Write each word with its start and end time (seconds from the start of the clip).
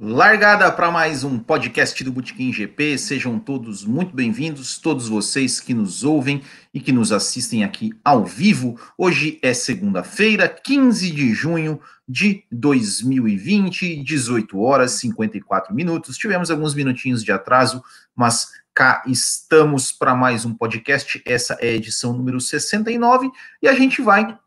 Largada 0.00 0.72
para 0.72 0.90
mais 0.90 1.22
um 1.22 1.38
podcast 1.38 2.02
do 2.02 2.10
Botequim 2.10 2.50
GP. 2.50 2.96
Sejam 2.96 3.38
todos 3.38 3.84
muito 3.84 4.16
bem-vindos, 4.16 4.78
todos 4.78 5.06
vocês 5.06 5.60
que 5.60 5.74
nos 5.74 6.02
ouvem 6.02 6.42
e 6.72 6.80
que 6.80 6.90
nos 6.90 7.12
assistem 7.12 7.62
aqui 7.62 7.92
ao 8.02 8.24
vivo. 8.24 8.80
Hoje 8.96 9.38
é 9.42 9.52
segunda-feira, 9.52 10.48
15 10.48 11.10
de 11.10 11.34
junho 11.34 11.78
de 12.08 12.42
2020, 12.50 14.02
18 14.02 14.58
horas 14.58 14.92
54 14.92 15.74
minutos. 15.74 16.16
Tivemos 16.16 16.50
alguns 16.50 16.74
minutinhos 16.74 17.22
de 17.22 17.30
atraso, 17.30 17.84
mas 18.16 18.50
cá 18.74 19.02
estamos 19.06 19.92
para 19.92 20.14
mais 20.14 20.46
um 20.46 20.54
podcast. 20.54 21.22
Essa 21.26 21.58
é 21.60 21.68
a 21.68 21.74
edição 21.74 22.14
número 22.14 22.40
69 22.40 23.30
e 23.60 23.68
a 23.68 23.74
gente 23.74 24.00
vai 24.00 24.38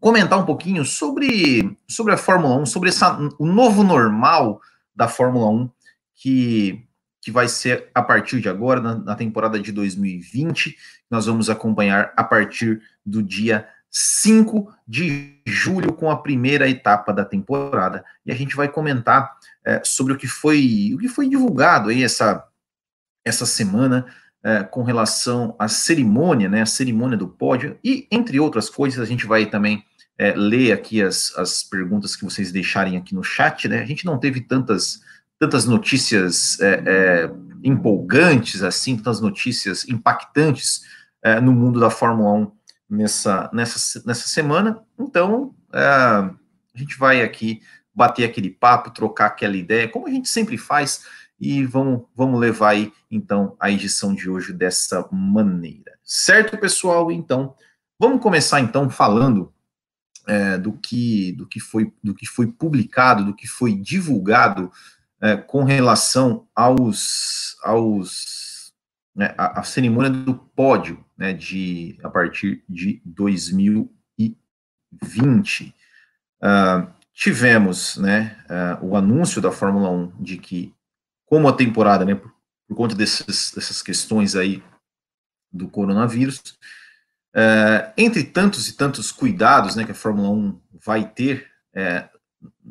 comentar 0.00 0.38
um 0.38 0.46
pouquinho 0.46 0.84
sobre, 0.84 1.76
sobre 1.88 2.14
a 2.14 2.16
Fórmula 2.16 2.56
1, 2.58 2.66
sobre 2.66 2.90
essa, 2.90 3.18
o 3.40 3.44
novo 3.44 3.82
normal 3.82 4.60
da 4.94 5.08
Fórmula 5.08 5.48
1, 5.48 5.70
que, 6.14 6.86
que 7.20 7.30
vai 7.30 7.48
ser 7.48 7.90
a 7.94 8.02
partir 8.02 8.40
de 8.40 8.48
agora, 8.48 8.80
na, 8.80 8.94
na 8.94 9.14
temporada 9.14 9.58
de 9.58 9.72
2020. 9.72 10.76
Nós 11.10 11.26
vamos 11.26 11.50
acompanhar 11.50 12.12
a 12.16 12.24
partir 12.24 12.80
do 13.04 13.22
dia 13.22 13.68
5 13.90 14.74
de 14.86 15.40
julho, 15.46 15.92
com 15.92 16.10
a 16.10 16.16
primeira 16.16 16.68
etapa 16.68 17.12
da 17.12 17.24
temporada. 17.24 18.04
E 18.26 18.32
a 18.32 18.34
gente 18.34 18.56
vai 18.56 18.68
comentar 18.68 19.36
é, 19.64 19.80
sobre 19.84 20.12
o 20.12 20.16
que 20.16 20.26
foi 20.26 20.92
o 20.94 20.98
que 20.98 21.08
foi 21.08 21.28
divulgado 21.28 21.90
aí 21.90 22.02
essa, 22.02 22.44
essa 23.24 23.46
semana 23.46 24.06
é, 24.42 24.62
com 24.62 24.82
relação 24.82 25.56
à 25.58 25.68
cerimônia, 25.68 26.48
né, 26.48 26.62
a 26.62 26.66
cerimônia 26.66 27.16
do 27.16 27.28
pódio, 27.28 27.78
e 27.82 28.06
entre 28.10 28.38
outras 28.38 28.68
coisas, 28.68 29.00
a 29.00 29.06
gente 29.06 29.26
vai 29.26 29.46
também 29.46 29.84
é, 30.18 30.32
ler 30.32 30.72
aqui 30.72 31.02
as, 31.02 31.36
as 31.36 31.62
perguntas 31.62 32.14
que 32.14 32.24
vocês 32.24 32.52
deixarem 32.52 32.96
aqui 32.96 33.14
no 33.14 33.22
chat, 33.22 33.68
né? 33.68 33.80
A 33.82 33.86
gente 33.86 34.04
não 34.04 34.18
teve 34.18 34.40
tantas, 34.40 35.00
tantas 35.38 35.66
notícias 35.66 36.60
é, 36.60 36.82
é, 36.86 37.30
empolgantes, 37.62 38.62
assim, 38.62 38.96
tantas 38.96 39.20
notícias 39.20 39.88
impactantes 39.88 40.82
é, 41.22 41.40
no 41.40 41.52
mundo 41.52 41.80
da 41.80 41.90
Fórmula 41.90 42.32
1 42.32 42.52
nessa, 42.88 43.50
nessa, 43.52 44.02
nessa 44.06 44.28
semana. 44.28 44.80
Então, 44.98 45.54
é, 45.72 45.80
a 45.84 46.34
gente 46.76 46.98
vai 46.98 47.22
aqui 47.22 47.60
bater 47.94 48.24
aquele 48.24 48.50
papo, 48.50 48.90
trocar 48.90 49.26
aquela 49.26 49.56
ideia, 49.56 49.88
como 49.88 50.06
a 50.06 50.10
gente 50.10 50.28
sempre 50.28 50.58
faz, 50.58 51.04
e 51.40 51.64
vamos, 51.64 52.04
vamos 52.14 52.40
levar 52.40 52.70
aí, 52.70 52.92
então, 53.10 53.56
a 53.58 53.70
edição 53.70 54.14
de 54.14 54.28
hoje 54.30 54.52
dessa 54.52 55.08
maneira. 55.12 55.92
Certo, 56.02 56.56
pessoal? 56.58 57.10
Então, 57.10 57.54
vamos 57.98 58.22
começar, 58.22 58.60
então, 58.60 58.88
falando 58.88 59.52
é, 60.26 60.58
do, 60.58 60.72
que, 60.72 61.32
do, 61.32 61.46
que 61.46 61.60
foi, 61.60 61.92
do 62.02 62.14
que 62.14 62.26
foi 62.26 62.46
publicado, 62.46 63.24
do 63.24 63.34
que 63.34 63.46
foi 63.46 63.74
divulgado 63.74 64.70
é, 65.20 65.36
com 65.36 65.64
relação 65.64 66.46
aos, 66.54 67.56
aos 67.62 68.72
né, 69.14 69.34
a, 69.38 69.60
a, 69.60 69.62
cerimônia 69.62 70.10
do 70.10 70.34
pódio 70.34 71.04
né, 71.16 71.32
de, 71.32 71.98
a 72.02 72.10
partir 72.10 72.64
de 72.68 73.00
2020. 73.04 73.88
Uh, 75.66 75.72
ah, 76.42 76.92
tivemos 77.12 77.96
né, 77.96 78.36
uh, 78.50 78.84
o 78.84 78.96
anúncio 78.96 79.40
da 79.40 79.50
Fórmula 79.50 79.88
1 79.88 80.12
de 80.20 80.36
que, 80.36 80.74
como 81.24 81.48
a 81.48 81.52
temporada, 81.52 82.04
né, 82.04 82.14
por, 82.14 82.34
por 82.68 82.76
conta 82.76 82.94
desses, 82.94 83.52
dessas 83.54 83.80
questões 83.80 84.36
aí 84.36 84.62
do 85.50 85.68
coronavírus, 85.68 86.58
é, 87.34 87.92
entre 87.96 88.22
tantos 88.22 88.68
e 88.68 88.74
tantos 88.74 89.10
cuidados 89.10 89.74
né, 89.74 89.84
que 89.84 89.90
a 89.90 89.94
Fórmula 89.94 90.30
1 90.30 90.60
vai 90.84 91.04
ter 91.08 91.50
é, 91.74 92.08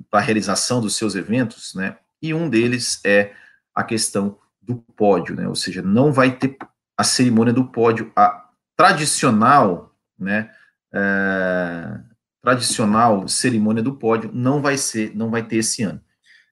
para 0.10 0.22
a 0.22 0.24
realização 0.24 0.80
dos 0.80 0.96
seus 0.96 1.16
eventos, 1.16 1.74
né, 1.76 1.98
e 2.22 2.34
um 2.34 2.50
deles 2.50 3.02
é 3.04 3.34
a 3.76 3.84
questão 3.84 4.38
do 4.62 4.78
pódio, 4.78 5.36
né, 5.36 5.48
ou 5.48 5.56
seja, 5.56 5.82
não 5.82 6.14
vai 6.14 6.32
ter 6.32 6.58
a 6.98 7.04
cerimônia 7.04 7.52
do 7.52 7.66
pódio, 7.66 8.12
a 8.16 8.50
tradicional, 8.78 9.94
né, 10.18 10.50
é, 10.94 12.00
tradicional 12.42 13.28
cerimônia 13.28 13.82
do 13.82 13.96
pódio 13.96 14.30
não 14.34 14.62
vai 14.62 14.78
ser, 14.78 15.16
não 15.16 15.30
vai 15.30 15.44
ter 15.44 15.58
esse 15.58 15.84
ano. 15.84 16.02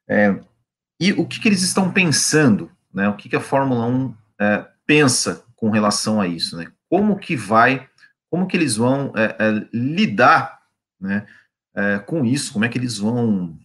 É, 0.08 0.40
e 1.00 1.14
o 1.14 1.26
que, 1.26 1.40
que, 1.40 1.48
eles 1.48 1.62
estão 1.62 1.92
pensando, 1.92 2.72
né, 2.94 3.08
o 3.08 3.16
que, 3.16 3.30
que 3.30 3.36
a 3.36 3.42
Fórmula 3.42 3.86
1 3.86 4.16
é, 4.40 4.66
pensa 4.86 5.46
com 5.56 5.70
relação 5.70 6.20
a 6.20 6.28
isso, 6.28 6.58
né, 6.58 6.68
como 6.90 7.18
que 7.18 7.36
vai 7.36 7.88
como 8.32 8.48
que 8.48 8.56
eles 8.56 8.78
vão 8.78 9.12
é, 9.14 9.36
é, 9.38 9.68
lidar 9.74 10.62
né, 10.98 11.28
é, 11.76 12.00
com 12.00 12.26
isso, 12.26 12.54
como 12.54 12.64
é 12.64 12.70
que 12.70 12.78
eles 12.78 12.98
vão 12.98 13.60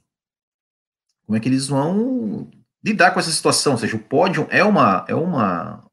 como 1.24 1.36
é 1.36 1.40
que 1.40 1.48
eles 1.48 1.68
vão 1.68 2.50
lidar 2.84 3.12
com 3.12 3.20
essa 3.20 3.30
situação, 3.30 3.72
ou 3.72 3.78
seja, 3.78 3.96
o 3.96 4.02
pódio 4.02 4.46
é 4.50 4.64
uma 4.64 5.04
é 5.08 5.14
uma 5.14 5.84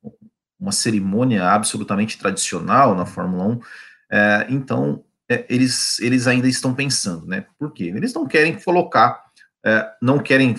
uma 0.59 0.72
cerimônia 0.72 1.45
absolutamente 1.45 2.17
tradicional 2.17 2.95
na 2.95 3.06
Fórmula 3.06 3.45
1, 3.45 3.59
é, 4.12 4.47
então 4.50 5.03
é, 5.29 5.45
eles 5.47 6.00
eles 6.00 6.25
ainda 6.25 6.47
estão 6.47 6.73
pensando, 6.73 7.28
né? 7.28 7.45
Por 7.59 7.72
quê? 7.73 7.85
Eles 7.95 8.13
não 8.13 8.25
querem 8.25 8.59
colocar 8.59 9.23
é, 9.63 9.94
não 10.01 10.17
querem 10.17 10.56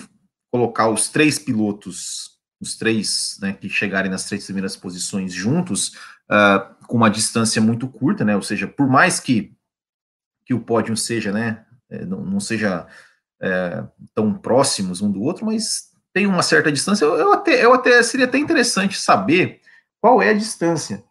colocar 0.49 0.87
os 0.87 1.09
três 1.09 1.37
pilotos 1.37 2.33
os 2.61 2.77
três 2.77 3.37
né, 3.41 3.51
que 3.51 3.67
chegarem 3.67 4.09
nas 4.09 4.23
três 4.23 4.45
primeiras 4.45 4.77
posições 4.77 5.33
juntos 5.33 5.93
uh, 6.29 6.85
com 6.85 6.97
uma 6.97 7.09
distância 7.09 7.61
muito 7.61 7.87
curta, 7.87 8.23
né? 8.23 8.35
Ou 8.35 8.41
seja, 8.41 8.67
por 8.67 8.87
mais 8.87 9.19
que, 9.19 9.55
que 10.45 10.53
o 10.53 10.59
pódio 10.59 10.95
seja, 10.95 11.31
né, 11.31 11.65
é, 11.89 12.05
não, 12.05 12.21
não 12.21 12.39
seja 12.39 12.87
é, 13.41 13.83
tão 14.13 14.33
próximos 14.33 15.01
um 15.01 15.11
do 15.11 15.21
outro, 15.21 15.45
mas 15.45 15.91
tem 16.13 16.27
uma 16.27 16.43
certa 16.43 16.71
distância. 16.71 17.05
Eu, 17.05 17.15
eu, 17.15 17.33
até, 17.33 17.63
eu 17.63 17.73
até 17.73 18.01
seria 18.03 18.25
até 18.25 18.37
interessante 18.37 18.97
saber 18.97 19.61
qual 20.01 20.21
é 20.21 20.29
a 20.29 20.33
distância. 20.33 21.03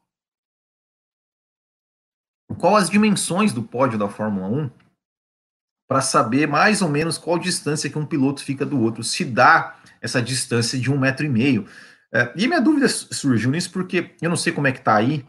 Qual 2.59 2.77
as 2.77 2.89
dimensões 2.89 3.53
do 3.53 3.63
pódio 3.63 3.99
da 3.99 4.09
Fórmula 4.09 4.47
1 4.47 4.71
para 5.89 6.01
saber 6.01 6.49
mais 6.49 6.83
ou 6.83 6.89
menos 6.89 7.19
qual 7.19 7.39
distância 7.39 7.91
que 7.91 7.99
um 7.99 8.07
piloto 8.07 8.43
fica 8.43 8.65
do 8.65 8.81
outro, 8.81 9.05
se 9.05 9.25
dá 9.25 9.77
essa 10.01 10.21
distância 10.21 10.79
de 10.79 10.91
um 10.91 10.99
metro 10.99 11.25
e 11.25 11.29
meio. 11.29 11.67
É, 12.15 12.33
e 12.37 12.47
minha 12.47 12.61
dúvida 12.61 12.89
surgiu 12.89 13.51
nisso 13.51 13.73
porque 13.73 14.15
eu 14.23 14.31
não 14.31 14.37
sei 14.37 14.53
como 14.53 14.67
é 14.67 14.73
que 14.73 14.79
está 14.79 14.95
aí 14.95 15.27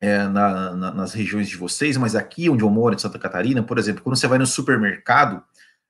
é, 0.00 0.26
na, 0.26 0.74
na, 0.74 0.90
nas 0.92 1.14
regiões 1.14 1.48
de 1.48 1.56
vocês, 1.56 1.96
mas 1.96 2.16
aqui 2.16 2.50
onde 2.50 2.64
eu 2.64 2.70
moro, 2.70 2.94
em 2.94 2.98
Santa 2.98 3.18
Catarina, 3.18 3.62
por 3.62 3.78
exemplo, 3.78 4.02
quando 4.02 4.16
você 4.16 4.26
vai 4.26 4.38
no 4.38 4.46
supermercado, 4.46 5.42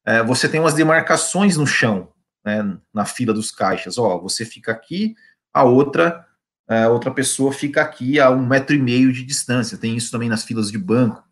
é, 0.05 0.23
você 0.23 0.49
tem 0.49 0.61
umas 0.61 0.75
demarcações 0.75 1.57
no 1.57 1.67
chão, 1.67 2.13
né, 2.45 2.77
na 2.93 3.07
fila 3.07 3.33
dos 3.33 3.51
caixas. 3.51 3.97
Ó, 3.97 4.19
você 4.21 4.45
fica 4.45 4.71
aqui, 4.73 5.15
a 5.53 5.65
outra 5.65 6.27
é, 6.69 6.89
outra 6.89 7.11
pessoa 7.11 7.53
fica 7.53 7.83
aqui 7.83 8.19
a 8.19 8.31
um 8.31 8.47
metro 8.47 8.75
e 8.75 8.79
meio 8.79 9.13
de 9.13 9.23
distância. 9.23 9.77
Tem 9.77 9.97
isso 9.97 10.11
também 10.11 10.29
nas 10.29 10.45
filas 10.45 10.71
de 10.71 10.79
banco. 10.79 11.23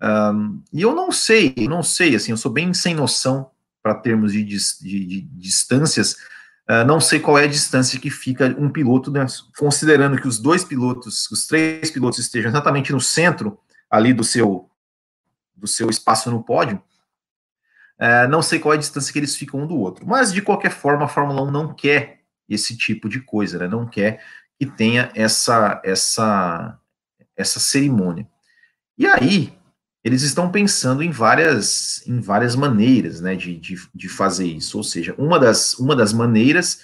Um, 0.00 0.62
e 0.72 0.82
eu 0.82 0.94
não 0.94 1.10
sei, 1.10 1.54
não 1.68 1.82
sei, 1.82 2.14
assim, 2.14 2.30
eu 2.30 2.36
sou 2.36 2.52
bem 2.52 2.72
sem 2.72 2.94
noção 2.94 3.50
para 3.82 3.94
termos 3.94 4.32
de, 4.32 4.44
de, 4.44 4.58
de 4.80 5.20
distâncias, 5.22 6.16
uh, 6.70 6.84
não 6.86 7.00
sei 7.00 7.18
qual 7.18 7.38
é 7.38 7.44
a 7.44 7.48
distância 7.48 7.98
que 7.98 8.10
fica 8.10 8.54
um 8.58 8.70
piloto, 8.70 9.10
né, 9.10 9.24
considerando 9.56 10.20
que 10.20 10.28
os 10.28 10.38
dois 10.38 10.64
pilotos, 10.64 11.30
os 11.30 11.46
três 11.46 11.90
pilotos 11.90 12.18
estejam 12.18 12.50
exatamente 12.50 12.92
no 12.92 13.00
centro 13.00 13.58
ali 13.90 14.12
do 14.12 14.22
seu, 14.22 14.70
do 15.56 15.66
seu 15.66 15.88
espaço 15.88 16.30
no 16.30 16.42
pódio, 16.42 16.82
uh, 18.00 18.28
não 18.28 18.42
sei 18.42 18.58
qual 18.58 18.74
é 18.74 18.76
a 18.76 18.80
distância 18.80 19.12
que 19.12 19.18
eles 19.18 19.36
ficam 19.36 19.60
um 19.60 19.66
do 19.66 19.76
outro. 19.76 20.06
Mas, 20.06 20.32
de 20.32 20.42
qualquer 20.42 20.70
forma, 20.70 21.04
a 21.04 21.08
Fórmula 21.08 21.42
1 21.42 21.50
não 21.50 21.74
quer 21.74 22.20
esse 22.48 22.76
tipo 22.76 23.08
de 23.08 23.20
coisa, 23.20 23.58
né, 23.58 23.68
não 23.68 23.86
quer 23.86 24.22
que 24.58 24.66
tenha 24.66 25.10
essa, 25.14 25.80
essa, 25.84 26.78
essa 27.36 27.60
cerimônia. 27.60 28.26
E 28.96 29.06
aí, 29.06 29.57
eles 30.08 30.22
estão 30.22 30.50
pensando 30.50 31.02
em 31.02 31.10
várias, 31.10 32.02
em 32.06 32.18
várias 32.18 32.56
maneiras 32.56 33.20
né, 33.20 33.36
de, 33.36 33.56
de, 33.58 33.76
de, 33.94 34.08
fazer 34.08 34.46
isso. 34.46 34.78
Ou 34.78 34.82
seja, 34.82 35.14
uma 35.18 35.38
das, 35.38 35.74
uma 35.74 35.94
das 35.94 36.14
maneiras 36.14 36.80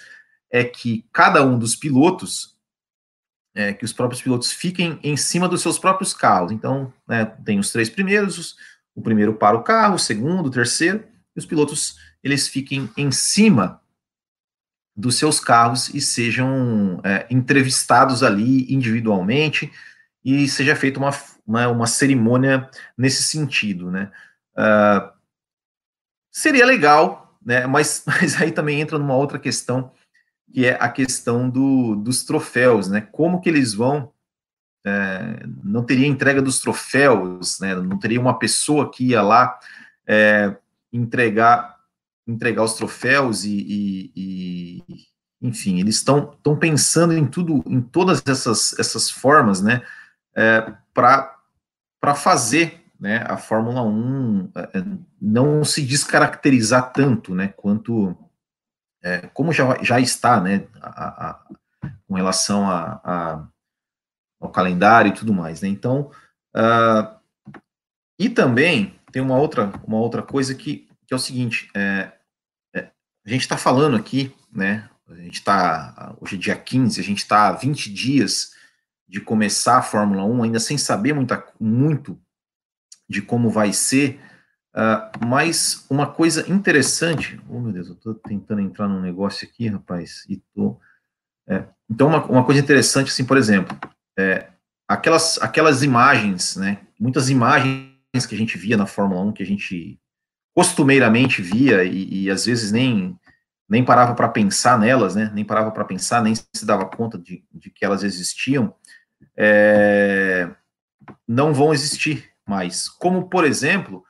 é 0.51 0.63
que 0.63 1.03
cada 1.11 1.43
um 1.43 1.57
dos 1.57 1.75
pilotos, 1.75 2.55
é, 3.55 3.73
que 3.73 3.83
os 3.83 3.91
próprios 3.91 4.21
pilotos 4.21 4.51
fiquem 4.51 4.99
em 5.03 5.17
cima 5.17 5.49
dos 5.49 5.63
seus 5.63 5.79
próprios 5.79 6.13
carros. 6.13 6.51
Então, 6.51 6.93
né, 7.07 7.25
tem 7.25 7.57
os 7.57 7.71
três 7.71 7.89
primeiros, 7.89 8.55
o 8.93 9.01
primeiro 9.01 9.33
para 9.33 9.57
o 9.57 9.63
carro, 9.63 9.95
o 9.95 9.99
segundo, 9.99 10.45
o 10.45 10.51
terceiro, 10.51 11.03
e 11.35 11.39
os 11.39 11.45
pilotos 11.47 11.97
eles 12.23 12.47
fiquem 12.47 12.89
em 12.95 13.11
cima 13.11 13.81
dos 14.95 15.15
seus 15.15 15.39
carros 15.39 15.89
e 15.93 15.99
sejam 15.99 17.01
é, 17.03 17.25
entrevistados 17.29 18.21
ali 18.21 18.71
individualmente 18.71 19.71
e 20.23 20.47
seja 20.47 20.75
feita 20.75 20.99
uma 20.99 21.11
uma, 21.45 21.67
uma 21.67 21.87
cerimônia 21.87 22.69
nesse 22.97 23.23
sentido, 23.23 23.91
né? 23.91 24.11
Uh, 24.57 25.11
seria 26.31 26.65
legal, 26.65 27.37
né? 27.45 27.67
Mas, 27.67 28.03
mas 28.07 28.41
aí 28.41 28.51
também 28.51 28.81
entra 28.81 28.97
numa 28.97 29.15
outra 29.15 29.39
questão, 29.39 29.91
que 30.51 30.65
é 30.65 30.77
a 30.79 30.89
questão 30.89 31.49
do, 31.49 31.95
dos 31.95 32.23
troféus, 32.23 32.89
né? 32.89 33.01
Como 33.11 33.41
que 33.41 33.49
eles 33.49 33.73
vão 33.73 34.11
é, 34.87 35.43
não 35.63 35.83
teria 35.83 36.05
entrega 36.05 36.41
dos 36.43 36.59
troféus, 36.59 37.59
né? 37.59 37.73
Não 37.73 37.97
teria 37.97 38.21
uma 38.21 38.37
pessoa 38.37 38.91
que 38.91 39.07
ia 39.07 39.21
lá 39.21 39.59
é, 40.07 40.55
entregar 40.93 41.75
entregar 42.27 42.63
os 42.63 42.73
troféus 42.73 43.43
e, 43.43 43.55
e, 43.55 44.11
e 44.15 44.83
enfim, 45.41 45.79
eles 45.79 45.97
estão 45.97 46.35
pensando 46.59 47.13
em 47.13 47.25
tudo, 47.25 47.63
em 47.67 47.79
todas 47.79 48.23
essas, 48.25 48.77
essas 48.79 49.11
formas, 49.11 49.61
né, 49.61 49.83
é, 50.35 50.73
para 50.93 51.34
fazer 52.13 52.85
né, 52.99 53.23
a 53.27 53.37
Fórmula 53.37 53.81
1 53.81 54.51
é, 54.55 54.59
é, 54.61 54.83
não 55.21 55.63
se 55.63 55.81
descaracterizar 55.81 56.91
tanto, 56.91 57.33
né, 57.33 57.49
quanto 57.49 58.15
é, 59.03 59.27
como 59.33 59.51
já, 59.51 59.81
já 59.83 59.99
está, 59.99 60.39
né, 60.39 60.67
a, 60.81 61.29
a, 61.29 61.45
com 62.07 62.15
relação 62.15 62.69
a, 62.69 63.01
a, 63.03 63.47
ao 64.39 64.49
calendário 64.49 65.09
e 65.09 65.13
tudo 65.13 65.33
mais, 65.33 65.61
né, 65.61 65.67
então, 65.67 66.11
uh, 66.55 67.15
e 68.17 68.29
também 68.29 68.99
tem 69.11 69.21
uma 69.21 69.37
outra, 69.37 69.71
uma 69.85 69.97
outra 69.97 70.21
coisa 70.21 70.55
que, 70.55 70.87
que 71.05 71.13
é 71.13 71.15
o 71.15 71.19
seguinte, 71.19 71.69
é, 71.75 72.11
é, 72.73 72.89
a 73.25 73.29
gente 73.29 73.41
está 73.41 73.57
falando 73.57 73.97
aqui, 73.97 74.35
né, 74.51 74.89
a 75.07 75.15
gente 75.15 75.35
está, 75.35 76.15
hoje 76.19 76.35
é 76.35 76.39
dia 76.39 76.55
15, 76.55 76.99
a 76.99 77.03
gente 77.03 77.19
está 77.19 77.49
há 77.49 77.51
20 77.51 77.93
dias 77.93 78.54
de 79.07 79.21
começar 79.21 79.77
a 79.77 79.81
Fórmula 79.81 80.23
1, 80.23 80.43
ainda 80.43 80.59
sem 80.59 80.77
saber 80.77 81.13
muita, 81.13 81.45
muito 81.59 82.19
de 83.07 83.21
como 83.21 83.49
vai 83.49 83.71
ser, 83.71 84.19
uh, 84.75 85.25
mas 85.25 85.85
uma 85.89 86.07
coisa 86.07 86.49
interessante, 86.51 87.39
oh 87.47 87.59
meu 87.59 87.71
Deus, 87.71 87.87
eu 87.87 87.93
estou 87.93 88.15
tentando 88.15 88.61
entrar 88.61 88.87
num 88.87 89.01
negócio 89.01 89.47
aqui, 89.47 89.67
rapaz, 89.67 90.25
e 90.27 90.37
tô, 90.53 90.79
é, 91.47 91.65
então 91.89 92.07
uma, 92.07 92.25
uma 92.25 92.43
coisa 92.43 92.59
interessante, 92.59 93.09
assim, 93.09 93.23
por 93.23 93.37
exemplo, 93.37 93.77
é, 94.17 94.49
aquelas, 94.87 95.37
aquelas 95.39 95.83
imagens, 95.83 96.55
né, 96.55 96.79
muitas 96.99 97.29
imagens 97.29 97.93
que 98.27 98.33
a 98.33 98.37
gente 98.37 98.57
via 98.57 98.77
na 98.77 98.87
Fórmula 98.87 99.21
1, 99.21 99.33
que 99.33 99.43
a 99.43 99.45
gente 99.45 99.99
costumeiramente 100.55 101.41
via 101.41 101.83
e, 101.83 102.23
e 102.23 102.31
às 102.31 102.45
vezes 102.45 102.71
nem 102.71 103.19
nem 103.67 103.83
parava 103.83 104.13
para 104.13 104.29
pensar 104.29 104.77
nelas, 104.79 105.15
né? 105.15 105.31
Nem 105.33 105.43
parava 105.43 105.71
para 105.71 105.83
pensar, 105.83 106.21
nem 106.21 106.35
se 106.35 106.65
dava 106.65 106.85
conta 106.85 107.17
de, 107.17 107.43
de 107.51 107.69
que 107.69 107.83
elas 107.83 108.03
existiam, 108.03 108.73
é, 109.37 110.49
não 111.27 111.53
vão 111.53 111.73
existir 111.73 112.31
mais. 112.47 112.87
Como, 112.87 113.29
por 113.29 113.45
exemplo, 113.45 114.03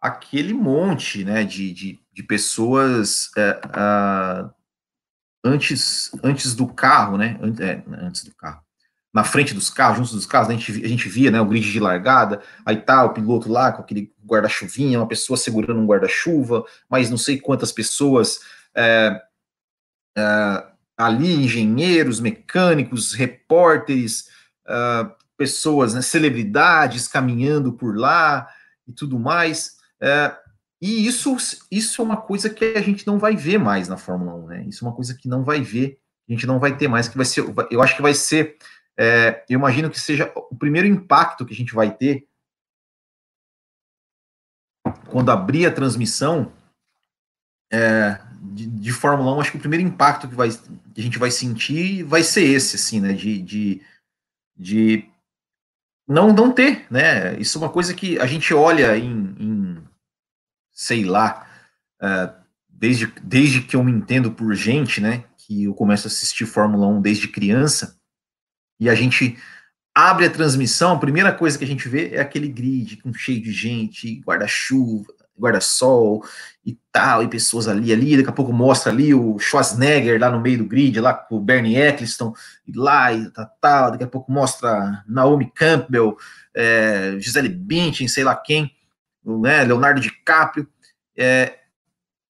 aquele 0.00 0.54
monte, 0.54 1.24
né, 1.24 1.44
de, 1.44 1.72
de, 1.72 2.00
de 2.12 2.22
pessoas 2.22 3.30
é, 3.36 3.60
antes, 5.44 6.10
antes 6.22 6.54
do 6.54 6.66
carro, 6.66 7.16
né? 7.16 7.38
É, 7.60 7.82
antes 8.04 8.24
do 8.24 8.34
carro. 8.34 8.62
Na 9.12 9.24
frente 9.24 9.52
dos 9.52 9.68
carros, 9.68 9.96
juntos 9.98 10.12
dos 10.12 10.26
carros, 10.26 10.48
a 10.48 10.52
gente, 10.52 10.84
a 10.84 10.88
gente 10.88 11.08
via 11.08 11.32
né, 11.32 11.40
o 11.40 11.44
grid 11.44 11.70
de 11.70 11.80
largada, 11.80 12.40
aí 12.64 12.76
tá 12.76 13.04
o 13.04 13.12
piloto 13.12 13.50
lá 13.50 13.72
com 13.72 13.82
aquele 13.82 14.12
guarda-chuvinha, 14.24 15.00
uma 15.00 15.08
pessoa 15.08 15.36
segurando 15.36 15.80
um 15.80 15.86
guarda-chuva, 15.86 16.64
mas 16.88 17.10
não 17.10 17.18
sei 17.18 17.40
quantas 17.40 17.72
pessoas 17.72 18.38
é, 18.72 19.20
é, 20.16 20.64
ali 20.96 21.34
engenheiros, 21.34 22.20
mecânicos, 22.20 23.12
repórteres, 23.12 24.28
é, 24.70 25.10
pessoas, 25.36 25.94
né, 25.94 26.02
celebridades 26.02 27.08
caminhando 27.08 27.72
por 27.72 27.96
lá 27.96 28.48
e 28.86 28.92
tudo 28.92 29.18
mais. 29.18 29.76
É, 30.00 30.36
e 30.80 31.06
isso, 31.06 31.36
isso 31.70 32.00
é 32.00 32.04
uma 32.04 32.16
coisa 32.16 32.48
que 32.48 32.64
a 32.76 32.80
gente 32.80 33.06
não 33.06 33.18
vai 33.18 33.36
ver 33.36 33.58
mais 33.58 33.88
na 33.88 33.96
Fórmula 33.96 34.34
1, 34.34 34.46
né? 34.46 34.64
Isso 34.66 34.84
é 34.84 34.88
uma 34.88 34.94
coisa 34.94 35.14
que 35.14 35.28
não 35.28 35.44
vai 35.44 35.60
ver, 35.60 35.98
a 36.28 36.32
gente 36.32 36.46
não 36.46 36.58
vai 36.58 36.76
ter 36.76 36.88
mais, 36.88 37.08
que 37.08 37.16
vai 37.16 37.26
ser, 37.26 37.44
eu 37.70 37.82
acho 37.82 37.96
que 37.96 38.02
vai 38.02 38.14
ser, 38.14 38.56
é, 38.98 39.44
eu 39.48 39.58
imagino 39.58 39.90
que 39.90 40.00
seja 40.00 40.32
o 40.34 40.56
primeiro 40.56 40.88
impacto 40.88 41.44
que 41.44 41.52
a 41.52 41.56
gente 41.56 41.74
vai 41.74 41.94
ter 41.94 42.26
quando 45.08 45.30
abrir 45.30 45.66
a 45.66 45.72
transmissão, 45.72 46.52
é, 47.72 48.20
de, 48.40 48.66
de, 48.66 48.92
Fórmula 48.92 49.36
1, 49.36 49.40
acho 49.40 49.50
que 49.52 49.56
o 49.58 49.60
primeiro 49.60 49.84
impacto 49.84 50.28
que, 50.28 50.34
vai, 50.34 50.50
que 50.50 51.00
a 51.00 51.02
gente 51.02 51.18
vai 51.18 51.30
sentir 51.30 52.02
vai 52.04 52.22
ser 52.22 52.42
esse, 52.42 52.76
assim, 52.76 53.00
né? 53.00 53.12
De, 53.12 53.40
de, 53.42 53.82
de 54.60 55.08
não, 56.06 56.32
não 56.32 56.52
ter, 56.52 56.86
né? 56.90 57.38
Isso 57.38 57.56
é 57.56 57.62
uma 57.62 57.70
coisa 57.70 57.94
que 57.94 58.18
a 58.18 58.26
gente 58.26 58.52
olha 58.52 58.96
em, 58.98 59.34
em 59.38 59.82
sei 60.70 61.04
lá, 61.04 61.46
uh, 62.02 62.34
desde, 62.68 63.06
desde 63.22 63.62
que 63.62 63.74
eu 63.74 63.82
me 63.82 63.90
entendo 63.90 64.30
por 64.30 64.54
gente, 64.54 65.00
né? 65.00 65.24
Que 65.38 65.64
eu 65.64 65.74
começo 65.74 66.06
a 66.06 66.10
assistir 66.10 66.44
Fórmula 66.44 66.86
1 66.88 67.00
desde 67.00 67.28
criança, 67.28 67.98
e 68.78 68.88
a 68.88 68.94
gente 68.94 69.38
abre 69.94 70.26
a 70.26 70.30
transmissão, 70.30 70.92
a 70.92 70.98
primeira 70.98 71.32
coisa 71.32 71.58
que 71.58 71.64
a 71.64 71.66
gente 71.66 71.88
vê 71.88 72.14
é 72.14 72.20
aquele 72.20 72.48
grid 72.48 72.98
com 72.98 73.12
cheio 73.12 73.42
de 73.42 73.52
gente, 73.52 74.20
guarda-chuva, 74.20 75.14
guarda-sol 75.40 76.22
e 76.64 76.78
tal, 76.92 77.22
e 77.22 77.28
pessoas 77.28 77.66
ali, 77.66 77.92
ali, 77.92 78.16
daqui 78.16 78.28
a 78.28 78.32
pouco 78.32 78.52
mostra 78.52 78.92
ali 78.92 79.14
o 79.14 79.38
Schwarzenegger 79.38 80.20
lá 80.20 80.30
no 80.30 80.40
meio 80.40 80.58
do 80.58 80.66
grid, 80.66 81.00
lá 81.00 81.14
com 81.14 81.36
o 81.36 81.40
Bernie 81.40 81.76
Eccleston, 81.76 82.34
e 82.66 82.72
lá 82.76 83.12
e 83.12 83.30
tal, 83.30 83.50
tal, 83.60 83.90
daqui 83.92 84.04
a 84.04 84.08
pouco 84.08 84.30
mostra 84.30 85.02
Naomi 85.06 85.50
Campbell, 85.50 86.16
é, 86.54 87.16
Gisele 87.18 87.48
Bündchen, 87.48 88.08
sei 88.08 88.24
lá 88.24 88.36
quem, 88.36 88.70
né, 89.24 89.64
Leonardo 89.64 90.00
DiCaprio, 90.00 90.68
é, 91.16 91.58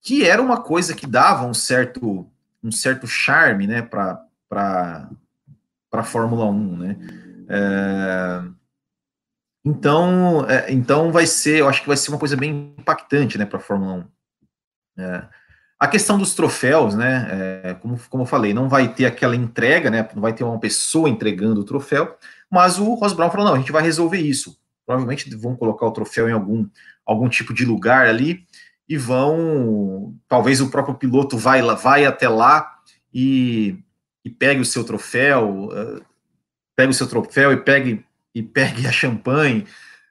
que 0.01 0.25
era 0.25 0.41
uma 0.41 0.61
coisa 0.61 0.95
que 0.95 1.05
dava 1.05 1.45
um 1.45 1.53
certo, 1.53 2.29
um 2.63 2.71
certo 2.71 3.07
charme, 3.07 3.67
né, 3.67 3.81
para 3.81 4.25
para 4.49 6.03
Fórmula 6.03 6.45
1, 6.45 6.77
né, 6.77 6.97
é, 7.49 8.60
então, 9.63 10.45
é, 10.49 10.71
então 10.71 11.11
vai 11.11 11.25
ser, 11.25 11.59
eu 11.59 11.69
acho 11.69 11.81
que 11.81 11.87
vai 11.87 11.97
ser 11.97 12.09
uma 12.09 12.17
coisa 12.17 12.35
bem 12.35 12.73
impactante, 12.77 13.37
né, 13.37 13.45
para 13.45 13.57
a 13.57 13.61
Fórmula 13.61 14.07
1. 14.97 15.01
É, 15.03 15.27
a 15.79 15.87
questão 15.87 16.17
dos 16.17 16.33
troféus, 16.33 16.95
né, 16.95 17.27
é, 17.63 17.73
como, 17.75 17.99
como 18.09 18.23
eu 18.23 18.27
falei, 18.27 18.53
não 18.53 18.67
vai 18.67 18.87
ter 18.93 19.05
aquela 19.05 19.35
entrega, 19.35 19.89
né, 19.89 20.07
não 20.13 20.21
vai 20.21 20.33
ter 20.33 20.43
uma 20.43 20.59
pessoa 20.59 21.09
entregando 21.09 21.61
o 21.61 21.65
troféu, 21.65 22.17
mas 22.49 22.79
o 22.79 22.93
Ross 22.95 23.13
Brown 23.13 23.31
falou, 23.31 23.47
não, 23.47 23.53
a 23.55 23.59
gente 23.59 23.71
vai 23.71 23.83
resolver 23.83 24.19
isso. 24.19 24.59
Provavelmente 24.85 25.33
vão 25.35 25.55
colocar 25.55 25.85
o 25.85 25.91
troféu 25.91 26.27
em 26.27 26.33
algum, 26.33 26.67
algum 27.05 27.29
tipo 27.29 27.53
de 27.53 27.65
lugar 27.65 28.07
ali 28.07 28.45
e 28.89 28.97
vão, 28.97 30.13
talvez 30.27 30.59
o 30.59 30.69
próprio 30.69 30.95
piloto 30.95 31.37
vai, 31.37 31.61
vai 31.75 32.05
até 32.05 32.27
lá 32.27 32.79
e, 33.13 33.79
e 34.25 34.29
pegue 34.29 34.59
o 34.59 34.65
seu 34.65 34.83
troféu, 34.83 35.69
uh, 35.69 36.03
pegue 36.75 36.91
o 36.91 36.93
seu 36.93 37.07
troféu 37.07 37.53
e 37.53 37.57
pegue 37.57 38.03
e 38.33 38.41
pegue 38.41 38.87
a 38.87 38.91
champanhe. 38.91 39.65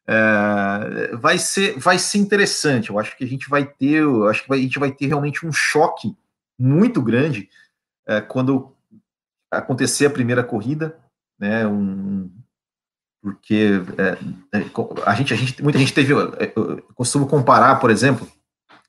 É, 0.06 1.16
vai 1.16 1.38
ser 1.38 1.78
vai 1.78 1.98
ser 1.98 2.18
interessante. 2.18 2.90
Eu 2.90 2.98
acho 2.98 3.16
que 3.16 3.24
a 3.24 3.26
gente 3.26 3.48
vai 3.48 3.64
ter, 3.64 4.02
acho 4.28 4.42
que 4.42 4.48
vai, 4.48 4.58
a 4.58 4.62
gente 4.62 4.78
vai 4.78 4.90
ter 4.90 5.06
realmente 5.06 5.46
um 5.46 5.52
choque 5.52 6.16
muito 6.58 7.00
grande 7.00 7.48
é, 8.06 8.20
quando 8.20 8.74
acontecer 9.50 10.06
a 10.06 10.10
primeira 10.10 10.44
corrida, 10.44 10.98
né? 11.38 11.66
Um, 11.66 12.30
porque 13.22 13.82
é, 13.98 14.18
a 15.04 15.14
gente, 15.14 15.34
a 15.34 15.36
gente, 15.36 15.62
muita 15.62 15.78
gente 15.78 15.92
teve, 15.92 16.12
eu 16.12 16.82
costumo 16.94 17.26
comparar, 17.26 17.76
por 17.76 17.90
exemplo, 17.90 18.26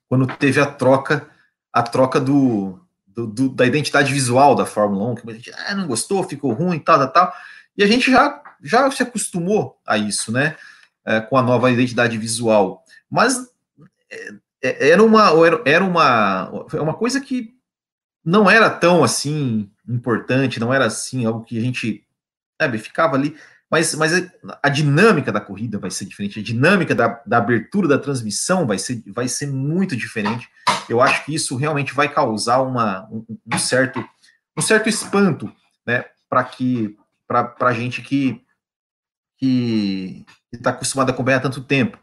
quando 0.07 0.25
teve 0.25 0.59
a 0.59 0.65
troca, 0.65 1.27
a 1.73 1.83
troca 1.83 2.19
do, 2.19 2.79
do, 3.05 3.27
do 3.27 3.50
da 3.50 3.65
identidade 3.65 4.13
visual 4.13 4.55
da 4.55 4.65
Fórmula 4.65 5.11
1, 5.11 5.15
que 5.15 5.29
a 5.29 5.33
gente 5.33 5.51
ah, 5.53 5.75
não 5.75 5.88
gostou, 5.88 6.23
ficou 6.23 6.53
ruim, 6.53 6.79
tal, 6.79 6.97
tal, 7.00 7.11
tal, 7.11 7.33
e 7.77 7.83
a 7.83 7.88
gente 7.88 8.09
já 8.09 8.41
já 8.63 8.89
se 8.91 9.03
acostumou 9.03 9.79
a 9.85 9.97
isso, 9.97 10.31
né? 10.31 10.55
É, 11.05 11.19
com 11.19 11.37
a 11.37 11.41
nova 11.41 11.71
identidade 11.71 12.17
visual. 12.17 12.83
Mas 13.09 13.47
é, 14.09 14.35
é 14.61 14.89
era 14.89 15.03
uma 15.03 15.31
era 15.65 15.83
uma 15.83 16.49
uma 16.73 16.93
coisa 16.93 17.19
que 17.19 17.55
não 18.23 18.49
era 18.49 18.69
tão 18.69 19.03
assim 19.03 19.69
importante, 19.87 20.59
não 20.59 20.73
era 20.73 20.85
assim 20.85 21.25
algo 21.25 21.43
que 21.43 21.57
a 21.57 21.61
gente 21.61 22.05
sabe, 22.61 22.77
ficava 22.77 23.15
ali. 23.15 23.35
Mas, 23.69 23.95
mas 23.95 24.11
a 24.61 24.67
dinâmica 24.67 25.31
da 25.31 25.39
corrida 25.39 25.79
vai 25.79 25.89
ser 25.89 26.03
diferente, 26.03 26.39
a 26.39 26.43
dinâmica 26.43 26.93
da, 26.93 27.21
da 27.25 27.37
abertura 27.37 27.87
da 27.87 27.97
transmissão 27.97 28.67
vai 28.67 28.77
ser, 28.77 29.01
vai 29.07 29.29
ser 29.29 29.47
muito 29.47 29.95
diferente. 29.95 30.49
Eu 30.89 31.01
acho 31.01 31.23
que 31.23 31.33
isso 31.33 31.55
realmente 31.55 31.93
vai 31.93 32.09
causar 32.09 32.61
uma, 32.61 33.07
um, 33.09 33.25
um 33.53 33.57
certo, 33.57 34.05
um 34.57 34.61
certo 34.61 34.89
espanto 34.89 35.49
né, 35.87 36.03
para 36.29 36.43
que 36.43 36.97
para 37.25 37.55
a 37.61 37.71
gente 37.71 38.01
que 38.01 38.43
que 39.41 40.24
está 40.53 40.69
acostumado 40.69 41.10
a 41.10 41.13
acompanhar 41.13 41.38
há 41.38 41.41
tanto 41.41 41.63
tempo. 41.63 41.98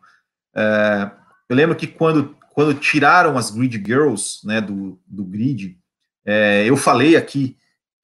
É, 0.55 1.09
eu 1.49 1.55
lembro 1.55 1.77
que 1.77 1.87
quando, 1.87 2.37
quando 2.51 2.75
tiraram 2.75 3.39
as 3.39 3.51
Grid 3.51 3.77
Girls 3.77 4.45
né, 4.45 4.61
do, 4.61 5.01
do 5.07 5.25
grid, 5.25 5.79
é, 6.27 6.65
eu 6.67 6.77
falei 6.77 7.17
aqui 7.17 7.57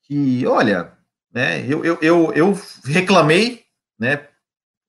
que, 0.03 0.47
olha, 0.47 0.93
né, 1.33 1.67
eu, 1.67 1.85
eu, 1.85 1.99
eu, 2.00 2.33
eu 2.33 2.61
reclamei 2.85 3.64
né, 3.99 4.29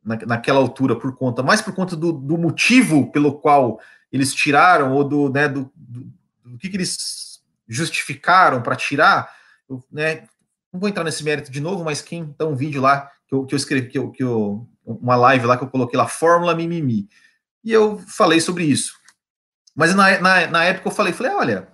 na, 0.03 0.15
naquela 0.27 0.59
altura 0.59 0.95
por 0.95 1.15
conta, 1.17 1.41
mais 1.41 1.61
por 1.61 1.73
conta 1.73 1.95
do, 1.95 2.13
do 2.13 2.37
motivo 2.37 3.11
pelo 3.11 3.39
qual 3.39 3.79
eles 4.11 4.31
tiraram, 4.31 4.93
ou 4.93 5.03
do, 5.03 5.29
né, 5.29 5.47
do, 5.47 5.71
do, 5.75 6.13
do 6.45 6.57
que, 6.59 6.69
que 6.69 6.77
eles 6.77 7.41
justificaram 7.67 8.61
para 8.61 8.75
tirar, 8.75 9.33
eu, 9.67 9.83
né, 9.91 10.27
não 10.71 10.79
vou 10.79 10.87
entrar 10.87 11.03
nesse 11.03 11.23
mérito 11.23 11.51
de 11.51 11.59
novo, 11.59 11.83
mas 11.83 12.01
quem 12.01 12.35
dá 12.37 12.45
um 12.45 12.55
vídeo 12.55 12.79
lá 12.81 13.09
que 13.27 13.35
eu, 13.35 13.45
que 13.45 13.55
eu 13.55 13.57
escrevi, 13.57 13.87
que 13.89 13.97
eu, 13.97 14.11
que 14.11 14.23
eu, 14.23 14.67
uma 14.85 15.15
live 15.15 15.45
lá 15.45 15.57
que 15.57 15.63
eu 15.63 15.69
coloquei 15.69 15.97
lá, 15.97 16.07
Fórmula 16.07 16.55
Mimimi. 16.55 17.09
E 17.63 17.71
eu 17.71 17.97
falei 17.99 18.39
sobre 18.39 18.63
isso. 18.63 18.93
Mas 19.75 19.93
na, 19.93 20.19
na, 20.19 20.47
na, 20.47 20.63
época 20.63 20.87
eu 20.87 20.91
falei, 20.93 21.11
falei, 21.11 21.33
olha, 21.33 21.67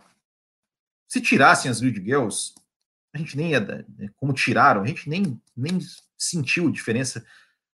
se 1.08 1.22
tirassem 1.22 1.70
as 1.70 1.80
grid 1.80 2.02
girls, 2.04 2.54
a 3.14 3.18
gente 3.18 3.36
nem 3.38 3.52
ia, 3.52 3.60
né, 3.60 4.10
como 4.16 4.34
tiraram, 4.34 4.82
a 4.82 4.88
gente 4.88 5.10
nem, 5.10 5.40
nem 5.56 5.80
sentiu 6.18 6.72
diferença, 6.72 7.24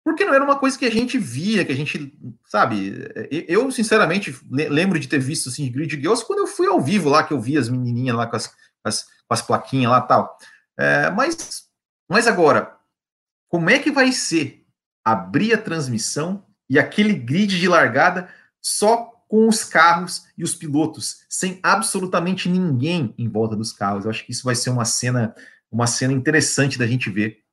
porque 0.04 0.24
não 0.26 0.34
era 0.34 0.44
uma 0.44 0.60
coisa 0.60 0.78
que 0.78 0.86
a 0.86 0.92
gente 0.92 1.18
via, 1.18 1.66
que 1.66 1.72
a 1.72 1.76
gente, 1.76 2.14
sabe, 2.46 3.10
eu 3.48 3.72
sinceramente 3.72 4.38
lembro 4.50 5.00
de 5.00 5.08
ter 5.08 5.20
visto 5.20 5.50
assim, 5.50 5.72
grid 5.72 5.96
girls 5.96 6.26
quando 6.26 6.40
eu 6.40 6.48
fui 6.48 6.68
ao 6.68 6.80
vivo 6.80 7.10
lá, 7.10 7.24
que 7.24 7.34
eu 7.34 7.40
vi 7.40 7.58
as 7.58 7.70
menininhas 7.70 8.16
lá 8.16 8.28
com 8.28 8.36
as, 8.36 8.54
as, 8.84 9.04
com 9.04 9.34
as 9.34 9.42
plaquinhas 9.42 9.92
lá 9.92 10.02
tal. 10.02 10.38
É, 10.78 11.10
mas, 11.10 11.66
mas 12.10 12.28
agora, 12.28 12.78
como 13.54 13.70
é 13.70 13.78
que 13.78 13.92
vai 13.92 14.12
ser 14.12 14.66
abrir 15.06 15.54
a 15.54 15.60
transmissão 15.60 16.44
e 16.68 16.80
aquele 16.80 17.14
grid 17.14 17.60
de 17.60 17.68
largada 17.68 18.28
só 18.60 19.12
com 19.28 19.48
os 19.48 19.64
carros 19.64 20.26
e 20.36 20.44
os 20.44 20.56
pilotos, 20.56 21.24
sem 21.30 21.60
absolutamente 21.62 22.50
ninguém 22.50 23.14
em 23.16 23.30
volta 23.30 23.56
dos 23.56 23.72
carros. 23.72 24.06
Eu 24.06 24.10
acho 24.10 24.26
que 24.26 24.32
isso 24.32 24.44
vai 24.44 24.56
ser 24.56 24.72
uma 24.72 24.86
cena, 24.86 25.36
uma 25.72 25.86
cena 25.86 26.12
interessante 26.12 26.80
da 26.80 26.88
gente 26.88 27.12
ver. 27.12 27.44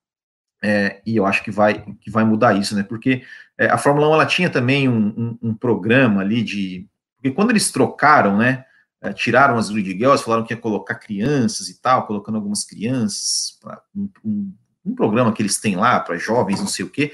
É, 0.64 1.02
e 1.04 1.16
eu 1.18 1.26
acho 1.26 1.44
que 1.44 1.50
vai, 1.50 1.84
que 2.00 2.10
vai 2.10 2.24
mudar 2.24 2.54
isso, 2.54 2.74
né? 2.74 2.82
Porque 2.82 3.22
é, 3.58 3.66
a 3.66 3.76
Fórmula 3.76 4.08
1 4.08 4.14
ela 4.14 4.26
tinha 4.26 4.48
também 4.48 4.88
um, 4.88 5.08
um, 5.08 5.38
um, 5.50 5.54
programa 5.54 6.22
ali 6.22 6.42
de. 6.42 6.88
Porque 7.16 7.30
quando 7.30 7.50
eles 7.50 7.70
trocaram, 7.70 8.38
né? 8.38 8.64
É, 9.02 9.12
tiraram 9.12 9.58
as 9.58 9.68
grid 9.68 9.90
girls, 9.98 10.24
falaram 10.24 10.44
que 10.44 10.54
ia 10.54 10.60
colocar 10.60 10.94
crianças 10.94 11.68
e 11.68 11.78
tal, 11.78 12.06
colocando 12.06 12.36
algumas 12.36 12.64
crianças, 12.64 13.58
um, 13.94 14.08
um, 14.24 14.54
programa 14.94 15.32
que 15.32 15.42
eles 15.42 15.60
têm 15.60 15.76
lá 15.76 16.00
para 16.00 16.16
jovens, 16.16 16.60
não 16.60 16.66
sei 16.66 16.84
o 16.84 16.90
quê 16.90 17.12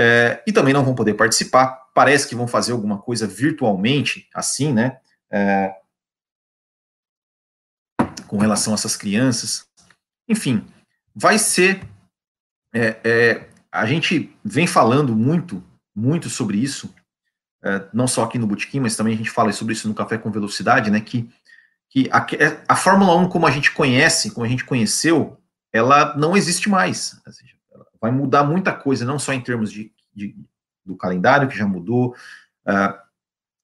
é, 0.00 0.42
e 0.46 0.52
também 0.52 0.72
não 0.72 0.84
vão 0.84 0.94
poder 0.94 1.14
participar. 1.14 1.88
Parece 1.92 2.28
que 2.28 2.34
vão 2.36 2.46
fazer 2.46 2.70
alguma 2.70 2.98
coisa 2.98 3.26
virtualmente, 3.26 4.28
assim, 4.32 4.72
né? 4.72 5.00
É, 5.28 5.74
com 8.28 8.38
relação 8.38 8.72
a 8.72 8.74
essas 8.74 8.94
crianças. 8.94 9.66
Enfim, 10.28 10.64
vai 11.12 11.36
ser. 11.36 11.82
É, 12.72 13.00
é 13.04 13.48
a 13.72 13.84
gente 13.86 14.32
vem 14.44 14.66
falando 14.66 15.16
muito, 15.16 15.62
muito 15.94 16.30
sobre 16.30 16.58
isso, 16.58 16.94
é, 17.62 17.86
não 17.92 18.06
só 18.06 18.22
aqui 18.22 18.38
no 18.38 18.46
Botequim, 18.46 18.80
mas 18.80 18.96
também 18.96 19.14
a 19.14 19.16
gente 19.16 19.30
fala 19.30 19.52
sobre 19.52 19.74
isso 19.74 19.88
no 19.88 19.94
Café 19.94 20.16
com 20.16 20.30
Velocidade, 20.30 20.90
né? 20.90 21.00
Que, 21.00 21.28
que 21.90 22.08
a, 22.12 22.24
a 22.68 22.76
Fórmula 22.76 23.16
1, 23.16 23.28
como 23.28 23.48
a 23.48 23.50
gente 23.50 23.72
conhece, 23.72 24.30
como 24.30 24.46
a 24.46 24.48
gente 24.48 24.64
conheceu, 24.64 25.36
ela 25.72 26.16
não 26.16 26.36
existe 26.36 26.68
mais. 26.68 27.20
Vai 28.00 28.10
mudar 28.10 28.44
muita 28.44 28.72
coisa, 28.72 29.04
não 29.04 29.18
só 29.18 29.32
em 29.32 29.40
termos 29.40 29.72
de, 29.72 29.92
de 30.14 30.36
do 30.84 30.96
calendário 30.96 31.48
que 31.48 31.58
já 31.58 31.66
mudou, 31.66 32.14
uh, 32.66 33.08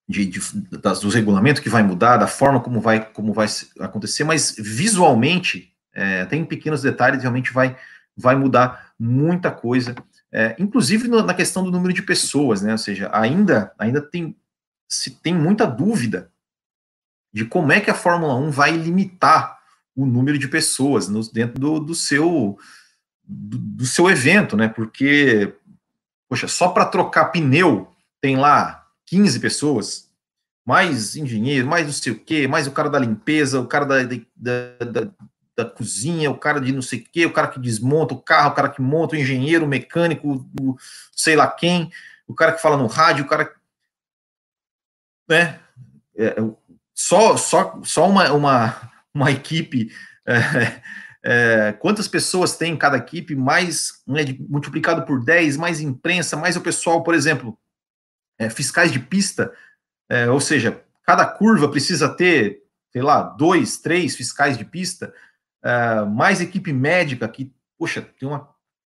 de, 0.07 0.27
de, 0.27 0.41
das, 0.79 1.01
dos 1.01 1.15
regulamentos 1.15 1.63
que 1.63 1.69
vai 1.69 1.83
mudar, 1.83 2.19
da 2.19 2.27
forma 2.27 2.61
como 2.61 2.81
vai, 2.81 3.05
como 3.13 3.33
vai 3.33 3.47
acontecer, 3.81 4.23
mas 4.25 4.55
visualmente, 4.59 5.75
é, 5.95 6.27
tem 6.27 6.45
pequenos 6.45 6.83
detalhes, 6.83 7.23
realmente 7.23 7.53
vai, 7.53 7.77
vai 8.17 8.37
mudar 8.37 8.93
muita 8.99 9.51
coisa, 9.51 9.95
é, 10.31 10.55
inclusive 10.59 11.09
no, 11.09 11.23
na 11.23 11.33
questão 11.33 11.65
do 11.65 11.71
número 11.71 11.95
de 11.95 12.03
pessoas, 12.03 12.61
né? 12.61 12.73
Ou 12.73 12.79
seja, 12.79 13.09
ainda, 13.13 13.73
ainda 13.79 14.03
tem, 14.03 14.37
se 14.89 15.11
tem 15.11 15.35
muita 15.35 15.67
dúvida 15.67 16.31
de 17.33 17.45
como 17.45 17.73
é 17.73 17.81
que 17.81 17.91
a 17.91 17.95
Fórmula 17.95 18.35
1 18.35 18.51
vai 18.51 18.73
limitar 18.73 19.54
o 19.95 20.07
número 20.07 20.39
de 20.39 20.49
pessoas 20.49 21.09
no, 21.09 21.21
dentro 21.31 21.61
do, 21.61 21.81
do 21.81 21.95
seu 21.95 22.59
do, 23.27 23.59
do, 23.59 23.87
seu 23.87 24.11
evento, 24.11 24.57
né? 24.57 24.69
Porque, 24.69 25.55
poxa, 26.29 26.47
só 26.47 26.69
para 26.69 26.85
trocar 26.85 27.27
pneu 27.27 27.89
tem 28.21 28.37
lá 28.37 28.87
15 29.07 29.41
pessoas, 29.41 30.11
mais 30.65 31.17
engenheiro, 31.17 31.67
mais 31.67 31.87
não 31.87 31.93
sei 31.93 32.13
o 32.13 32.19
quê, 32.19 32.47
mais 32.49 32.67
o 32.67 32.73
cara 32.73 32.89
da 32.89 32.99
limpeza, 32.99 33.61
o 33.61 33.67
cara 33.67 33.85
da, 33.85 34.03
da, 34.03 34.85
da, 34.85 35.11
da 35.57 35.65
cozinha, 35.65 36.31
o 36.31 36.39
cara 36.39 36.61
de 36.61 36.73
não 36.73 36.83
sei 36.83 37.01
o 37.01 37.05
quê, 37.05 37.27
o 37.27 37.33
cara 37.33 37.49
que 37.49 37.61
desmonta 37.61 38.15
o 38.15 38.21
carro, 38.21 38.51
o 38.51 38.55
cara 38.55 38.69
que 38.69 38.81
monta, 38.81 39.15
o 39.15 39.19
engenheiro, 39.19 39.65
o 39.65 39.69
mecânico, 39.69 40.47
o 40.61 40.77
sei 41.13 41.37
lá 41.37 41.47
quem, 41.47 41.91
o 42.27 42.35
cara 42.35 42.53
que 42.53 42.63
fala 42.63 42.77
no 42.77 42.87
rádio, 42.87 43.25
o 43.25 43.29
cara. 43.29 43.55
Né? 45.29 45.61
É, 46.17 46.37
só, 46.95 47.37
só, 47.37 47.81
só 47.83 48.09
uma, 48.09 48.33
uma, 48.33 48.91
uma 49.15 49.31
equipe. 49.31 49.91
É, 51.27 51.69
é, 51.71 51.73
quantas 51.73 52.09
pessoas 52.09 52.57
tem 52.57 52.73
em 52.73 52.77
cada 52.79 52.99
equipe, 52.99 53.35
mais 53.35 54.03
né, 54.07 54.21
multiplicado 54.49 55.05
por 55.05 55.23
10, 55.23 55.59
mais 55.59 55.81
imprensa, 55.81 56.35
mais 56.37 56.57
o 56.57 56.63
pessoal, 56.63 57.03
por 57.03 57.15
exemplo, 57.15 57.59
é, 58.39 58.51
fiscais 58.51 58.93
de 58.93 58.99
pista, 58.99 59.53
é, 60.09 60.31
ou 60.31 60.41
seja, 60.41 60.83
cada 61.03 61.27
curva 61.27 61.71
precisa 61.71 62.09
ter, 62.09 62.63
sei 62.91 63.03
lá, 63.03 63.23
dois, 63.23 63.79
três 63.79 64.15
fiscais 64.17 64.59
de 64.59 64.65
pista, 64.65 65.15
é, 65.63 66.05
mais 66.05 66.41
equipe 66.41 66.73
médica, 66.73 67.29
que, 67.29 67.51
poxa, 67.79 68.03
tem 68.03 68.29
uma 68.29 68.49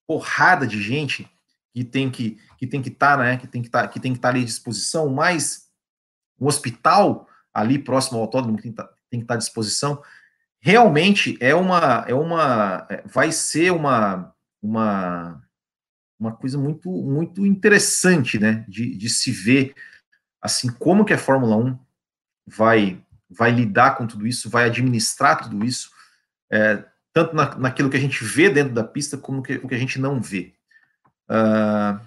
porrada 0.07 0.65
de 0.65 0.81
gente 0.81 1.29
que 1.73 1.83
tem 1.83 2.09
que 2.09 2.39
que 2.57 2.67
tem 2.67 2.81
que 2.81 2.89
estar, 2.89 3.17
tá, 3.17 3.23
né, 3.23 3.37
que 3.37 3.47
tem 3.47 3.61
que 3.61 3.69
tá, 3.69 3.85
estar 3.85 4.19
tá 4.19 4.29
ali 4.29 4.41
à 4.41 4.45
disposição, 4.45 5.09
mais 5.09 5.67
um 6.39 6.47
hospital 6.47 7.27
ali 7.53 7.77
próximo 7.77 8.17
ao 8.17 8.23
autódromo 8.23 8.57
que 8.57 8.63
tem 8.63 8.71
que 8.71 8.81
estar, 8.81 8.93
tem 9.13 9.19
que 9.19 9.25
estar 9.25 9.35
à 9.35 9.37
disposição 9.37 10.01
realmente 10.63 11.37
é 11.41 11.53
uma, 11.53 12.05
é 12.07 12.13
uma, 12.13 12.87
é, 12.89 13.03
vai 13.05 13.33
ser 13.33 13.73
uma, 13.73 14.33
uma, 14.61 15.43
uma 16.17 16.31
coisa 16.31 16.57
muito, 16.57 16.89
muito 16.89 17.45
interessante, 17.45 18.39
né, 18.39 18.63
de, 18.65 18.95
de 18.95 19.09
se 19.09 19.29
ver, 19.29 19.75
assim, 20.41 20.71
como 20.71 21.03
que 21.03 21.11
a 21.11 21.17
Fórmula 21.17 21.57
1 21.57 21.77
vai, 22.47 23.03
vai 23.29 23.51
lidar 23.51 23.97
com 23.97 24.07
tudo 24.07 24.25
isso, 24.25 24.49
vai 24.49 24.63
administrar 24.63 25.43
tudo 25.43 25.65
isso, 25.65 25.91
é, 26.49 26.81
tanto 27.11 27.35
na, 27.35 27.55
naquilo 27.57 27.89
que 27.89 27.97
a 27.97 28.01
gente 28.01 28.23
vê 28.23 28.49
dentro 28.49 28.73
da 28.73 28.85
pista, 28.85 29.17
como 29.17 29.43
que, 29.43 29.55
o 29.55 29.67
que 29.67 29.75
a 29.75 29.79
gente 29.79 29.99
não 29.99 30.21
vê. 30.21 30.53
Uh, 31.29 31.99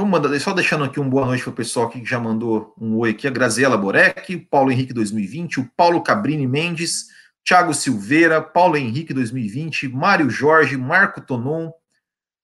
vamos 0.00 0.18
mandar, 0.18 0.40
só 0.40 0.54
deixando 0.54 0.84
aqui 0.84 0.98
um 0.98 1.10
boa 1.10 1.26
noite 1.26 1.42
para 1.42 1.50
o 1.50 1.54
pessoal 1.54 1.90
que 1.90 2.02
já 2.02 2.18
mandou 2.18 2.74
um 2.80 2.96
oi 2.96 3.10
aqui, 3.10 3.28
a 3.28 3.30
Graziela 3.30 3.76
Borek, 3.76 4.34
o 4.34 4.46
Paulo 4.46 4.72
Henrique 4.72 4.94
2020, 4.94 5.60
o 5.60 5.70
Paulo 5.76 6.02
Cabrini 6.02 6.46
Mendes, 6.46 7.08
Thiago 7.44 7.74
Silveira, 7.74 8.40
Paulo 8.40 8.78
Henrique 8.78 9.12
2020, 9.12 9.88
Mário 9.88 10.30
Jorge, 10.30 10.74
Marco 10.74 11.20
Tonon, 11.20 11.70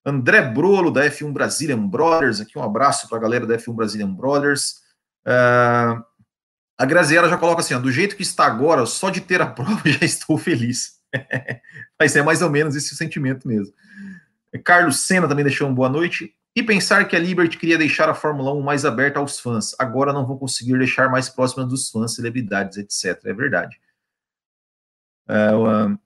André 0.04 0.42
Brolo, 0.42 0.90
da 0.90 1.06
F1 1.06 1.32
Brazilian 1.32 1.88
Brothers, 1.88 2.42
aqui 2.42 2.58
um 2.58 2.62
abraço 2.62 3.08
para 3.08 3.16
a 3.16 3.20
galera 3.22 3.46
da 3.46 3.56
F1 3.56 3.75
Brazilian 3.75 4.12
Brothers. 4.12 4.82
Uh, 5.26 6.04
a 6.76 6.84
Graziela 6.84 7.26
já 7.26 7.38
coloca 7.38 7.62
assim, 7.62 7.72
ó, 7.72 7.78
do 7.78 7.90
jeito 7.90 8.16
que 8.16 8.22
está 8.22 8.44
agora, 8.44 8.84
só 8.84 9.08
de 9.08 9.22
ter 9.22 9.40
a 9.40 9.46
prova 9.48 9.80
já 9.82 10.04
estou 10.04 10.36
feliz. 10.36 10.98
Mas 11.98 12.14
é 12.14 12.22
mais 12.22 12.42
ou 12.42 12.50
menos 12.50 12.76
esse 12.76 12.94
sentimento 12.94 13.48
mesmo. 13.48 13.72
Carlos 14.62 15.00
Senna 15.00 15.26
também 15.26 15.44
deixou 15.44 15.66
uma 15.66 15.75
boa 15.75 15.88
noite. 15.88 16.36
E 16.56 16.62
pensar 16.62 17.06
que 17.06 17.14
a 17.14 17.18
Liberty 17.18 17.58
queria 17.58 17.76
deixar 17.76 18.08
a 18.08 18.14
Fórmula 18.14 18.50
1 18.54 18.62
mais 18.62 18.86
aberta 18.86 19.20
aos 19.20 19.38
fãs. 19.38 19.76
Agora 19.78 20.10
não 20.10 20.25
vão 20.25 20.38
conseguir 20.38 20.78
deixar 20.78 21.10
mais 21.10 21.28
próxima 21.28 21.66
dos 21.66 21.90
fãs, 21.90 22.14
celebridades, 22.14 22.78
etc. 22.78 23.22
É 23.26 23.34
verdade. 23.34 23.78
Uh, 25.28 25.98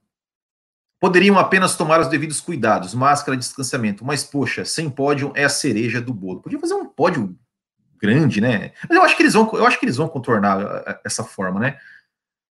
poderiam 0.98 1.38
apenas 1.38 1.76
tomar 1.76 2.00
os 2.00 2.08
devidos 2.08 2.40
cuidados, 2.40 2.94
máscara, 2.94 3.36
distanciamento, 3.36 4.04
mas 4.04 4.24
poxa, 4.24 4.64
sem 4.64 4.90
pódio 4.90 5.32
é 5.36 5.44
a 5.44 5.48
cereja 5.48 6.00
do 6.00 6.12
bolo. 6.12 6.42
Podia 6.42 6.58
fazer 6.58 6.74
um 6.74 6.86
pódio 6.86 7.38
grande, 8.02 8.40
né? 8.40 8.72
Mas 8.88 8.98
eu 8.98 9.04
acho 9.04 9.16
que 9.16 9.22
eles 9.22 9.34
vão, 9.34 9.48
eu 9.52 9.64
acho 9.64 9.78
que 9.78 9.84
eles 9.84 9.96
vão 9.96 10.08
contornar 10.08 10.60
eh, 10.60 10.84
eh, 10.88 11.00
essa 11.04 11.22
forma, 11.22 11.60
né? 11.60 11.78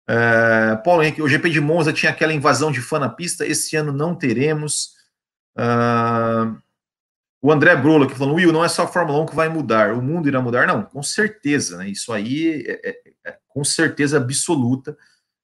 Uh, 0.08 0.82
Paulo 0.82 1.02
Henrique, 1.02 1.20
o 1.20 1.28
GP 1.28 1.50
de 1.50 1.60
Monza 1.60 1.92
tinha 1.92 2.10
aquela 2.10 2.32
invasão 2.32 2.72
de 2.72 2.80
fã 2.80 2.98
na 2.98 3.10
pista, 3.10 3.46
esse 3.46 3.76
ano 3.76 3.92
não 3.92 4.14
teremos. 4.14 4.98
O 7.42 7.50
André 7.50 7.74
Brola 7.74 8.06
que 8.06 8.14
falou, 8.14 8.34
Will, 8.34 8.52
não 8.52 8.64
é 8.64 8.68
só 8.68 8.82
a 8.82 8.88
Fórmula 8.88 9.20
1 9.22 9.26
que 9.26 9.34
vai 9.34 9.48
mudar, 9.48 9.94
o 9.94 10.02
mundo 10.02 10.28
irá 10.28 10.42
mudar. 10.42 10.66
Não, 10.66 10.82
com 10.82 11.02
certeza, 11.02 11.78
né? 11.78 11.88
Isso 11.88 12.12
aí 12.12 12.64
é, 12.66 12.90
é, 12.90 13.00
é 13.24 13.38
com 13.48 13.64
certeza 13.64 14.18
absoluta. 14.18 14.96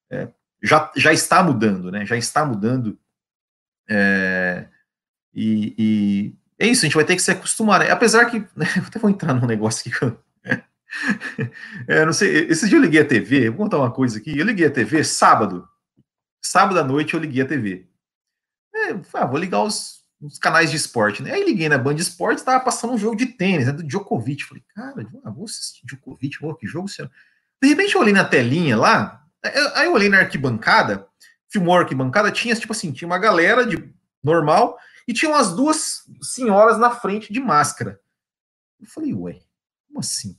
É, 0.09 0.27
já, 0.61 0.91
já 0.95 1.11
está 1.11 1.41
mudando, 1.41 1.91
né? 1.91 2.05
Já 2.05 2.15
está 2.15 2.45
mudando. 2.45 2.99
É, 3.89 4.67
e, 5.33 5.75
e, 5.77 6.35
é 6.59 6.67
isso, 6.67 6.85
a 6.85 6.87
gente 6.87 6.95
vai 6.95 7.05
ter 7.05 7.15
que 7.15 7.21
se 7.21 7.31
acostumar. 7.31 7.79
Né? 7.79 7.89
Apesar 7.89 8.25
que. 8.25 8.39
Né, 8.55 8.67
eu 8.75 8.83
até 8.83 8.99
vou 8.99 9.09
entrar 9.09 9.33
num 9.33 9.47
negócio 9.47 9.81
aqui 9.81 9.97
que 9.97 10.05
eu. 10.05 10.23
É, 11.85 12.05
não 12.05 12.13
sei, 12.13 12.47
esse 12.47 12.67
dia 12.69 12.77
eu 12.77 12.81
liguei 12.81 13.01
a 13.01 13.05
TV, 13.05 13.49
vou 13.49 13.57
contar 13.57 13.77
uma 13.77 13.91
coisa 13.91 14.17
aqui. 14.19 14.37
Eu 14.37 14.45
liguei 14.45 14.65
a 14.65 14.71
TV 14.71 15.03
sábado. 15.03 15.67
Sábado 16.41 16.79
à 16.79 16.83
noite 16.83 17.13
eu 17.13 17.19
liguei 17.19 17.41
a 17.43 17.45
TV. 17.45 17.87
É, 18.73 18.91
ah, 19.13 19.25
vou 19.25 19.37
ligar 19.37 19.63
os, 19.63 20.06
os, 20.21 20.39
canais 20.39 20.71
de 20.71 20.77
esporte, 20.77 21.21
né? 21.21 21.31
Aí 21.33 21.43
liguei 21.43 21.69
na 21.69 21.77
Band 21.77 21.95
Esportes, 21.95 22.43
tava 22.43 22.63
passando 22.63 22.93
um 22.93 22.97
jogo 22.97 23.15
de 23.15 23.25
tênis, 23.25 23.67
né, 23.67 23.71
do 23.71 23.83
Djokovic. 23.83 24.43
Falei, 24.43 24.63
cara, 24.73 25.07
vou 25.31 25.45
assistir 25.45 25.85
Djokovic, 25.85 26.37
que 26.59 26.67
jogo 26.67 26.87
será? 26.87 27.09
De 27.61 27.69
repente 27.69 27.95
eu 27.95 28.01
olhei 28.01 28.13
na 28.13 28.25
telinha 28.25 28.77
lá, 28.77 29.27
Aí 29.75 29.85
eu 29.85 29.93
olhei 29.93 30.09
na 30.09 30.19
arquibancada, 30.19 31.07
filmou 31.47 31.75
a 31.75 31.81
arquibancada, 31.81 32.31
tinha 32.31 32.55
tipo 32.55 32.73
assim, 32.73 32.91
tinha 32.91 33.07
uma 33.07 33.19
galera 33.19 33.65
de 33.65 33.93
normal 34.23 34.77
e 35.07 35.13
tinha 35.13 35.29
umas 35.31 35.53
duas 35.55 36.03
senhoras 36.21 36.77
na 36.77 36.91
frente 36.91 37.31
de 37.31 37.39
máscara. 37.39 37.99
Eu 38.79 38.87
falei, 38.87 39.13
ué, 39.13 39.39
como 39.87 39.99
assim? 39.99 40.37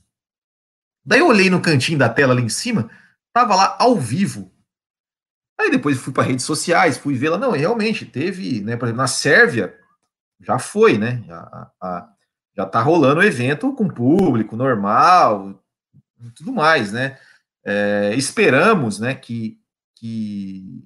Daí 1.03 1.19
eu 1.19 1.27
olhei 1.27 1.49
no 1.49 1.61
cantinho 1.61 1.97
da 1.97 2.09
tela 2.09 2.33
ali 2.33 2.43
em 2.43 2.49
cima, 2.49 2.89
tava 3.33 3.55
lá 3.55 3.75
ao 3.79 3.95
vivo. 3.95 4.53
Aí 5.59 5.69
depois 5.69 5.97
fui 5.97 6.13
para 6.13 6.23
redes 6.23 6.45
sociais, 6.45 6.97
fui 6.97 7.19
lá, 7.27 7.37
não, 7.37 7.51
realmente 7.51 8.05
teve, 8.05 8.61
né, 8.61 8.77
por 8.77 8.85
exemplo, 8.85 9.01
na 9.01 9.07
Sérvia, 9.07 9.77
já 10.39 10.57
foi, 10.57 10.97
né, 10.97 11.21
já, 11.27 11.69
a, 11.81 12.09
já 12.55 12.65
tá 12.65 12.81
rolando 12.81 13.19
o 13.19 13.23
evento 13.23 13.73
com 13.73 13.89
público 13.89 14.55
normal, 14.55 15.61
tudo 16.33 16.53
mais, 16.53 16.93
né, 16.93 17.17
é, 17.65 18.13
esperamos, 18.15 18.99
né, 18.99 19.13
que, 19.13 19.59
que, 19.97 20.81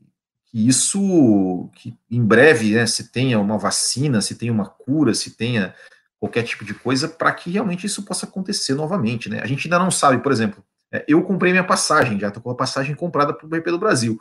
que, 0.47 0.67
isso, 0.67 1.69
que 1.75 1.95
em 2.09 2.25
breve, 2.25 2.73
né, 2.73 2.87
se 2.87 3.11
tenha 3.11 3.39
uma 3.39 3.59
vacina, 3.59 4.21
se 4.21 4.33
tenha 4.33 4.51
uma 4.51 4.65
cura, 4.65 5.13
se 5.13 5.37
tenha 5.37 5.75
qualquer 6.19 6.41
tipo 6.41 6.65
de 6.65 6.73
coisa, 6.73 7.07
para 7.07 7.31
que 7.31 7.51
realmente 7.51 7.85
isso 7.85 8.01
possa 8.01 8.25
acontecer 8.25 8.73
novamente, 8.73 9.29
né? 9.29 9.41
A 9.43 9.45
gente 9.45 9.67
ainda 9.67 9.77
não 9.77 9.91
sabe, 9.91 10.23
por 10.23 10.31
exemplo, 10.31 10.63
é, 10.89 11.03
eu 11.07 11.21
comprei 11.23 11.51
minha 11.51 11.65
passagem, 11.65 12.19
já 12.19 12.29
estou 12.29 12.41
com 12.41 12.51
a 12.51 12.55
passagem 12.55 12.95
comprada 12.95 13.33
para 13.33 13.45
o 13.45 13.77
Brasil, 13.77 14.17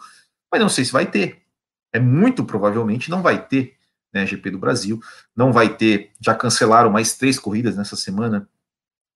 mas 0.53 0.61
não 0.61 0.69
sei 0.69 0.85
se 0.85 0.93
vai 0.93 1.07
ter. 1.07 1.43
É 1.93 1.99
muito 1.99 2.45
provavelmente 2.45 3.11
não 3.11 3.23
vai 3.23 3.45
ter, 3.47 3.77
né, 4.13 4.27
GP 4.27 4.51
do 4.51 4.59
Brasil, 4.59 5.01
não 5.35 5.53
vai 5.53 5.75
ter, 5.75 6.13
já 6.21 6.35
cancelaram 6.35 6.91
mais 6.91 7.17
três 7.17 7.39
corridas 7.39 7.77
nessa 7.77 7.97
semana, 7.97 8.47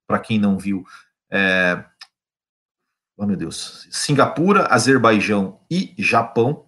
para 0.06 0.18
quem 0.18 0.38
não 0.38 0.58
viu, 0.58 0.86
é, 1.30 1.84
oh 3.16 3.26
meu 3.26 3.36
Deus, 3.36 3.86
Singapura, 3.90 4.72
Azerbaijão 4.72 5.60
e 5.70 5.94
Japão, 5.98 6.66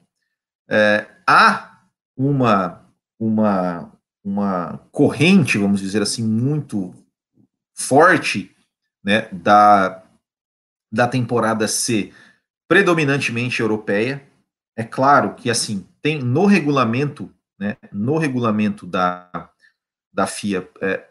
é, 0.69 1.07
há 1.27 1.83
uma, 2.17 2.85
uma, 3.19 3.93
uma 4.23 4.79
corrente, 4.91 5.57
vamos 5.57 5.81
dizer 5.81 6.03
assim, 6.03 6.23
muito 6.23 6.95
forte 7.75 8.55
né, 9.03 9.29
da, 9.33 10.03
da 10.93 11.07
temporada 11.07 11.69
ser 11.69 12.13
predominantemente 12.67 13.61
europeia. 13.61 14.28
É 14.79 14.85
claro 14.85 15.35
que 15.35 15.51
assim 15.51 15.85
tem 16.01 16.21
no 16.21 16.47
regulamento, 16.47 17.35
né, 17.59 17.77
no 17.93 18.17
regulamento 18.17 18.87
da, 18.87 19.51
da 20.13 20.25
FIA 20.25 20.71
é, 20.81 21.09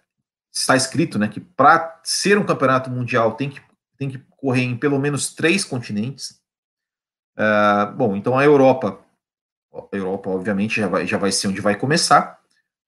está 0.49 0.77
escrito, 0.77 1.19
né, 1.19 1.27
que 1.27 1.41
para 1.41 1.99
ser 2.01 2.37
um 2.37 2.45
campeonato 2.45 2.89
mundial 2.89 3.35
tem 3.35 3.49
que 3.49 3.61
tem 3.97 4.09
que 4.09 4.19
correr 4.37 4.61
em 4.61 4.77
pelo 4.77 4.99
menos 4.99 5.33
três 5.33 5.65
continentes. 5.65 6.39
Uh, 7.37 7.91
bom, 7.95 8.15
então 8.15 8.37
a 8.37 8.45
Europa, 8.45 8.99
a 9.73 9.95
Europa 9.95 10.29
obviamente 10.29 10.79
já 10.79 10.87
vai, 10.87 11.05
já 11.05 11.17
vai 11.17 11.31
ser 11.31 11.47
onde 11.47 11.59
vai 11.59 11.75
começar 11.75 12.39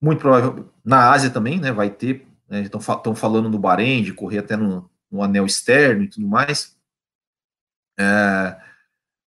muito 0.01 0.19
provável 0.19 0.71
na 0.86 1.12
Ásia 1.12 1.29
também, 1.29 1.59
né? 1.59 1.71
Vai 1.71 1.89
ter, 1.89 2.25
estão 2.50 2.79
né, 2.79 3.15
falando 3.15 3.50
no 3.50 3.59
Bahrein 3.59 4.03
de 4.03 4.13
correr 4.13 4.38
até 4.38 4.55
no, 4.55 4.89
no 5.12 5.21
anel 5.21 5.45
externo 5.45 6.03
e 6.03 6.07
tudo 6.07 6.27
mais. 6.27 6.77
É, 8.00 8.62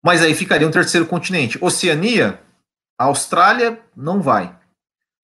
mas 0.03 0.21
aí 0.21 0.33
ficaria 0.33 0.67
um 0.67 0.71
terceiro 0.71 1.05
continente. 1.05 1.57
Oceania, 1.61 2.41
a 2.97 3.05
Austrália 3.05 3.79
não 3.95 4.21
vai. 4.21 4.57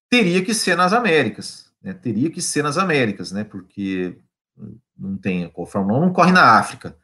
Teria 0.10 0.44
que 0.44 0.54
ser 0.54 0.78
nas 0.78 0.94
Américas, 0.94 1.72
né? 1.82 1.94
Teria 1.94 2.30
que 2.30 2.42
ser 2.42 2.64
nas 2.64 2.78
Américas, 2.78 3.32
né? 3.32 3.44
Porque 3.44 4.18
não 4.98 5.18
tem 5.18 5.46
a 5.46 5.66
Fórmula 5.66 6.00
1 6.00 6.02
não 6.02 6.14
corre 6.14 6.32
na 6.32 6.58
África, 6.58 6.98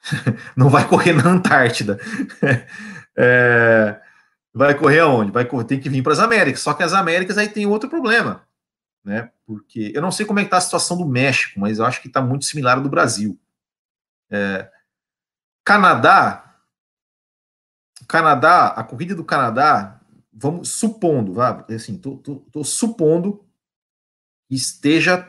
não 0.56 0.68
vai 0.68 0.86
correr 0.86 1.12
na 1.12 1.28
Antártida. 1.28 1.98
é, 3.16 4.00
vai 4.54 4.74
correr 4.74 5.00
aonde? 5.00 5.32
Vai 5.32 5.44
correr, 5.44 5.64
tem 5.64 5.80
que 5.80 5.88
vir 5.88 6.02
para 6.02 6.12
as 6.12 6.18
Américas. 6.18 6.60
Só 6.60 6.72
que 6.74 6.82
as 6.82 6.92
Américas 6.92 7.36
aí 7.36 7.48
tem 7.48 7.66
outro 7.66 7.88
problema, 7.88 8.46
né? 9.04 9.30
Porque 9.44 9.92
eu 9.94 10.02
não 10.02 10.10
sei 10.10 10.24
como 10.24 10.38
é 10.38 10.42
que 10.42 10.48
está 10.48 10.58
a 10.58 10.62
situação 10.62 10.96
do 10.96 11.06
México, 11.06 11.58
mas 11.60 11.78
eu 11.78 11.84
acho 11.84 12.00
que 12.00 12.08
está 12.08 12.20
muito 12.20 12.44
similar 12.44 12.76
ao 12.76 12.82
do 12.82 12.88
Brasil. 12.88 13.38
É, 14.30 14.70
Canadá, 15.64 16.45
Canadá, 18.06 18.68
a 18.68 18.84
corrida 18.84 19.14
do 19.14 19.24
Canadá, 19.24 20.00
vamos 20.32 20.70
supondo, 20.70 21.40
assim, 21.40 21.98
tô, 21.98 22.16
tô, 22.18 22.36
tô 22.52 22.64
supondo 22.64 23.44
que 24.48 24.54
esteja 24.54 25.28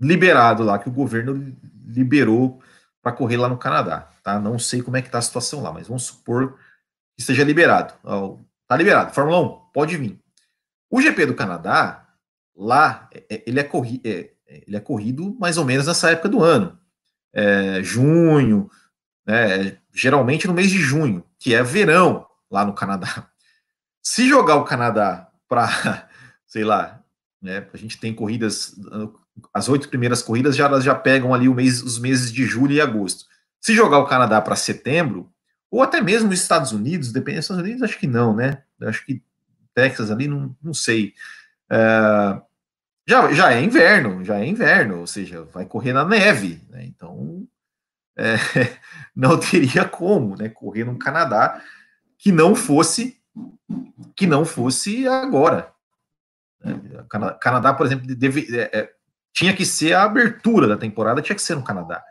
liberado 0.00 0.62
lá, 0.62 0.78
que 0.78 0.88
o 0.88 0.92
governo 0.92 1.54
liberou 1.86 2.60
para 3.02 3.12
correr 3.12 3.36
lá 3.36 3.48
no 3.48 3.58
Canadá, 3.58 4.08
tá? 4.22 4.38
Não 4.38 4.58
sei 4.58 4.82
como 4.82 4.96
é 4.96 5.02
que 5.02 5.08
está 5.08 5.18
a 5.18 5.22
situação 5.22 5.62
lá, 5.62 5.72
mas 5.72 5.88
vamos 5.88 6.04
supor 6.04 6.54
que 7.14 7.20
esteja 7.20 7.44
liberado. 7.44 7.94
Tá 8.66 8.76
liberado. 8.76 9.12
Fórmula 9.12 9.40
1, 9.40 9.48
pode 9.72 9.96
vir. 9.96 10.18
O 10.90 11.00
GP 11.00 11.26
do 11.26 11.34
Canadá, 11.34 12.06
lá, 12.56 13.08
é, 13.12 13.24
é, 13.30 13.42
ele 13.46 13.60
é, 13.60 13.64
corri 13.64 14.00
é, 14.04 14.30
ele 14.46 14.76
é 14.76 14.80
corrido 14.80 15.36
mais 15.38 15.56
ou 15.56 15.64
menos 15.64 15.86
nessa 15.86 16.10
época 16.10 16.28
do 16.28 16.42
ano. 16.42 16.78
É, 17.32 17.82
junho, 17.82 18.68
né, 19.24 19.78
geralmente 19.94 20.48
no 20.48 20.54
mês 20.54 20.70
de 20.70 20.78
junho, 20.78 21.24
que 21.40 21.54
é 21.54 21.62
verão 21.62 22.26
lá 22.50 22.64
no 22.64 22.74
Canadá. 22.74 23.26
Se 24.02 24.28
jogar 24.28 24.56
o 24.56 24.64
Canadá 24.64 25.28
para, 25.48 26.08
sei 26.46 26.62
lá, 26.62 27.02
né, 27.42 27.66
a 27.72 27.76
gente 27.76 27.98
tem 27.98 28.14
corridas, 28.14 28.76
as 29.52 29.68
oito 29.68 29.88
primeiras 29.88 30.22
corridas 30.22 30.54
já, 30.54 30.78
já 30.80 30.94
pegam 30.94 31.34
ali 31.34 31.48
mês, 31.48 31.82
os 31.82 31.98
meses 31.98 32.30
de 32.30 32.44
julho 32.44 32.74
e 32.74 32.80
agosto. 32.80 33.24
Se 33.60 33.74
jogar 33.74 33.98
o 33.98 34.06
Canadá 34.06 34.40
para 34.40 34.54
setembro, 34.54 35.32
ou 35.70 35.82
até 35.82 36.00
mesmo 36.00 36.28
os 36.30 36.40
Estados 36.40 36.72
Unidos, 36.72 37.12
dependendo 37.12 37.40
dos 37.40 37.44
Estados 37.46 37.64
Unidos, 37.64 37.82
acho 37.82 37.98
que 37.98 38.06
não, 38.06 38.34
né? 38.34 38.62
Acho 38.82 39.04
que 39.06 39.22
Texas 39.74 40.10
ali, 40.10 40.26
não, 40.26 40.54
não 40.62 40.74
sei. 40.74 41.14
É, 41.70 42.40
já, 43.06 43.32
já 43.32 43.52
é 43.52 43.62
inverno, 43.62 44.24
já 44.24 44.38
é 44.38 44.46
inverno, 44.46 45.00
ou 45.00 45.06
seja, 45.06 45.44
vai 45.44 45.64
correr 45.64 45.92
na 45.92 46.04
neve, 46.04 46.60
né? 46.68 46.84
Então, 46.84 47.46
é, 48.20 48.36
não 49.16 49.38
teria 49.38 49.84
como, 49.84 50.36
né? 50.36 50.48
Correr 50.48 50.84
no 50.84 50.98
Canadá 50.98 51.60
que 52.18 52.30
não 52.30 52.54
fosse 52.54 53.18
que 54.14 54.26
não 54.26 54.44
fosse 54.44 55.06
agora. 55.08 55.72
Né? 56.62 56.78
Canadá, 57.40 57.72
por 57.72 57.86
exemplo, 57.86 58.06
deve, 58.14 58.46
é, 58.54 58.80
é, 58.80 58.90
tinha 59.32 59.54
que 59.54 59.64
ser 59.64 59.94
a 59.94 60.02
abertura 60.02 60.66
da 60.66 60.76
temporada, 60.76 61.22
tinha 61.22 61.36
que 61.36 61.42
ser 61.42 61.54
no 61.54 61.64
Canadá. 61.64 62.02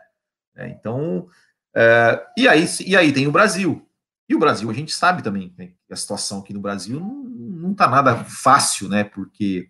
Né? 0.54 0.70
Então, 0.70 1.28
é, 1.76 2.26
e, 2.36 2.48
aí, 2.48 2.64
e 2.84 2.96
aí 2.96 3.12
tem 3.12 3.28
o 3.28 3.32
Brasil. 3.32 3.86
E 4.28 4.34
o 4.34 4.38
Brasil, 4.38 4.70
a 4.70 4.74
gente 4.74 4.92
sabe 4.92 5.22
também 5.22 5.54
né, 5.58 5.72
a 5.90 5.96
situação 5.96 6.40
aqui 6.40 6.54
no 6.54 6.60
Brasil 6.60 7.00
não 7.00 7.72
está 7.72 7.88
nada 7.88 8.24
fácil, 8.24 8.88
né? 8.88 9.04
Porque 9.04 9.68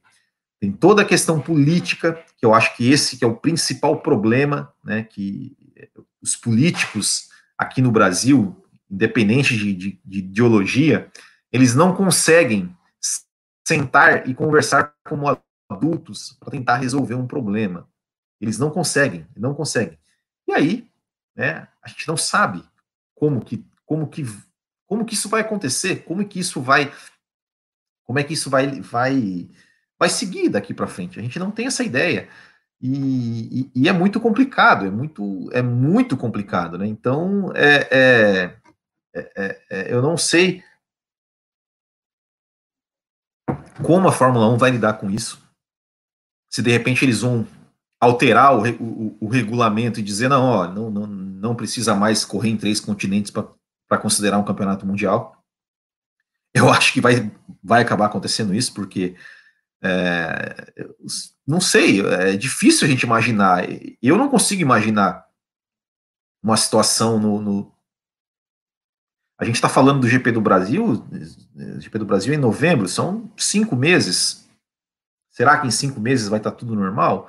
tem 0.60 0.70
toda 0.70 1.02
a 1.02 1.04
questão 1.04 1.40
política, 1.40 2.12
que 2.36 2.44
eu 2.44 2.54
acho 2.54 2.76
que 2.76 2.90
esse 2.90 3.16
que 3.16 3.24
é 3.24 3.26
o 3.26 3.36
principal 3.36 4.00
problema, 4.00 4.72
né? 4.84 5.02
Que 5.02 5.56
os 6.22 6.36
políticos 6.36 7.28
aqui 7.56 7.80
no 7.80 7.90
Brasil, 7.90 8.56
independente 8.90 9.56
de, 9.56 9.74
de, 9.74 10.00
de 10.04 10.18
ideologia, 10.18 11.10
eles 11.52 11.74
não 11.74 11.94
conseguem 11.94 12.74
sentar 13.66 14.28
e 14.28 14.34
conversar 14.34 14.94
como 15.04 15.26
adultos 15.70 16.36
para 16.40 16.50
tentar 16.50 16.76
resolver 16.76 17.14
um 17.14 17.26
problema. 17.26 17.88
Eles 18.40 18.58
não 18.58 18.70
conseguem, 18.70 19.26
não 19.36 19.54
conseguem. 19.54 19.98
E 20.48 20.52
aí, 20.52 20.90
né, 21.36 21.68
a 21.82 21.88
gente 21.88 22.08
não 22.08 22.16
sabe 22.16 22.64
como 23.14 23.44
que, 23.44 23.64
como 23.84 24.08
que, 24.08 24.24
como 24.86 25.04
que 25.04 25.14
isso 25.14 25.28
vai 25.28 25.42
acontecer, 25.42 26.04
como 26.04 26.26
que 26.26 26.40
isso 26.40 26.60
vai, 26.60 26.92
como 28.04 28.18
é 28.18 28.24
que 28.24 28.32
isso 28.32 28.50
vai, 28.50 28.80
vai, 28.80 29.48
vai 29.98 30.08
seguir 30.08 30.48
daqui 30.48 30.74
para 30.74 30.86
frente. 30.86 31.18
A 31.18 31.22
gente 31.22 31.38
não 31.38 31.50
tem 31.50 31.66
essa 31.66 31.84
ideia. 31.84 32.28
E, 32.82 33.60
e, 33.60 33.70
e, 33.74 33.88
é 33.88 33.92
muito 33.92 34.18
complicado, 34.18 34.86
é 34.86 34.90
muito, 34.90 35.50
é 35.52 35.60
muito 35.60 36.16
complicado, 36.16 36.78
né? 36.78 36.86
Então, 36.86 37.52
é, 37.54 37.88
é, 37.90 38.56
é, 39.14 39.62
é 39.70 39.92
eu 39.92 40.00
não 40.00 40.16
sei 40.16 40.62
como 43.82 44.08
a 44.08 44.12
Fórmula 44.12 44.48
1 44.48 44.56
vai 44.56 44.70
lidar 44.70 44.94
com 44.94 45.10
isso. 45.10 45.42
Se 46.50 46.62
de 46.62 46.70
repente 46.70 47.04
eles 47.04 47.20
vão 47.20 47.46
alterar 48.00 48.56
o, 48.56 48.62
o, 48.82 49.16
o 49.20 49.28
regulamento 49.28 50.00
e 50.00 50.02
dizer, 50.02 50.28
não, 50.28 50.42
ó, 50.42 50.66
não, 50.66 50.90
não, 50.90 51.06
não 51.06 51.54
precisa 51.54 51.94
mais 51.94 52.24
correr 52.24 52.48
em 52.48 52.56
três 52.56 52.80
continentes 52.80 53.30
para 53.30 53.98
considerar 53.98 54.38
um 54.38 54.44
campeonato 54.44 54.86
mundial. 54.86 55.36
Eu 56.54 56.70
acho 56.70 56.92
que 56.92 57.00
vai, 57.00 57.30
vai 57.62 57.82
acabar 57.82 58.06
acontecendo 58.06 58.54
isso, 58.54 58.72
porque 58.74 59.16
é, 59.82 60.72
não 61.46 61.60
sei, 61.60 62.00
é 62.06 62.36
difícil 62.36 62.86
a 62.86 62.90
gente 62.90 63.02
imaginar. 63.02 63.64
Eu 64.02 64.16
não 64.16 64.28
consigo 64.28 64.62
imaginar 64.62 65.26
uma 66.42 66.56
situação 66.56 67.18
no. 67.18 67.40
no 67.40 67.72
a 69.38 69.44
gente 69.44 69.54
está 69.54 69.70
falando 69.70 70.00
do 70.00 70.08
GP 70.08 70.32
do 70.32 70.40
Brasil, 70.40 71.02
GP 71.78 71.98
do 71.98 72.04
Brasil 72.04 72.34
em 72.34 72.36
novembro, 72.36 72.86
são 72.86 73.30
cinco 73.38 73.74
meses. 73.74 74.46
Será 75.30 75.58
que 75.58 75.66
em 75.66 75.70
cinco 75.70 75.98
meses 75.98 76.28
vai 76.28 76.38
estar 76.38 76.50
tá 76.50 76.56
tudo 76.56 76.74
normal? 76.74 77.28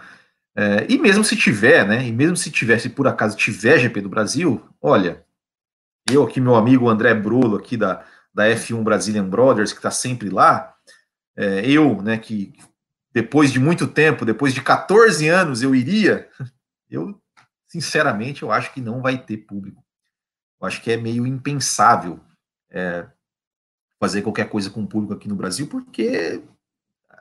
É, 0.54 0.86
e 0.90 0.98
mesmo 0.98 1.24
se 1.24 1.38
tiver, 1.38 1.88
né? 1.88 2.06
E 2.06 2.12
mesmo 2.12 2.36
se 2.36 2.52
tivesse, 2.52 2.90
por 2.90 3.08
acaso 3.08 3.38
tiver 3.38 3.80
GP 3.80 4.02
do 4.02 4.10
Brasil, 4.10 4.62
olha, 4.82 5.24
eu 6.10 6.24
aqui, 6.24 6.42
meu 6.42 6.56
amigo 6.56 6.90
André 6.90 7.14
Brulo, 7.14 7.56
aqui 7.56 7.78
da, 7.78 8.04
da 8.34 8.46
F1 8.48 8.84
Brazilian 8.84 9.30
Brothers, 9.30 9.72
que 9.72 9.80
está 9.80 9.92
sempre 9.92 10.30
lá, 10.30 10.76
é, 11.36 11.70
eu, 11.70 12.02
né, 12.02 12.18
que 12.18 12.54
depois 13.14 13.52
de 13.52 13.60
muito 13.60 13.88
tempo, 13.88 14.26
depois 14.26 14.54
de 14.54 14.62
14 14.62 15.28
anos, 15.28 15.62
eu 15.62 15.76
iria, 15.76 16.30
eu, 16.90 17.20
sinceramente, 17.68 18.44
eu 18.44 18.52
acho 18.52 18.74
que 18.74 18.82
não 18.82 19.02
vai 19.02 19.18
ter 19.18 19.38
público. 19.38 19.84
Eu 20.60 20.68
acho 20.68 20.82
que 20.82 20.92
é 20.92 20.98
meio 20.98 21.26
impensável 21.26 22.20
é, 22.70 23.06
fazer 24.00 24.22
qualquer 24.22 24.50
coisa 24.50 24.70
com 24.70 24.84
o 24.84 24.88
público 24.88 25.14
aqui 25.14 25.28
no 25.28 25.36
Brasil, 25.36 25.68
porque 25.68 26.42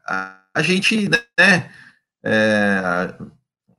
a, 0.06 0.42
a 0.54 0.62
gente, 0.62 1.08
né, 1.08 1.70
é, 2.22 2.80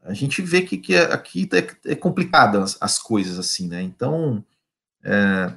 a 0.04 0.14
gente 0.14 0.42
vê 0.42 0.62
que, 0.62 0.78
que 0.78 0.96
aqui 0.96 1.48
é, 1.54 1.92
é 1.92 1.96
complicado 1.96 2.58
as, 2.58 2.78
as, 2.82 2.98
coisas 2.98 3.38
assim, 3.38 3.68
né? 3.68 3.82
Então 3.82 4.44
é, 5.04 5.54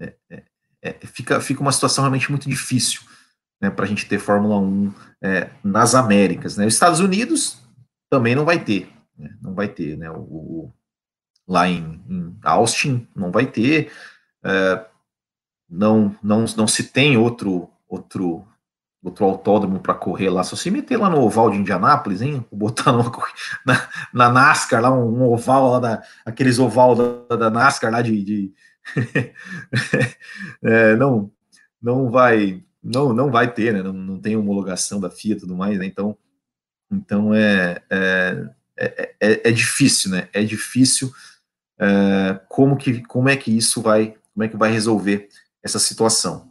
é, 0.00 0.14
é, 0.30 0.42
é 0.82 0.92
fica, 1.06 1.40
fica 1.40 1.60
uma 1.60 1.72
situação 1.72 2.02
realmente 2.02 2.30
muito 2.30 2.48
difícil 2.48 3.02
né, 3.60 3.70
para 3.70 3.84
a 3.84 3.88
gente 3.88 4.06
ter 4.06 4.18
Fórmula 4.18 4.58
1 4.58 4.92
nas 5.64 5.94
Américas. 5.94 6.56
Né? 6.56 6.66
Os 6.66 6.74
Estados 6.74 7.00
Unidos 7.00 7.60
também 8.10 8.34
não 8.34 8.44
vai 8.44 8.62
ter, 8.62 8.88
né? 9.16 9.30
não 9.42 9.54
vai 9.54 9.68
ter, 9.68 9.96
né? 9.96 10.10
O, 10.10 10.20
o 10.20 10.72
lá 11.46 11.66
em, 11.66 12.02
em, 12.08 12.36
Austin 12.42 13.08
não 13.16 13.30
vai 13.30 13.46
ter, 13.46 13.90
não, 15.68 16.14
não, 16.22 16.44
não 16.56 16.66
se 16.66 16.84
tem 16.84 17.16
outro 17.16 17.70
outro 17.88 18.46
outro 19.02 19.24
autódromo 19.24 19.80
para 19.80 19.94
correr 19.94 20.28
lá, 20.30 20.42
só 20.42 20.56
se 20.56 20.70
meter 20.70 20.96
lá 20.96 21.08
no 21.08 21.20
oval 21.20 21.50
de 21.50 21.56
Indianápolis, 21.56 22.20
hein? 22.20 22.44
Botar 22.52 22.92
na, 23.64 23.88
na 24.12 24.28
NASCAR 24.28 24.82
lá, 24.82 24.92
um, 24.92 25.22
um, 25.22 25.32
oval 25.32 25.72
lá, 25.72 25.80
da, 25.80 26.02
aqueles 26.24 26.58
oval 26.58 26.94
da, 26.94 27.36
da 27.36 27.50
NASCAR 27.50 27.92
lá 27.92 28.02
de. 28.02 28.24
de 28.24 28.54
é, 30.62 30.96
não, 30.96 31.30
não 31.80 32.10
vai. 32.10 32.62
Não, 32.88 33.12
não 33.12 33.30
vai 33.30 33.52
ter, 33.52 33.74
né? 33.74 33.82
Não, 33.82 33.92
não 33.92 34.18
tem 34.18 34.36
homologação 34.36 34.98
da 34.98 35.10
FIA 35.10 35.34
e 35.34 35.38
tudo 35.38 35.54
mais, 35.54 35.78
né? 35.78 35.84
Então, 35.84 36.16
então 36.90 37.34
é, 37.34 37.82
é, 37.90 38.48
é, 38.78 39.14
é, 39.20 39.48
é 39.48 39.52
difícil, 39.52 40.10
né? 40.10 40.28
É 40.32 40.42
difícil 40.42 41.12
é, 41.78 42.40
como, 42.48 42.76
que, 42.76 43.02
como 43.02 43.28
é 43.28 43.36
que 43.36 43.54
isso 43.54 43.82
vai, 43.82 44.14
como 44.32 44.44
é 44.44 44.48
que 44.48 44.56
vai 44.56 44.70
resolver 44.70 45.28
essa 45.62 45.78
situação. 45.78 46.48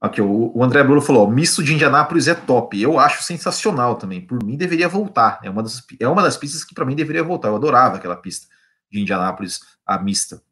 Aqui, 0.00 0.20
o, 0.20 0.62
André 0.64 0.82
Bruno 0.82 1.00
falou: 1.00 1.30
misto 1.30 1.62
de 1.62 1.74
Indianápolis 1.74 2.26
é 2.26 2.34
top. 2.34 2.80
Eu 2.80 2.98
acho 2.98 3.22
sensacional 3.22 3.96
também. 3.96 4.20
Por 4.20 4.42
mim, 4.42 4.56
deveria 4.56 4.88
voltar. 4.88 5.38
É 5.42 5.50
uma 5.50 5.62
das, 5.62 5.84
é 6.00 6.08
uma 6.08 6.22
das 6.22 6.36
pistas 6.36 6.64
que 6.64 6.74
para 6.74 6.86
mim 6.86 6.96
deveria 6.96 7.22
voltar. 7.22 7.48
Eu 7.48 7.56
adorava 7.56 7.96
aquela 7.96 8.16
pista 8.16 8.46
de 8.90 9.00
Indianápolis, 9.00 9.60
a 9.86 9.98
mista. 9.98 10.42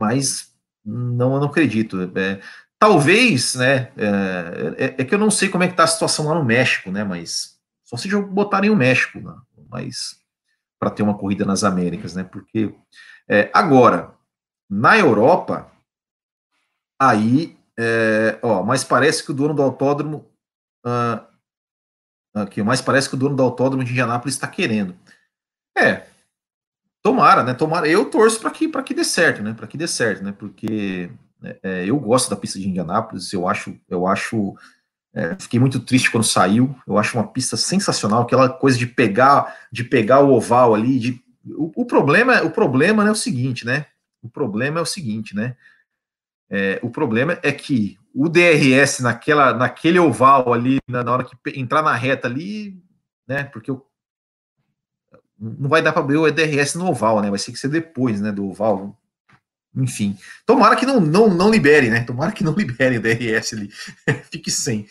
Mas 0.00 0.54
não, 0.84 1.34
eu 1.34 1.40
não 1.40 1.48
acredito. 1.48 2.12
É, 2.14 2.40
talvez, 2.78 3.54
né? 3.54 3.92
É, 3.96 4.84
é, 4.84 4.94
é, 4.98 5.04
que 5.04 5.14
eu 5.14 5.18
não 5.18 5.30
sei 5.30 5.48
como 5.48 5.64
é 5.64 5.68
que 5.68 5.76
tá 5.76 5.84
a 5.84 5.88
situação 5.88 6.26
lá 6.26 6.34
no 6.34 6.44
México, 6.44 6.90
né? 6.90 7.04
Mas 7.04 7.58
só 7.84 7.96
se 7.96 8.08
botarem 8.08 8.70
o 8.70 8.76
México, 8.76 9.18
né, 9.18 9.34
mas 9.70 10.18
para 10.78 10.90
ter 10.90 11.02
uma 11.02 11.16
corrida 11.16 11.44
nas 11.44 11.64
Américas, 11.64 12.14
né? 12.14 12.22
Porque 12.22 12.74
é, 13.28 13.50
agora 13.52 14.14
na 14.70 14.98
Europa, 14.98 15.72
aí 17.00 17.58
é, 17.78 18.38
ó, 18.42 18.64
mas 18.64 18.82
parece 18.82 19.24
que 19.24 19.30
o 19.30 19.34
dono 19.34 19.54
do 19.54 19.62
autódromo. 19.62 20.28
Uh, 20.84 21.24
aqui, 22.34 22.60
mas 22.62 22.80
parece 22.82 23.08
que 23.08 23.14
o 23.14 23.18
dono 23.18 23.36
do 23.36 23.42
autódromo 23.42 23.84
de 23.84 23.92
Indianápolis 23.92 24.34
está 24.34 24.48
querendo. 24.48 24.96
É. 25.76 26.06
Tomara, 27.00 27.44
né? 27.44 27.54
Tomara. 27.54 27.88
Eu 27.88 28.10
torço 28.10 28.40
para 28.40 28.50
que, 28.50 28.68
que 28.68 28.94
dê 28.94 29.04
certo, 29.04 29.42
né? 29.42 29.54
Para 29.54 29.68
que 29.68 29.78
dê 29.78 29.86
certo, 29.86 30.24
né? 30.24 30.32
Porque 30.32 31.08
é, 31.42 31.58
é, 31.62 31.84
eu 31.86 31.98
gosto 31.98 32.30
da 32.30 32.36
pista 32.36 32.58
de 32.58 32.68
Indianápolis, 32.68 33.32
eu 33.32 33.48
acho. 33.48 33.76
Eu 33.88 34.06
acho 34.06 34.56
é, 35.14 35.36
fiquei 35.38 35.58
muito 35.58 35.80
triste 35.80 36.10
quando 36.10 36.24
saiu. 36.24 36.74
Eu 36.86 36.98
acho 36.98 37.16
uma 37.16 37.26
pista 37.26 37.56
sensacional, 37.56 38.22
aquela 38.22 38.48
coisa 38.48 38.78
de 38.78 38.86
pegar, 38.86 39.56
de 39.72 39.84
pegar 39.84 40.20
o 40.20 40.32
oval 40.32 40.74
ali. 40.74 40.98
De, 40.98 41.24
o, 41.56 41.82
o 41.82 41.84
problema, 41.84 42.42
o 42.42 42.50
problema 42.50 43.06
é 43.06 43.10
o 43.10 43.16
seguinte, 43.16 43.64
né? 43.64 43.86
O 44.22 44.28
problema 44.28 44.78
é 44.78 44.82
o 44.82 44.86
seguinte, 44.86 45.34
né? 45.34 45.56
É, 46.50 46.80
o 46.82 46.90
problema 46.90 47.38
é 47.42 47.52
que 47.52 47.98
o 48.14 48.28
DRS 48.28 49.00
naquela, 49.00 49.52
naquele 49.52 49.98
oval 49.98 50.52
ali, 50.52 50.78
na, 50.88 51.04
na 51.04 51.12
hora 51.12 51.24
que 51.24 51.36
entrar 51.58 51.82
na 51.82 51.94
reta 51.94 52.26
ali, 52.26 52.82
né? 53.26 53.44
Porque 53.44 53.70
não 55.38 55.68
vai 55.68 55.80
dar 55.80 55.92
para 55.92 56.02
abrir 56.02 56.16
o 56.16 56.30
DRS 56.30 56.74
no 56.74 56.88
oval, 56.88 57.20
né? 57.20 57.30
Vai 57.30 57.38
ser 57.38 57.52
que 57.52 57.58
ser 57.58 57.68
depois, 57.68 58.20
né? 58.20 58.32
Do 58.32 58.48
oval. 58.48 58.98
Enfim, 59.74 60.18
tomara 60.46 60.74
que 60.76 60.86
não, 60.86 61.00
não, 61.00 61.28
não 61.28 61.50
libere, 61.50 61.90
né? 61.90 62.04
Tomara 62.04 62.32
que 62.32 62.44
não 62.44 62.54
libere 62.56 62.98
o 62.98 63.02
DRS 63.02 63.52
ali, 63.52 63.68
fique 64.30 64.50
sem. 64.50 64.82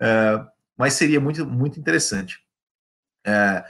Uh, 0.00 0.46
mas 0.76 0.94
seria 0.94 1.20
muito, 1.20 1.46
muito 1.46 1.78
interessante. 1.80 2.38
Uh, 3.26 3.64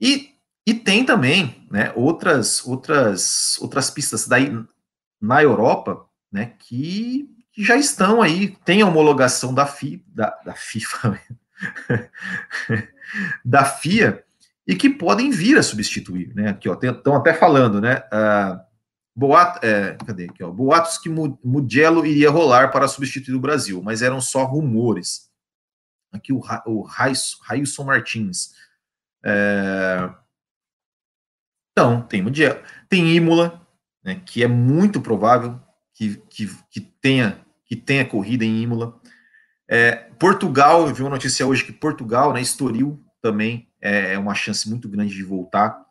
e, 0.00 0.30
e 0.66 0.74
tem 0.74 1.04
também, 1.04 1.66
né? 1.70 1.92
Outras, 1.94 2.64
outras, 2.64 3.56
outras 3.60 3.90
pistas 3.90 4.26
daí 4.26 4.50
na 5.20 5.42
Europa 5.42 6.06
né, 6.30 6.52
que, 6.58 7.28
já 7.56 7.76
estão 7.76 8.20
aí, 8.20 8.56
tem 8.64 8.82
a 8.82 8.86
homologação 8.86 9.54
da, 9.54 9.66
FI, 9.66 10.04
da, 10.08 10.38
da 10.44 10.52
FIFA, 10.52 11.20
da 13.44 13.64
FIA, 13.64 14.22
e 14.66 14.74
que 14.74 14.90
podem 14.90 15.30
vir 15.30 15.56
a 15.56 15.62
substituir, 15.62 16.34
né? 16.34 16.50
Aqui, 16.50 16.68
ó, 16.68 16.74
estão 16.74 17.14
até 17.14 17.32
falando, 17.32 17.80
né? 17.80 18.02
Uh, 18.12 18.60
boato, 19.16 19.64
é, 19.64 19.96
cadê 20.06 20.24
aqui, 20.24 20.44
ó, 20.44 20.50
boatos 20.50 20.98
que 20.98 21.08
Mugello 21.08 22.04
iria 22.04 22.30
rolar 22.30 22.70
para 22.70 22.86
substituir 22.86 23.34
o 23.34 23.40
Brasil, 23.40 23.82
mas 23.82 24.02
eram 24.02 24.20
só 24.20 24.44
rumores. 24.44 25.30
Aqui 26.12 26.32
o, 26.32 26.42
o 26.66 26.82
Railson 26.82 27.84
Martins. 27.84 28.52
É, 29.24 30.10
então, 31.72 32.02
tem 32.02 32.20
Mugello, 32.20 32.60
tem 32.88 33.16
Imola, 33.16 33.66
né, 34.04 34.20
que 34.24 34.42
é 34.44 34.48
muito 34.48 35.00
provável 35.00 35.58
que, 35.94 36.16
que, 36.28 36.50
que, 36.70 36.80
tenha, 36.80 37.40
que 37.64 37.74
tenha 37.74 38.04
corrida 38.04 38.44
em 38.44 38.62
Imola. 38.62 39.00
É, 39.68 39.92
Portugal, 40.18 40.86
eu 40.86 40.94
vi 40.94 41.02
uma 41.02 41.10
notícia 41.10 41.46
hoje 41.46 41.64
que 41.64 41.72
Portugal, 41.72 42.32
né, 42.32 42.40
Estoril 42.40 43.02
também 43.22 43.68
é, 43.80 44.12
é 44.12 44.18
uma 44.18 44.34
chance 44.34 44.68
muito 44.68 44.88
grande 44.88 45.14
de 45.14 45.22
voltar. 45.22 45.84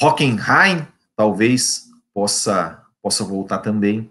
Hockenheim 0.00 0.86
talvez 1.16 1.89
possa, 2.20 2.84
possa 3.02 3.24
voltar 3.24 3.58
também. 3.58 4.10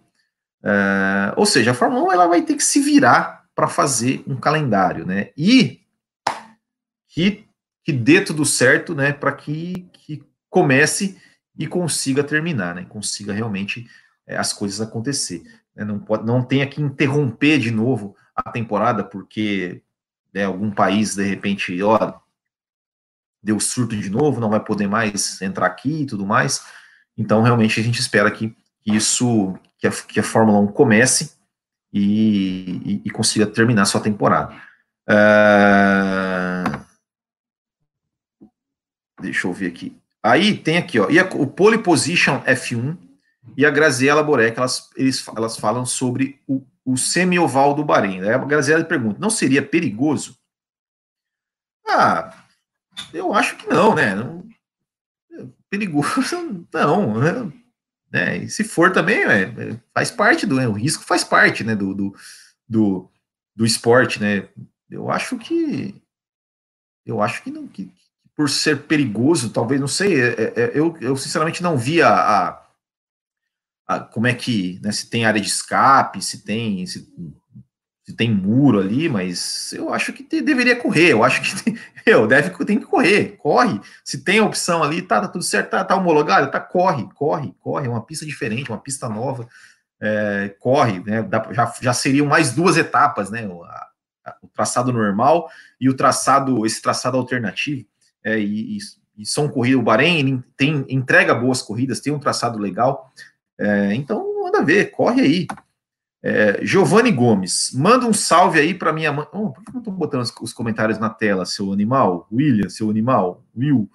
É, 0.64 1.32
ou 1.38 1.46
seja, 1.46 1.72
a 1.72 1.74
Fórmula 1.76 2.06
1 2.06 2.12
ela 2.12 2.28
vai 2.28 2.42
ter 2.42 2.56
que 2.56 2.64
se 2.64 2.82
virar 2.82 3.46
para 3.54 3.68
fazer 3.68 4.24
um 4.26 4.36
calendário, 4.36 5.06
né? 5.06 5.30
E 5.38 5.82
que, 7.08 7.46
que 7.84 7.94
dê 7.94 8.20
tudo 8.22 8.44
certo, 8.46 8.96
né? 8.96 9.14
Para 9.14 9.32
que, 9.32 9.88
que 9.94 10.24
comece 10.50 11.22
e 11.56 11.68
consiga 11.68 12.24
terminar, 12.24 12.74
né? 12.74 12.86
Consiga 12.90 13.32
realmente 13.32 13.88
é, 14.26 14.36
as 14.38 14.52
coisas 14.52 14.82
acontecer. 14.82 15.44
Né? 15.76 15.86
Não, 15.86 16.00
pode, 16.00 16.26
não 16.26 16.44
tenha 16.44 16.66
que 16.66 16.82
interromper 16.82 17.60
de 17.60 17.70
novo 17.70 18.16
a 18.36 18.50
temporada 18.50 19.04
porque 19.04 19.84
né, 20.34 20.46
algum 20.46 20.72
país, 20.72 21.16
de 21.16 21.26
repente, 21.26 21.80
ó, 21.84 22.20
deu 23.44 23.60
surto 23.60 23.96
de 23.96 24.10
novo, 24.10 24.42
não 24.42 24.50
vai 24.50 24.64
poder 24.64 24.88
mais 24.88 25.40
entrar 25.44 25.68
aqui 25.68 26.02
e 26.02 26.06
tudo 26.08 26.26
mais. 26.26 26.66
Então, 27.20 27.42
realmente, 27.42 27.78
a 27.78 27.84
gente 27.84 28.00
espera 28.00 28.32
que, 28.32 28.56
isso, 28.86 29.54
que 29.78 29.86
a, 29.86 29.92
que 29.92 30.20
a 30.22 30.24
Fórmula 30.24 30.58
1 30.60 30.68
comece 30.68 31.34
e, 31.92 32.82
e, 32.86 33.02
e 33.04 33.10
consiga 33.10 33.46
terminar 33.46 33.84
sua 33.84 34.00
temporada. 34.00 34.56
Uh, 35.10 36.80
deixa 39.22 39.48
eu 39.48 39.54
ver 39.54 39.68
aqui. 39.68 40.00
Aí 40.24 40.58
tem 40.58 40.78
aqui, 40.78 40.98
ó, 40.98 41.10
e 41.10 41.20
a, 41.20 41.26
o 41.26 41.46
pole 41.46 41.80
position 41.80 42.42
F1 42.44 42.98
e 43.58 43.66
a 43.66 43.70
Graziela 43.70 44.24
Borek, 44.24 44.58
elas, 44.58 44.90
eles, 44.96 45.28
elas 45.36 45.58
falam 45.58 45.86
sobre 45.86 46.42
o, 46.48 46.66
o 46.86 46.96
semi-oval 46.96 47.74
do 47.74 47.84
Bahrein. 47.84 48.22
Aí 48.22 48.30
a 48.30 48.38
Graziela 48.38 48.84
pergunta, 48.86 49.20
não 49.20 49.30
seria 49.30 49.62
perigoso? 49.62 50.38
Ah, 51.86 52.34
eu 53.14 53.34
acho 53.34 53.58
que 53.58 53.68
não, 53.68 53.94
né? 53.94 54.16
Não, 54.16 54.39
perigoso, 55.70 56.66
não. 56.74 57.20
Né? 57.20 57.54
né? 58.12 58.38
E 58.38 58.50
se 58.50 58.64
for 58.64 58.92
também, 58.92 59.24
é, 59.24 59.80
faz 59.94 60.12
parte 60.12 60.46
do, 60.46 60.56
né? 60.56 60.68
o 60.68 60.74
risco 60.74 61.04
faz 61.04 61.24
parte, 61.24 61.64
né, 61.64 61.76
do, 61.76 61.94
do, 61.94 62.16
do, 62.68 63.12
do 63.56 63.66
esporte, 63.66 64.20
né? 64.20 64.50
Eu 64.90 65.12
acho 65.12 65.38
que, 65.38 66.02
eu 67.06 67.22
acho 67.22 67.44
que 67.44 67.52
não, 67.52 67.68
que, 67.68 67.92
por 68.36 68.50
ser 68.50 68.84
perigoso, 68.84 69.52
talvez, 69.52 69.80
não 69.80 69.88
sei, 69.88 70.20
é, 70.20 70.54
é, 70.56 70.72
eu, 70.74 70.98
eu 71.00 71.16
sinceramente 71.16 71.62
não 71.62 71.78
vi 71.78 72.02
a, 72.02 72.66
a 73.88 74.00
como 74.12 74.28
é 74.28 74.34
que, 74.34 74.80
né, 74.84 74.92
se 74.92 75.10
tem 75.10 75.26
área 75.26 75.42
de 75.42 75.48
escape, 75.48 76.22
se 76.22 76.44
tem, 76.44 76.86
se 76.86 77.12
tem 78.14 78.34
muro 78.34 78.80
ali, 78.80 79.10
mas 79.10 79.74
eu 79.74 79.94
acho 79.94 80.14
que 80.14 80.24
te, 80.24 80.42
deveria 80.42 80.76
correr, 80.76 81.12
eu 81.12 81.24
acho 81.24 81.42
que 81.42 81.64
tem, 81.64 81.78
eu, 82.06 82.28
deve, 82.28 82.50
tem 82.66 82.80
que 82.80 82.86
correr, 82.86 83.38
corre, 83.38 83.80
se 84.04 84.24
tem 84.24 84.40
a 84.40 84.46
opção 84.46 84.84
ali, 84.84 85.02
tá, 85.02 85.22
tá 85.22 85.28
tudo 85.28 85.44
certo, 85.44 85.72
tá, 85.72 85.84
tá 85.84 85.96
homologado, 85.96 86.52
tá, 86.52 86.60
corre, 86.60 87.08
corre, 87.14 87.54
corre, 87.60 87.88
é 87.88 87.90
uma 87.90 88.06
pista 88.06 88.26
diferente, 88.26 88.70
uma 88.70 88.80
pista 88.80 89.10
nova, 89.10 89.48
é, 90.02 90.56
corre, 90.60 91.00
né, 91.02 91.22
dá, 91.22 91.48
já, 91.52 91.74
já 91.82 91.94
seriam 91.94 92.26
mais 92.26 92.52
duas 92.52 92.78
etapas, 92.78 93.30
né, 93.30 93.48
o, 93.48 93.64
a, 93.64 93.88
o 94.42 94.48
traçado 94.48 94.92
normal 94.94 95.50
e 95.80 95.90
o 95.90 95.96
traçado, 95.96 96.66
esse 96.66 96.82
traçado 96.82 97.18
alternativo, 97.18 97.86
é, 98.24 98.40
e, 98.40 98.78
e 98.78 98.80
e 99.20 99.26
são 99.26 99.50
corridas, 99.50 99.82
o 99.82 99.84
Bahrein 99.84 100.42
tem, 100.56 100.86
entrega 100.88 101.36
boas 101.36 101.62
corridas, 101.62 102.00
tem 102.00 102.14
um 102.14 102.20
traçado 102.20 102.58
legal, 102.58 103.12
é, 103.60 103.94
então 103.94 104.26
manda 104.42 104.64
ver, 104.64 104.92
corre 104.92 105.22
aí. 105.22 105.48
É, 106.22 106.60
Giovanni 106.66 107.12
Gomes, 107.12 107.72
manda 107.74 108.06
um 108.06 108.12
salve 108.12 108.60
aí 108.60 108.74
para 108.74 108.92
minha 108.92 109.12
mãe. 109.12 109.26
Oh, 109.32 109.52
por 109.52 109.64
que 109.64 109.72
não 109.72 109.80
estou 109.80 109.94
botando 109.94 110.22
os, 110.22 110.34
os, 110.42 110.54
comentários 110.54 111.00
na 111.00 111.10
tela, 111.10 111.46
seu 111.46 111.72
animal? 111.72 112.28
William, 112.32 112.70
seu 112.70 112.90
animal? 112.90 113.44
Will. 113.56 113.90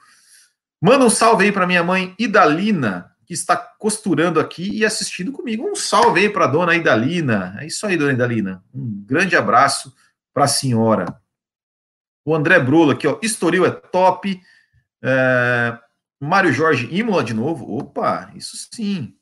Manda 0.81 1.05
um 1.05 1.11
salve 1.11 1.45
aí 1.45 1.53
para 1.53 1.67
minha 1.67 1.83
mãe 1.83 2.15
Idalina, 2.19 3.13
que 3.27 3.35
está 3.35 3.57
costurando 3.57 4.41
aqui 4.41 4.71
e 4.71 4.85
assistindo 4.85 5.33
comigo. 5.33 5.69
Um 5.69 5.75
salve 5.75 6.21
aí 6.21 6.31
para 6.31 6.47
dona 6.47 6.75
Idalina. 6.75 7.57
É 7.61 7.67
isso 7.67 7.87
aí, 7.87 7.97
dona 7.97 8.13
Idalina. 8.13 8.65
Um 8.75 9.05
grande 9.07 9.37
abraço 9.37 9.95
para 10.33 10.45
a 10.45 10.49
senhora. 10.49 11.21
O 12.25 12.35
André 12.35 12.59
Brulo 12.59 12.93
aqui, 12.93 13.07
ó. 13.07 13.19
Estoril 13.23 13.67
é 13.67 13.71
top. 13.71 14.41
É... 15.03 15.79
Mário 16.19 16.53
Jorge 16.53 16.89
Imola 16.91 17.23
de 17.23 17.35
novo. 17.35 17.77
Opa, 17.77 18.31
isso 18.35 18.57
sim. 18.73 19.15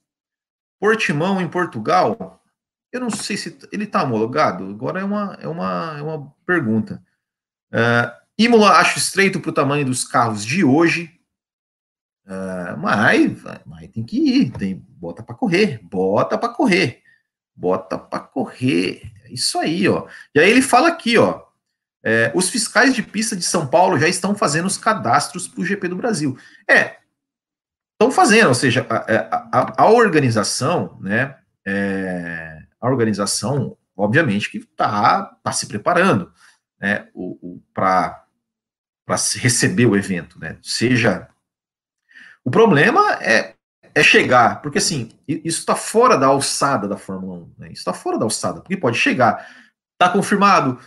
Portimão 0.78 1.40
em 1.40 1.48
Portugal. 1.48 2.41
Eu 2.92 3.00
não 3.00 3.10
sei 3.10 3.36
se 3.36 3.58
ele 3.72 3.84
está 3.84 4.02
homologado. 4.02 4.64
Agora 4.64 5.00
é 5.00 5.04
uma, 5.04 5.38
é 5.40 5.48
uma, 5.48 5.96
é 5.98 6.02
uma 6.02 6.32
pergunta. 6.46 7.02
É... 7.72 8.12
Imola 8.38 8.72
acho 8.72 8.98
estreito 8.98 9.40
para 9.40 9.50
o 9.50 9.54
tamanho 9.54 9.84
dos 9.84 10.04
carros 10.04 10.44
de 10.44 10.62
hoje. 10.62 11.10
Uh, 12.24 12.76
mas, 12.78 13.42
mas 13.66 13.90
tem 13.90 14.04
que 14.04 14.16
ir, 14.16 14.50
tem, 14.52 14.76
bota 14.88 15.24
para 15.24 15.34
correr, 15.34 15.80
bota 15.82 16.38
para 16.38 16.48
correr, 16.48 17.02
bota 17.54 17.98
para 17.98 18.20
correr. 18.20 19.12
É 19.24 19.32
isso 19.32 19.58
aí, 19.58 19.88
ó. 19.88 20.06
E 20.34 20.38
aí 20.38 20.48
ele 20.48 20.62
fala 20.62 20.88
aqui, 20.88 21.18
ó. 21.18 21.42
É, 22.04 22.32
os 22.34 22.50
fiscais 22.50 22.94
de 22.94 23.02
pista 23.02 23.36
de 23.36 23.44
São 23.44 23.66
Paulo 23.66 23.98
já 23.98 24.08
estão 24.08 24.34
fazendo 24.34 24.66
os 24.66 24.76
cadastros 24.76 25.46
para 25.46 25.60
o 25.60 25.64
GP 25.64 25.88
do 25.88 25.96
Brasil. 25.96 26.36
É, 26.68 26.96
estão 27.92 28.10
fazendo, 28.10 28.48
ou 28.48 28.54
seja, 28.54 28.84
a, 28.90 29.58
a, 29.58 29.82
a 29.84 29.90
organização, 29.90 30.98
né? 31.00 31.36
É, 31.64 32.51
a 32.82 32.90
organização, 32.90 33.76
obviamente, 33.96 34.50
que 34.50 34.58
está 34.58 35.24
tá 35.42 35.52
se 35.52 35.66
preparando, 35.66 36.32
né? 36.80 37.08
Para 37.72 38.24
receber 39.36 39.86
o 39.86 39.96
evento, 39.96 40.38
né? 40.38 40.58
Seja 40.60 41.28
o 42.44 42.50
problema 42.50 43.14
é, 43.20 43.54
é 43.94 44.02
chegar, 44.02 44.60
porque 44.60 44.78
assim, 44.78 45.10
isso 45.28 45.60
está 45.60 45.76
fora 45.76 46.16
da 46.16 46.26
alçada 46.26 46.88
da 46.88 46.96
Fórmula 46.96 47.38
1, 47.38 47.52
né? 47.56 47.66
Isso 47.68 47.80
está 47.80 47.92
fora 47.92 48.18
da 48.18 48.24
alçada, 48.24 48.60
porque 48.60 48.76
pode 48.76 48.98
chegar, 48.98 49.48
está 49.92 50.12
confirmado, 50.12 50.78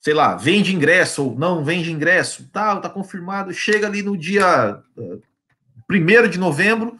sei 0.00 0.14
lá, 0.14 0.36
vende 0.36 0.74
ingresso 0.74 1.24
ou 1.24 1.38
não 1.38 1.64
vende 1.64 1.90
ingresso, 1.90 2.48
tal, 2.52 2.76
tá, 2.76 2.88
tá 2.88 2.94
confirmado, 2.94 3.52
chega 3.52 3.88
ali 3.88 4.02
no 4.02 4.16
dia 4.16 4.80
eh, 4.96 5.18
1 5.90 6.28
de 6.28 6.38
novembro, 6.38 6.96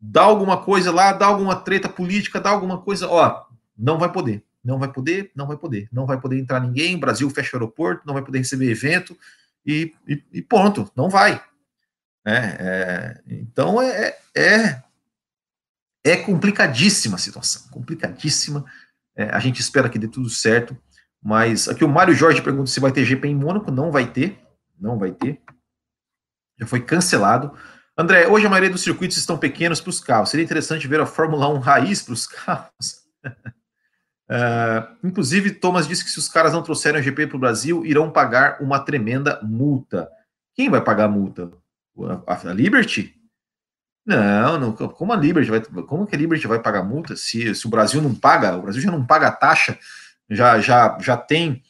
dá 0.00 0.22
alguma 0.22 0.62
coisa 0.62 0.92
lá, 0.92 1.12
dá 1.12 1.26
alguma 1.26 1.56
treta 1.56 1.88
política, 1.88 2.40
dá 2.40 2.50
alguma 2.50 2.78
coisa, 2.82 3.08
ó, 3.08 3.43
não 3.76 3.98
vai 3.98 4.10
poder, 4.10 4.44
não 4.64 4.78
vai 4.78 4.92
poder, 4.92 5.30
não 5.34 5.46
vai 5.46 5.56
poder, 5.56 5.88
não 5.92 6.06
vai 6.06 6.20
poder 6.20 6.38
entrar 6.38 6.60
ninguém, 6.60 6.98
Brasil 6.98 7.28
fecha 7.30 7.56
o 7.56 7.58
aeroporto, 7.58 8.06
não 8.06 8.14
vai 8.14 8.22
poder 8.22 8.38
receber 8.38 8.70
evento, 8.70 9.16
e, 9.66 9.94
e, 10.06 10.22
e 10.32 10.42
ponto, 10.42 10.90
não 10.96 11.08
vai, 11.08 11.42
né? 12.24 12.56
É, 12.58 13.20
então 13.26 13.80
é, 13.82 14.16
é, 14.34 14.82
é 16.04 16.16
complicadíssima 16.16 17.16
a 17.16 17.18
situação, 17.18 17.62
complicadíssima. 17.70 18.64
É, 19.16 19.24
a 19.30 19.38
gente 19.38 19.60
espera 19.60 19.88
que 19.88 19.98
dê 19.98 20.08
tudo 20.08 20.28
certo, 20.30 20.76
mas 21.22 21.68
aqui 21.68 21.84
o 21.84 21.88
Mário 21.88 22.14
Jorge 22.14 22.42
pergunta 22.42 22.70
se 22.70 22.80
vai 22.80 22.92
ter 22.92 23.04
GP 23.04 23.28
em 23.28 23.34
Mônaco. 23.34 23.70
Não 23.70 23.90
vai 23.90 24.10
ter, 24.10 24.38
não 24.78 24.98
vai 24.98 25.12
ter. 25.12 25.40
Já 26.58 26.66
foi 26.66 26.80
cancelado. 26.80 27.56
André, 27.96 28.26
hoje 28.26 28.46
a 28.46 28.50
maioria 28.50 28.70
dos 28.70 28.82
circuitos 28.82 29.16
estão 29.16 29.38
pequenos 29.38 29.80
para 29.80 29.90
os 29.90 30.00
carros. 30.00 30.30
Seria 30.30 30.44
interessante 30.44 30.88
ver 30.88 31.00
a 31.00 31.06
Fórmula 31.06 31.48
1 31.48 31.58
raiz 31.60 32.02
para 32.02 32.14
os 32.14 32.26
carros. 32.28 33.04
Uh, 34.30 35.06
inclusive, 35.06 35.50
Thomas 35.50 35.86
disse 35.86 36.04
que 36.04 36.10
se 36.10 36.18
os 36.18 36.28
caras 36.28 36.52
não 36.52 36.62
trouxerem 36.62 37.00
o 37.00 37.04
GP 37.04 37.26
para 37.26 37.36
o 37.36 37.40
Brasil, 37.40 37.84
irão 37.84 38.10
pagar 38.10 38.62
uma 38.62 38.78
tremenda 38.80 39.40
multa. 39.42 40.08
Quem 40.54 40.70
vai 40.70 40.80
pagar 40.80 41.04
a 41.04 41.08
multa? 41.08 41.50
A, 42.26 42.50
a 42.50 42.52
Liberty? 42.52 43.14
Não, 44.06 44.58
não, 44.58 44.72
como 44.72 45.12
a 45.12 45.16
Liberty 45.16 45.50
vai, 45.50 45.60
como 45.60 46.06
que 46.06 46.14
a 46.14 46.18
Liberty 46.18 46.46
vai 46.46 46.60
pagar 46.60 46.82
multa 46.82 47.16
se, 47.16 47.54
se 47.54 47.66
o 47.66 47.70
Brasil 47.70 48.02
não 48.02 48.14
paga, 48.14 48.56
o 48.56 48.62
Brasil 48.62 48.82
já 48.82 48.90
não 48.90 49.04
paga 49.04 49.28
a 49.28 49.32
taxa, 49.32 49.78
já 50.28 50.60
já 50.60 50.98
já 51.00 51.16
tem 51.16 51.62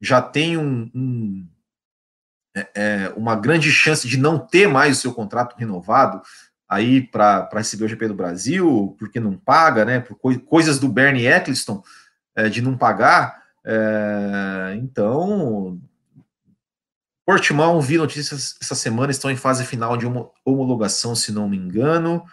já 0.00 0.20
tem 0.20 0.56
um, 0.56 0.90
um 0.92 1.48
é, 2.56 2.70
é 2.74 3.12
uma 3.16 3.36
grande 3.36 3.70
chance 3.70 4.08
de 4.08 4.16
não 4.16 4.36
ter 4.38 4.66
mais 4.66 4.98
o 4.98 5.00
seu 5.00 5.14
contrato 5.14 5.54
renovado 5.56 6.22
aí 6.68 7.00
para 7.00 7.48
receber 7.52 7.84
o 7.84 7.88
GP 7.88 8.08
do 8.08 8.14
Brasil, 8.14 8.96
porque 8.98 9.20
não 9.20 9.36
paga, 9.36 9.84
né? 9.84 10.00
Por 10.00 10.16
coisas 10.40 10.78
do 10.78 10.88
Bernie 10.88 11.26
Eccleston 11.26 11.82
é, 12.34 12.48
de 12.48 12.60
não 12.60 12.76
pagar. 12.76 13.42
É, 13.64 14.76
então 14.76 15.80
Portimão, 17.26 17.80
vi 17.80 17.98
notícias 17.98 18.54
essa 18.62 18.76
semana, 18.76 19.10
estão 19.10 19.28
em 19.28 19.36
fase 19.36 19.64
final 19.64 19.96
de 19.96 20.06
homologação, 20.44 21.16
se 21.16 21.32
não 21.32 21.48
me 21.48 21.56
engano. 21.56 22.24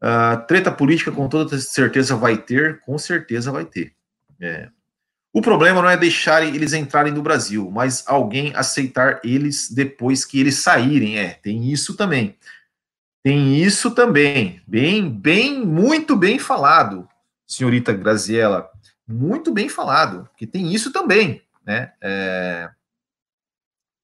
Uh, 0.00 0.46
treta 0.46 0.70
política, 0.70 1.10
com 1.10 1.28
toda 1.28 1.58
certeza, 1.58 2.14
vai 2.14 2.36
ter, 2.38 2.78
com 2.80 2.96
certeza 2.96 3.50
vai 3.50 3.64
ter. 3.64 3.92
É. 4.40 4.68
O 5.32 5.42
problema 5.42 5.82
não 5.82 5.90
é 5.90 5.96
deixarem 5.96 6.54
eles 6.54 6.72
entrarem 6.72 7.12
no 7.12 7.22
Brasil, 7.22 7.68
mas 7.72 8.04
alguém 8.06 8.52
aceitar 8.54 9.20
eles 9.24 9.68
depois 9.68 10.24
que 10.24 10.38
eles 10.38 10.58
saírem. 10.58 11.18
É, 11.18 11.30
tem 11.30 11.72
isso 11.72 11.96
também. 11.96 12.36
Tem 13.26 13.56
isso 13.56 13.90
também. 13.90 14.62
Bem, 14.68 15.10
bem, 15.10 15.66
muito 15.66 16.14
bem 16.14 16.38
falado, 16.38 17.08
senhorita 17.44 17.92
Graziella. 17.92 18.70
Muito 19.04 19.52
bem 19.52 19.68
falado, 19.68 20.30
que 20.36 20.46
tem 20.46 20.72
isso 20.72 20.92
também, 20.92 21.42
né? 21.66 21.92
É, 22.00 22.70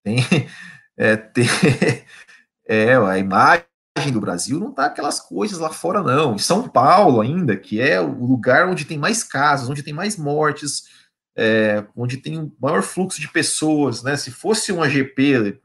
tem, 0.02 0.16
é, 0.98 1.16
tem, 1.16 1.46
é, 2.66 2.96
a 2.96 3.16
imagem 3.16 3.64
do 4.12 4.20
Brasil 4.20 4.58
não 4.58 4.72
tá 4.72 4.86
aquelas 4.86 5.20
coisas 5.20 5.60
lá 5.60 5.70
fora, 5.70 6.02
não. 6.02 6.34
Em 6.34 6.38
São 6.38 6.68
Paulo, 6.68 7.20
ainda, 7.20 7.56
que 7.56 7.80
é 7.80 8.00
o 8.00 8.26
lugar 8.26 8.68
onde 8.68 8.84
tem 8.84 8.98
mais 8.98 9.22
casos, 9.22 9.70
onde 9.70 9.84
tem 9.84 9.94
mais 9.94 10.16
mortes, 10.16 10.82
é, 11.36 11.86
onde 11.94 12.16
tem 12.16 12.40
um 12.40 12.50
maior 12.60 12.82
fluxo 12.82 13.20
de 13.20 13.28
pessoas, 13.28 14.02
né? 14.02 14.16
Se 14.16 14.32
fosse 14.32 14.72
um 14.72 14.82
AGP, 14.82 15.60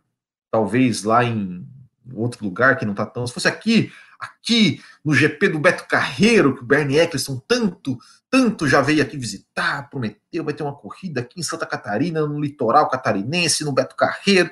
talvez 0.51 1.01
lá 1.01 1.23
em 1.23 1.67
outro 2.13 2.43
lugar 2.43 2.77
que 2.77 2.85
não 2.85 2.93
tá 2.93 3.05
tão. 3.05 3.25
Se 3.25 3.33
fosse 3.33 3.47
aqui, 3.47 3.91
aqui 4.19 4.81
no 5.03 5.13
GP 5.13 5.49
do 5.49 5.59
Beto 5.59 5.87
Carreiro, 5.87 6.55
que 6.55 6.61
o 6.61 6.65
Bernie 6.65 6.99
Eccleston 6.99 7.41
tanto 7.47 7.97
tanto 8.29 8.67
já 8.67 8.81
veio 8.81 9.01
aqui 9.01 9.17
visitar, 9.17 9.89
prometeu, 9.89 10.43
vai 10.43 10.53
ter 10.53 10.63
uma 10.63 10.75
corrida 10.75 11.21
aqui 11.21 11.39
em 11.39 11.43
Santa 11.43 11.65
Catarina, 11.65 12.25
no 12.25 12.39
litoral 12.39 12.89
catarinense, 12.89 13.63
no 13.63 13.71
Beto 13.71 13.95
Carreiro. 13.95 14.51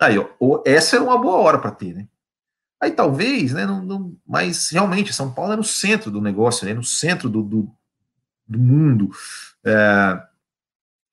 Aí, 0.00 0.16
ó, 0.18 0.62
essa 0.64 0.96
era 0.96 1.04
uma 1.04 1.18
boa 1.18 1.38
hora 1.38 1.58
para 1.58 1.70
ter, 1.70 1.94
né? 1.94 2.06
Aí 2.80 2.90
talvez, 2.90 3.52
né? 3.52 3.66
Não, 3.66 3.82
não, 3.82 4.16
mas 4.26 4.70
realmente, 4.70 5.12
São 5.12 5.32
Paulo 5.32 5.52
é 5.52 5.56
no 5.56 5.64
centro 5.64 6.10
do 6.10 6.20
negócio, 6.20 6.66
né? 6.66 6.74
No 6.74 6.84
centro 6.84 7.28
do, 7.28 7.42
do, 7.42 7.70
do 8.46 8.58
mundo. 8.58 9.10
É, 9.64 10.22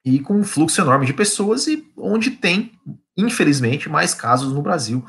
e 0.04 0.20
com 0.20 0.36
um 0.36 0.44
fluxo 0.44 0.82
enorme 0.82 1.06
de 1.06 1.14
pessoas 1.14 1.68
e 1.68 1.90
onde 1.96 2.32
tem, 2.32 2.74
infelizmente, 3.16 3.88
mais 3.88 4.14
casos 4.14 4.52
no 4.52 4.62
Brasil. 4.62 5.06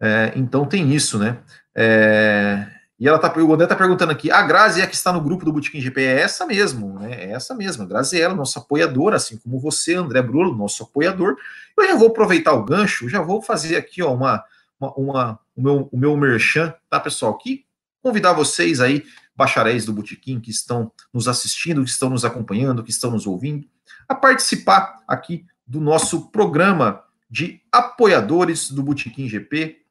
É, 0.00 0.32
então 0.36 0.66
tem 0.66 0.92
isso, 0.92 1.18
né? 1.18 1.38
É, 1.74 2.66
e 2.98 3.06
ela 3.06 3.18
tá, 3.18 3.32
o 3.36 3.52
André 3.52 3.64
está 3.64 3.76
perguntando 3.76 4.10
aqui, 4.10 4.30
a 4.30 4.42
Grazi 4.42 4.80
é 4.80 4.86
que 4.86 4.94
está 4.94 5.12
no 5.12 5.20
grupo 5.20 5.44
do 5.44 5.52
Botequim 5.52 5.80
GP, 5.80 6.00
é 6.00 6.20
essa 6.20 6.46
mesmo, 6.46 6.98
né? 6.98 7.24
É 7.24 7.32
essa 7.32 7.54
mesma. 7.54 7.84
A 7.84 8.16
é 8.16 8.20
ela, 8.20 8.34
nossa 8.34 8.58
apoiadora, 8.58 9.16
assim 9.16 9.36
como 9.36 9.60
você, 9.60 9.94
André 9.94 10.22
Bruno, 10.22 10.56
nosso 10.56 10.82
apoiador. 10.82 11.36
Eu 11.76 11.86
já 11.86 11.94
vou 11.94 12.08
aproveitar 12.08 12.54
o 12.54 12.64
gancho, 12.64 13.08
já 13.08 13.20
vou 13.20 13.42
fazer 13.42 13.76
aqui, 13.76 14.02
ó, 14.02 14.14
uma, 14.14 14.42
uma, 14.80 14.94
uma 14.94 15.40
o, 15.54 15.62
meu, 15.62 15.88
o 15.92 15.98
meu 15.98 16.16
merchan, 16.16 16.74
tá, 16.88 16.98
pessoal? 16.98 17.34
Aqui, 17.34 17.66
convidar 18.02 18.32
vocês 18.32 18.80
aí, 18.80 19.04
bacharéis 19.36 19.84
do 19.84 19.92
Botequim, 19.92 20.40
que 20.40 20.50
estão 20.50 20.90
nos 21.12 21.28
assistindo, 21.28 21.84
que 21.84 21.90
estão 21.90 22.08
nos 22.08 22.24
acompanhando, 22.24 22.82
que 22.82 22.90
estão 22.90 23.10
nos 23.10 23.26
ouvindo, 23.26 23.68
a 24.08 24.14
participar 24.14 25.02
aqui 25.06 25.44
do 25.66 25.80
nosso 25.80 26.30
programa 26.30 27.02
de 27.28 27.60
apoiadores 27.70 28.70
do 28.70 28.82
Botequim 28.82 29.28
GP. 29.28 29.84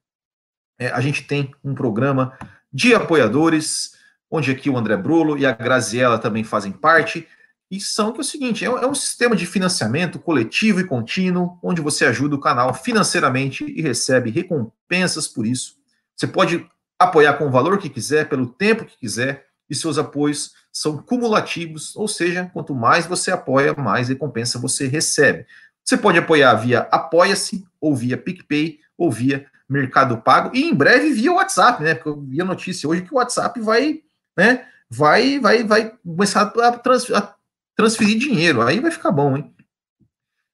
É, 0.78 0.88
a 0.88 1.00
gente 1.00 1.24
tem 1.24 1.52
um 1.64 1.74
programa 1.74 2.38
de 2.72 2.94
apoiadores, 2.94 3.92
onde 4.30 4.52
aqui 4.52 4.70
o 4.70 4.78
André 4.78 4.98
Brulo 4.98 5.38
e 5.38 5.46
a 5.46 5.52
Graziella 5.52 6.20
também 6.20 6.44
fazem 6.44 6.72
parte, 6.72 7.28
e 7.72 7.80
são 7.80 8.12
que 8.12 8.20
é 8.20 8.22
o 8.22 8.24
seguinte, 8.24 8.64
é, 8.64 8.68
é 8.68 8.88
um 8.88 8.94
sistema 8.94 9.36
de 9.36 9.46
financiamento 9.46 10.20
coletivo 10.20 10.80
e 10.80 10.88
contínuo, 10.88 11.58
onde 11.64 11.82
você 11.82 12.06
ajuda 12.06 12.36
o 12.36 12.40
canal 12.40 12.74
financeiramente 12.74 13.66
e 13.66 13.82
recebe 13.82 14.30
recompensas 14.30 15.28
por 15.28 15.46
isso. 15.46 15.76
Você 16.16 16.28
pode 16.28 16.66
apoiar 17.00 17.34
com 17.34 17.48
o 17.48 17.52
valor 17.52 17.78
que 17.78 17.90
quiser, 17.90 18.30
pelo 18.30 18.48
tempo 18.48 18.86
que 18.86 18.98
quiser, 18.98 19.46
e 19.70 19.74
seus 19.74 19.98
apoios 19.98 20.54
são 20.72 20.98
cumulativos, 20.98 21.96
ou 21.96 22.08
seja, 22.08 22.50
quanto 22.54 22.76
mais 22.76 23.08
você 23.08 23.32
apoia, 23.32 23.74
mais 23.74 24.10
recompensa 24.10 24.60
você 24.60 24.88
recebe. 24.88 25.46
Você 25.84 25.98
pode 25.98 26.20
apoiar 26.20 26.54
via 26.56 26.82
Apoia-se, 26.92 27.66
ou 27.82 27.96
via 27.96 28.18
PicPay, 28.18 28.80
ou 28.98 29.12
via 29.12 29.48
Mercado 29.68 30.18
Pago 30.18 30.52
e 30.54 30.64
em 30.64 30.74
breve 30.74 31.12
via 31.12 31.34
WhatsApp, 31.34 31.84
né? 31.84 31.96
Porque 31.96 32.10
eu 32.10 32.22
vi 32.22 32.42
a 32.42 32.46
notícia 32.46 32.88
hoje 32.88 33.02
que 33.02 33.14
o 33.14 33.18
WhatsApp 33.18 33.60
vai, 33.62 34.02
né? 34.38 34.66
Vai, 34.90 35.40
vai, 35.40 35.64
vai 35.64 35.92
começar 36.04 36.42
a, 36.42 36.72
trans, 36.74 37.10
a 37.12 37.36
transferir 37.76 38.20
dinheiro. 38.20 38.62
Aí 38.62 38.80
vai 38.80 38.92
ficar 38.92 39.12
bom, 39.12 39.36
hein? 39.36 39.52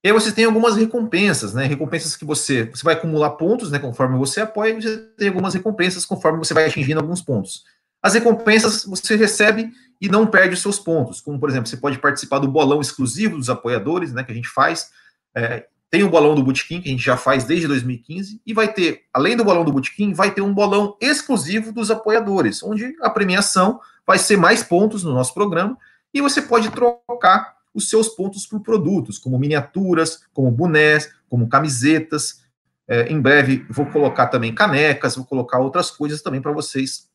E 0.04 0.08
aí 0.08 0.14
você 0.14 0.32
tem 0.32 0.46
algumas 0.46 0.76
recompensas, 0.76 1.54
né? 1.54 1.66
Recompensas 1.66 2.16
que 2.16 2.26
você, 2.26 2.64
você 2.64 2.84
vai 2.84 2.96
acumular 2.96 3.32
pontos, 3.32 3.70
né? 3.70 3.78
Conforme 3.78 4.18
você 4.18 4.42
apoia, 4.42 4.80
você 4.80 4.98
tem 5.18 5.28
algumas 5.28 5.54
recompensas 5.54 6.06
conforme 6.06 6.40
você 6.40 6.54
vai 6.54 6.66
atingindo 6.66 7.00
alguns 7.00 7.22
pontos. 7.22 7.64
As 8.02 8.16
recompensas 8.16 8.84
você 8.84 9.16
recebe 9.16 9.72
e 10.00 10.10
não 10.10 10.26
perde 10.26 10.56
os 10.56 10.62
seus 10.62 10.80
pontos. 10.80 11.22
Como, 11.22 11.40
por 11.40 11.50
exemplo, 11.50 11.70
você 11.70 11.78
pode 11.78 12.00
participar 12.00 12.40
do 12.40 12.48
bolão 12.48 12.82
exclusivo 12.82 13.38
dos 13.38 13.50
apoiadores, 13.50 14.12
né? 14.12 14.24
Que 14.24 14.32
a 14.32 14.36
gente 14.36 14.50
faz. 14.50 14.90
É, 15.36 15.68
tem 15.92 16.04
o 16.04 16.10
bolão 16.10 16.34
do 16.34 16.42
Bootkin, 16.42 16.80
que 16.80 16.88
a 16.88 16.92
gente 16.92 17.04
já 17.04 17.18
faz 17.18 17.44
desde 17.44 17.68
2015, 17.68 18.42
e 18.46 18.54
vai 18.54 18.74
ter, 18.74 19.04
além 19.14 19.36
do 19.36 19.44
bolão 19.44 19.66
do 19.66 19.74
Bootkin, 19.74 20.14
vai 20.14 20.34
ter 20.34 20.42
um 20.42 20.54
bolão 20.54 20.96
exclusivo 21.02 21.74
dos 21.74 21.92
apoiadores, 21.92 22.64
onde 22.64 22.96
a 23.02 23.10
premiação 23.10 23.82
vai 24.08 24.18
ser 24.18 24.38
mais 24.38 24.64
pontos 24.64 25.04
no 25.04 25.14
nosso 25.14 25.34
programa, 25.34 25.78
e 26.14 26.22
você 26.22 26.42
pode 26.42 26.70
trocar 26.72 27.58
os 27.74 27.90
seus 27.90 28.08
pontos 28.08 28.48
por 28.48 28.62
produtos, 28.62 29.20
como 29.20 29.38
miniaturas, 29.38 30.24
como 30.34 30.50
bonés, 30.50 31.12
como 31.30 31.50
camisetas. 31.50 32.42
É, 32.88 33.12
em 33.12 33.20
breve 33.20 33.66
vou 33.70 33.86
colocar 33.86 34.28
também 34.28 34.56
canecas, 34.56 35.16
vou 35.16 35.26
colocar 35.26 35.60
outras 35.60 35.92
coisas 35.92 36.22
também 36.22 36.42
para 36.42 36.52
vocês 36.52 37.11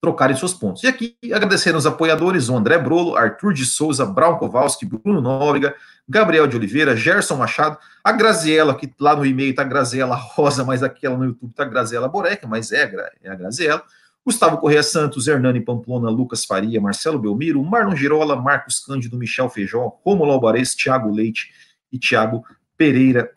trocarem 0.00 0.36
seus 0.36 0.54
pontos. 0.54 0.82
E 0.82 0.86
aqui 0.86 1.16
agradecer 1.32 1.74
aos 1.74 1.84
apoiadores, 1.84 2.48
o 2.48 2.56
André 2.56 2.78
Brolo, 2.78 3.16
Arthur 3.16 3.52
de 3.52 3.66
Souza, 3.66 4.06
Brown 4.06 4.38
Kowalski, 4.38 4.86
Bruno 4.86 5.20
Nóbrega, 5.20 5.74
Gabriel 6.08 6.46
de 6.46 6.56
Oliveira, 6.56 6.96
Gerson 6.96 7.36
Machado, 7.36 7.76
a 8.02 8.10
Graziela, 8.10 8.74
que 8.74 8.92
lá 8.98 9.14
no 9.14 9.26
e-mail 9.26 9.50
está 9.50 9.62
Graziela 9.62 10.16
Rosa, 10.16 10.64
mas 10.64 10.82
aqui 10.82 11.06
ela 11.06 11.18
no 11.18 11.26
YouTube 11.26 11.50
está 11.50 11.64
Graziela 11.64 12.08
Boreca, 12.08 12.46
mas 12.46 12.72
é, 12.72 12.90
é 13.22 13.30
a 13.30 13.34
Graziela. 13.34 13.84
Gustavo 14.24 14.58
Correia 14.58 14.82
Santos, 14.82 15.28
Hernani 15.28 15.60
Pamplona, 15.60 16.10
Lucas 16.10 16.44
Faria, 16.44 16.80
Marcelo 16.80 17.18
Belmiro, 17.18 17.62
Marlon 17.62 17.96
Girola, 17.96 18.36
Marcos 18.36 18.80
Cândido, 18.80 19.16
Michel 19.16 19.48
Feijó, 19.48 19.98
Romulo 20.04 20.32
Alvarez, 20.32 20.74
Thiago 20.74 21.10
Leite 21.10 21.50
e 21.92 21.98
Thiago 21.98 22.44
Pereira. 22.76 23.30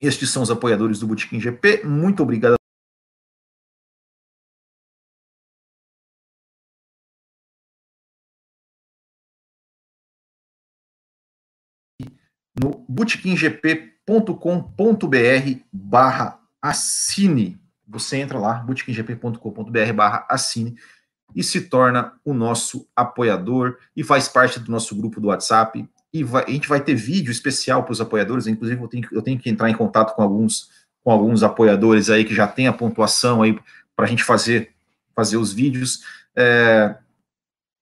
Estes 0.00 0.30
são 0.30 0.42
os 0.42 0.50
apoiadores 0.50 1.00
do 1.00 1.06
Botequim 1.06 1.40
GP. 1.40 1.82
Muito 1.84 2.22
obrigado. 2.22 2.57
No 12.98 12.98
botequimgp.com.br 12.98 15.60
barra 15.72 16.40
assine 16.60 17.56
você 17.86 18.18
entra 18.18 18.38
lá, 18.38 18.54
bootkinggp.com.br 18.54 19.92
barra 19.94 20.26
assine 20.28 20.76
e 21.34 21.42
se 21.42 21.62
torna 21.62 22.12
o 22.24 22.34
nosso 22.34 22.86
apoiador 22.94 23.78
e 23.96 24.04
faz 24.04 24.28
parte 24.28 24.60
do 24.60 24.70
nosso 24.70 24.94
grupo 24.94 25.20
do 25.20 25.28
WhatsApp. 25.28 25.88
E 26.12 26.22
vai, 26.22 26.44
a 26.44 26.50
gente 26.50 26.68
vai 26.68 26.82
ter 26.82 26.94
vídeo 26.94 27.30
especial 27.30 27.84
para 27.84 27.92
os 27.92 28.00
apoiadores, 28.00 28.46
inclusive 28.46 28.82
eu 28.82 28.88
tenho, 28.88 29.08
eu 29.12 29.22
tenho 29.22 29.38
que 29.38 29.48
entrar 29.48 29.70
em 29.70 29.74
contato 29.74 30.14
com 30.14 30.22
alguns, 30.22 30.68
com 31.02 31.10
alguns 31.10 31.42
apoiadores 31.42 32.10
aí 32.10 32.24
que 32.24 32.34
já 32.34 32.46
tem 32.46 32.66
a 32.66 32.72
pontuação 32.72 33.42
aí 33.42 33.58
para 33.96 34.04
a 34.04 34.08
gente 34.08 34.24
fazer, 34.24 34.74
fazer 35.14 35.38
os 35.38 35.52
vídeos. 35.52 36.02
É, 36.36 36.94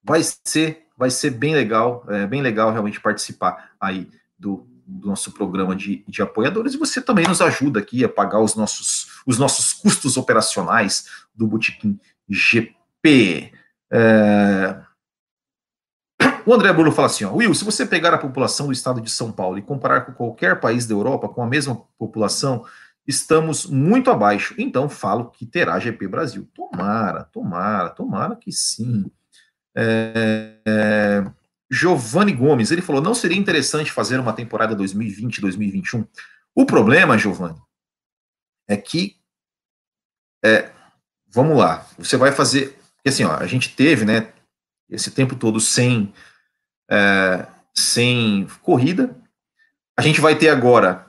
vai 0.05 0.20
ser 0.44 0.87
vai 0.96 1.11
ser 1.11 1.31
bem 1.31 1.55
legal, 1.55 2.05
é 2.09 2.26
bem 2.26 2.40
legal 2.40 2.72
realmente 2.72 3.00
participar 3.00 3.72
aí 3.79 4.09
do, 4.38 4.66
do 4.87 5.09
nosso 5.09 5.33
programa 5.33 5.75
de, 5.75 6.05
de 6.07 6.22
apoiadores 6.22 6.75
e 6.75 6.79
você 6.79 7.01
também 7.01 7.27
nos 7.27 7.40
ajuda 7.40 7.81
aqui 7.81 8.05
a 8.05 8.09
pagar 8.09 8.40
os 8.40 8.55
nossos, 8.55 9.20
os 9.27 9.37
nossos 9.37 9.72
custos 9.72 10.16
operacionais 10.16 11.07
do 11.35 11.46
Botequim 11.46 11.99
GP. 12.29 13.53
É... 13.92 14.81
O 16.46 16.55
André 16.55 16.72
Bruno 16.72 16.92
fala 16.92 17.07
assim: 17.07 17.25
ó, 17.25 17.33
Will, 17.33 17.53
se 17.55 17.64
você 17.64 17.85
pegar 17.85 18.14
a 18.14 18.18
população 18.18 18.66
do 18.66 18.72
estado 18.72 19.01
de 19.01 19.11
São 19.11 19.33
Paulo 19.33 19.59
e 19.59 19.62
comparar 19.62 20.03
com 20.03 20.12
qualquer 20.12 20.61
país 20.61 20.87
da 20.87 20.94
Europa 20.94 21.29
com 21.29 21.42
a 21.42 21.46
mesma 21.46 21.83
população, 21.99 22.64
estamos 23.07 23.66
muito 23.66 24.11
abaixo. 24.11 24.55
Então 24.57 24.88
falo 24.88 25.31
que 25.31 25.44
terá 25.44 25.79
GP 25.81 26.07
Brasil. 26.07 26.49
Tomara, 26.55 27.25
tomara, 27.25 27.90
tomara 27.90 28.37
que 28.37 28.53
sim. 28.53 29.11
É, 29.77 30.55
é, 30.64 31.25
Giovanni 31.70 32.33
Gomes, 32.33 32.70
ele 32.70 32.83
falou: 32.83 33.02
não 33.02 33.14
seria 33.14 33.37
interessante 33.37 33.92
fazer 33.92 34.18
uma 34.18 34.33
temporada 34.33 34.76
2020-2021? 34.76 36.07
O 36.55 36.64
problema, 36.64 37.18
Giovanni, 37.18 37.61
é 38.68 38.76
que. 38.76 39.16
É, 40.44 40.70
vamos 41.29 41.57
lá, 41.57 41.87
você 41.98 42.16
vai 42.16 42.33
fazer. 42.33 42.79
Assim, 43.07 43.24
ó, 43.24 43.37
a 43.37 43.46
gente 43.46 43.74
teve, 43.74 44.05
né, 44.05 44.33
esse 44.90 45.11
tempo 45.11 45.37
todo 45.37 45.61
sem, 45.61 46.12
é, 46.90 47.46
sem 47.74 48.46
corrida. 48.62 49.16
A 49.96 50.02
gente 50.02 50.20
vai 50.20 50.37
ter 50.37 50.48
agora, 50.48 51.09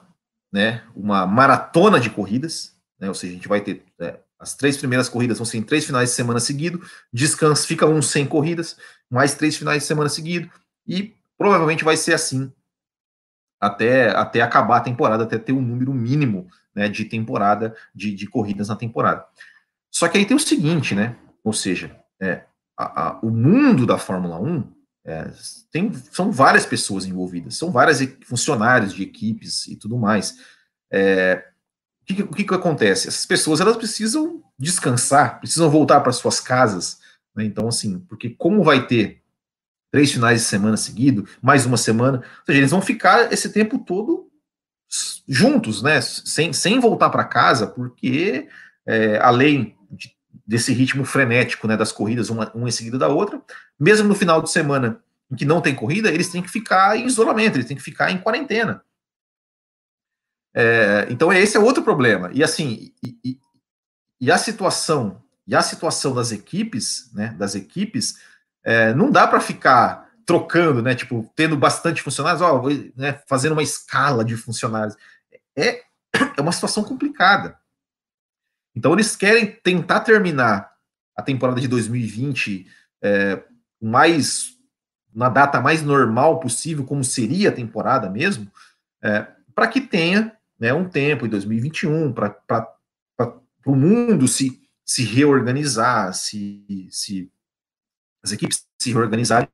né, 0.52 0.84
uma 0.96 1.26
maratona 1.26 2.00
de 2.00 2.10
corridas, 2.10 2.76
né, 3.00 3.08
ou 3.08 3.16
seja, 3.16 3.34
a 3.34 3.36
gente 3.36 3.48
vai 3.48 3.62
ter 3.62 3.84
é, 4.00 4.20
as 4.40 4.56
três 4.56 4.78
primeiras 4.78 5.10
corridas 5.10 5.38
vão 5.38 5.46
ser 5.46 5.58
em 5.58 5.64
três 5.64 5.86
finais 5.86 6.10
de 6.10 6.16
semana 6.16 6.40
seguido, 6.40 6.82
descanso, 7.12 7.66
fica 7.66 7.88
um 7.88 8.02
sem 8.02 8.26
corridas, 8.26 8.78
mais 9.10 9.36
três 9.36 9.56
finais 9.56 9.84
de 9.84 9.88
semana 9.88 10.10
seguido, 10.10 10.50
e 10.88 11.14
provavelmente 11.38 11.84
vai 11.84 11.98
ser 11.98 12.14
assim 12.14 12.52
até, 13.60 14.10
até 14.10 14.42
acabar 14.42 14.78
a 14.78 14.82
temporada, 14.82 15.24
até 15.24 15.38
ter 15.38 15.54
um 15.54 15.62
número 15.62 15.94
mínimo 15.94 16.48
né, 16.76 16.88
de 16.88 17.06
temporada, 17.06 17.76
de, 17.94 18.14
de 18.14 18.28
corridas 18.28 18.70
na 18.70 18.76
temporada. 18.76 19.26
Só 19.90 20.08
que 20.08 20.18
aí 20.18 20.26
tem 20.26 20.38
o 20.38 20.40
seguinte, 20.40 20.94
né? 20.94 21.16
Ou 21.44 21.54
seja, 21.54 21.96
é, 22.20 22.44
a, 22.78 23.08
a, 23.08 23.20
o 23.22 23.32
mundo 23.32 23.86
da 23.86 23.98
Fórmula 23.98 24.40
1 24.40 24.72
é, 25.06 25.32
tem, 25.72 25.92
são 26.12 26.32
várias 26.32 26.66
pessoas 26.66 27.06
envolvidas, 27.06 27.56
são 27.56 27.72
vários 27.72 28.00
funcionários 28.26 28.94
de 28.94 29.04
equipes 29.04 29.66
e 29.68 29.76
tudo 29.76 29.98
mais. 29.98 30.36
É, 30.92 31.46
o 32.02 32.06
que, 32.06 32.24
que, 32.24 32.44
que 32.44 32.54
acontece? 32.54 33.08
Essas 33.08 33.26
pessoas 33.26 33.60
elas 33.60 33.78
precisam 33.78 34.44
descansar, 34.60 35.40
precisam 35.40 35.70
voltar 35.70 36.02
para 36.02 36.12
suas 36.12 36.40
casas. 36.40 37.00
Né? 37.38 37.46
Então, 37.46 37.68
assim, 37.68 38.00
porque 38.10 38.32
como 38.32 38.64
vai 38.64 38.88
ter 38.88 39.22
três 39.92 40.12
finais 40.12 40.42
de 40.42 40.48
semana 40.48 40.76
seguido, 40.76 41.28
mais 41.42 41.66
uma 41.66 41.78
semana, 41.78 42.18
ou 42.18 42.46
seja, 42.46 42.60
eles 42.60 42.72
vão 42.72 42.82
ficar 42.82 43.32
esse 43.32 43.54
tempo 43.54 43.80
todo 43.80 44.30
juntos, 45.28 45.82
né? 45.82 46.02
Sem, 46.02 46.52
sem 46.52 46.80
voltar 46.80 47.10
para 47.10 47.24
casa, 47.24 47.68
porque 47.68 48.48
é, 48.86 49.18
além 49.20 49.76
de, 49.92 50.12
desse 50.46 50.74
ritmo 50.74 51.06
frenético, 51.06 51.68
né, 51.68 51.78
das 51.78 51.92
corridas, 51.92 52.30
uma, 52.30 52.52
uma 52.54 52.68
em 52.68 52.72
seguida 52.72 52.98
da 52.98 53.08
outra, 53.08 53.42
mesmo 53.80 54.08
no 54.08 54.16
final 54.16 54.42
de 54.42 54.50
semana 54.50 55.02
em 55.30 55.36
que 55.36 55.46
não 55.46 55.62
tem 55.62 55.76
corrida, 55.76 56.10
eles 56.10 56.30
têm 56.30 56.42
que 56.42 56.50
ficar 56.50 56.98
em 56.98 57.06
isolamento, 57.06 57.58
eles 57.58 57.68
têm 57.68 57.76
que 57.76 57.84
ficar 57.84 58.12
em 58.12 58.18
quarentena. 58.18 58.82
É, 60.56 61.06
então 61.10 61.32
esse 61.32 61.56
é 61.56 61.60
outro 61.60 61.84
problema. 61.84 62.32
E 62.34 62.44
assim, 62.44 62.94
e, 63.04 63.18
e, 63.24 63.40
e, 64.22 64.32
a 64.32 64.38
situação 64.38 65.22
e 65.48 65.56
a 65.56 65.62
situação 65.62 66.14
das 66.14 66.32
equipes, 66.32 67.10
né, 67.14 67.30
das 67.38 67.56
equipes, 67.56 68.20
é, 68.64 68.94
não 68.94 69.10
dá 69.10 69.26
para 69.26 69.40
ficar 69.40 70.10
trocando, 70.26 70.82
né, 70.82 70.94
tipo 70.94 71.32
tendo 71.36 71.56
bastante 71.56 72.02
funcionários, 72.02 72.42
ó, 72.42 72.62
né, 72.96 73.22
fazendo 73.28 73.54
uma 73.54 73.64
escala 73.64 74.26
de 74.26 74.36
funcionários. 74.36 74.96
É, 75.56 75.84
é 76.38 76.42
uma 76.42 76.52
situação 76.52 76.84
complicada. 76.84 77.58
Então 78.76 78.94
eles 78.94 79.16
querem 79.16 79.46
tentar 79.64 80.02
terminar 80.02 80.72
a 81.16 81.22
temporada 81.22 81.60
de 81.60 81.68
2020 81.68 82.68
é, 83.02 83.44
mais 83.82 84.58
na 85.14 85.30
data 85.30 85.60
mais 85.60 85.82
normal 85.82 86.40
possível, 86.40 86.86
como 86.86 87.04
seria 87.04 87.50
a 87.50 87.54
temporada 87.54 88.08
mesmo, 88.08 88.52
é, 89.02 89.26
para 89.56 89.68
que 89.68 89.82
tenha 89.82 90.32
né, 90.60 90.72
um 90.74 90.88
tempo 90.88 91.26
em 91.26 91.30
2021 91.30 92.14
para 92.14 92.68
o 93.66 93.76
mundo 93.76 94.28
se, 94.28 94.62
se 94.88 95.04
reorganizar, 95.04 96.14
se, 96.14 96.88
se 96.90 97.30
as 98.24 98.32
equipes 98.32 98.66
se 98.82 98.92
reorganizarem. 98.92 99.50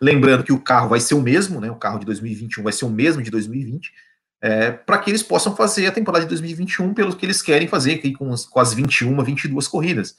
Lembrando 0.00 0.44
que 0.44 0.52
o 0.52 0.60
carro 0.60 0.88
vai 0.88 1.00
ser 1.00 1.14
o 1.14 1.20
mesmo, 1.20 1.60
né, 1.60 1.70
o 1.70 1.76
carro 1.76 1.98
de 1.98 2.06
2021 2.06 2.62
vai 2.62 2.72
ser 2.72 2.84
o 2.84 2.90
mesmo 2.90 3.22
de 3.22 3.30
2020, 3.30 3.92
é, 4.40 4.72
para 4.72 4.98
que 4.98 5.10
eles 5.10 5.22
possam 5.22 5.54
fazer 5.54 5.86
a 5.86 5.92
temporada 5.92 6.24
de 6.24 6.28
2021 6.30 6.94
pelo 6.94 7.14
que 7.14 7.24
eles 7.24 7.40
querem 7.40 7.68
fazer 7.68 7.94
aqui 7.94 8.12
com 8.12 8.32
as, 8.32 8.44
com 8.44 8.58
as 8.58 8.74
21, 8.74 9.22
22 9.22 9.68
corridas. 9.68 10.16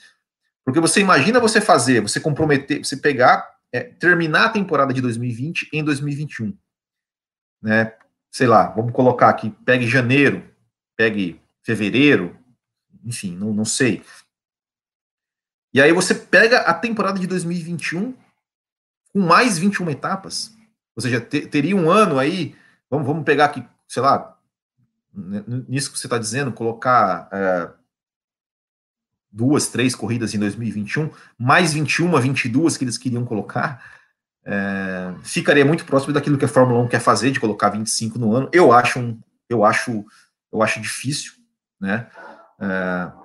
Porque 0.64 0.80
você 0.80 1.02
imagina 1.02 1.40
você 1.40 1.60
fazer, 1.60 2.02
você 2.02 2.20
comprometer, 2.20 2.86
você 2.86 2.96
pegar, 2.96 3.58
é, 3.72 3.82
terminar 3.82 4.46
a 4.46 4.50
temporada 4.50 4.94
de 4.94 5.02
2020 5.02 5.70
em 5.74 5.84
2021. 5.84 6.56
Né? 7.62 7.92
sei 8.34 8.48
lá, 8.48 8.68
vamos 8.68 8.92
colocar 8.92 9.30
aqui, 9.30 9.52
pegue 9.64 9.88
janeiro, 9.88 10.44
pegue 10.98 11.40
fevereiro, 11.62 12.36
enfim, 13.06 13.38
não, 13.38 13.54
não 13.54 13.64
sei. 13.64 14.02
E 15.74 15.82
aí 15.82 15.92
você 15.92 16.14
pega 16.14 16.60
a 16.60 16.74
temporada 16.74 17.20
de 17.20 17.26
2021 17.26 18.14
com 19.12 19.20
mais 19.20 19.58
21 19.58 19.90
etapas. 19.90 20.56
Ou 20.96 21.02
seja, 21.02 21.20
ter, 21.20 21.48
teria 21.48 21.76
um 21.76 21.90
ano 21.90 22.20
aí, 22.20 22.56
vamos, 22.90 23.08
vamos 23.08 23.24
pegar 23.24 23.46
aqui, 23.46 23.66
sei 23.88 24.02
lá, 24.02 24.38
nisso 25.68 25.92
que 25.92 25.98
você 25.98 26.08
está 26.08 26.18
dizendo, 26.18 26.52
colocar 26.52 27.28
é, 27.32 27.70
duas, 29.32 29.68
três 29.68 29.96
corridas 29.96 30.34
em 30.36 30.40
2021, 30.40 31.10
mais 31.38 31.74
21, 31.74 32.20
22 32.20 32.78
que 32.78 32.84
eles 32.84 32.98
queriam 32.98 33.26
colocar, 33.26 33.84
é, 34.46 35.16
ficaria 35.24 35.66
muito 35.66 35.86
próximo 35.86 36.14
daquilo 36.14 36.38
que 36.38 36.46
a 36.46 36.50
Fórmula 36.50 36.82
1 36.82 36.88
quer 36.88 37.00
fazer, 37.00 37.32
de 37.32 37.40
colocar 37.40 37.70
25 37.70 38.20
no 38.20 38.36
ano. 38.36 38.50
Eu 38.54 38.72
acho, 38.72 39.00
um, 39.00 39.20
eu 39.50 39.66
acho, 39.66 40.06
eu 40.52 40.62
acho 40.62 40.80
difícil, 40.80 41.34
né? 41.80 42.08
É, 42.60 43.23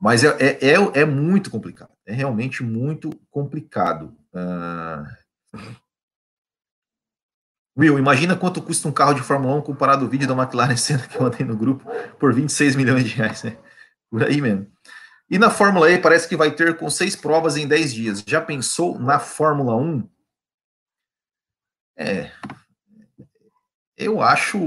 mas 0.00 0.24
é, 0.24 0.28
é, 0.40 0.70
é, 0.70 1.00
é, 1.00 1.04
muito 1.04 1.50
complicado, 1.50 1.90
é 2.06 2.12
realmente 2.12 2.62
muito 2.62 3.10
complicado. 3.30 4.16
Uh... 4.32 5.04
Will, 7.78 7.98
imagina 7.98 8.36
quanto 8.36 8.62
custa 8.62 8.88
um 8.88 8.92
carro 8.92 9.14
de 9.14 9.22
Fórmula 9.22 9.54
1 9.56 9.62
comparado 9.62 10.04
ao 10.04 10.10
vídeo 10.10 10.26
da 10.26 10.34
McLaren 10.34 10.76
Senna 10.78 11.06
que 11.06 11.16
eu 11.16 11.22
mandei 11.22 11.46
no 11.46 11.56
grupo 11.56 11.84
por 12.18 12.32
26 12.32 12.76
milhões 12.76 13.04
de 13.04 13.14
reais, 13.14 13.42
né? 13.42 13.56
Por 14.10 14.24
aí 14.24 14.40
mesmo. 14.40 14.66
E 15.30 15.38
na 15.38 15.48
Fórmula 15.48 15.90
E 15.90 15.98
parece 15.98 16.28
que 16.28 16.36
vai 16.36 16.50
ter 16.50 16.76
com 16.76 16.90
seis 16.90 17.14
provas 17.14 17.56
em 17.56 17.66
10 17.66 17.94
dias. 17.94 18.24
Já 18.26 18.40
pensou 18.40 18.98
na 18.98 19.20
Fórmula 19.20 19.76
1? 19.76 20.08
É. 21.96 22.32
Eu 23.96 24.20
acho. 24.20 24.58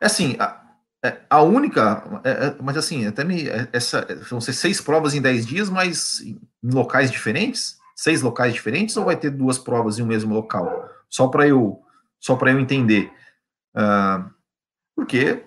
Assim, 0.00 0.36
a, 0.38 0.61
é, 1.04 1.20
a 1.28 1.42
única. 1.42 2.20
É, 2.24 2.30
é, 2.30 2.56
mas 2.62 2.76
assim, 2.76 3.06
até 3.06 3.24
me. 3.24 3.48
Essa, 3.72 4.06
vão 4.30 4.40
ser 4.40 4.52
seis 4.52 4.80
provas 4.80 5.14
em 5.14 5.20
10 5.20 5.46
dias, 5.46 5.68
mas 5.68 6.20
em 6.20 6.38
locais 6.62 7.10
diferentes? 7.10 7.78
Seis 7.96 8.22
locais 8.22 8.54
diferentes 8.54 8.96
ou 8.96 9.04
vai 9.04 9.16
ter 9.16 9.30
duas 9.30 9.58
provas 9.58 9.98
em 9.98 10.02
um 10.02 10.06
mesmo 10.06 10.32
local? 10.34 10.88
Só 11.08 11.28
para 11.28 11.46
eu, 11.46 11.82
só 12.20 12.38
eu 12.40 12.60
entender. 12.60 13.12
Uh, 13.74 14.30
porque 14.94 15.44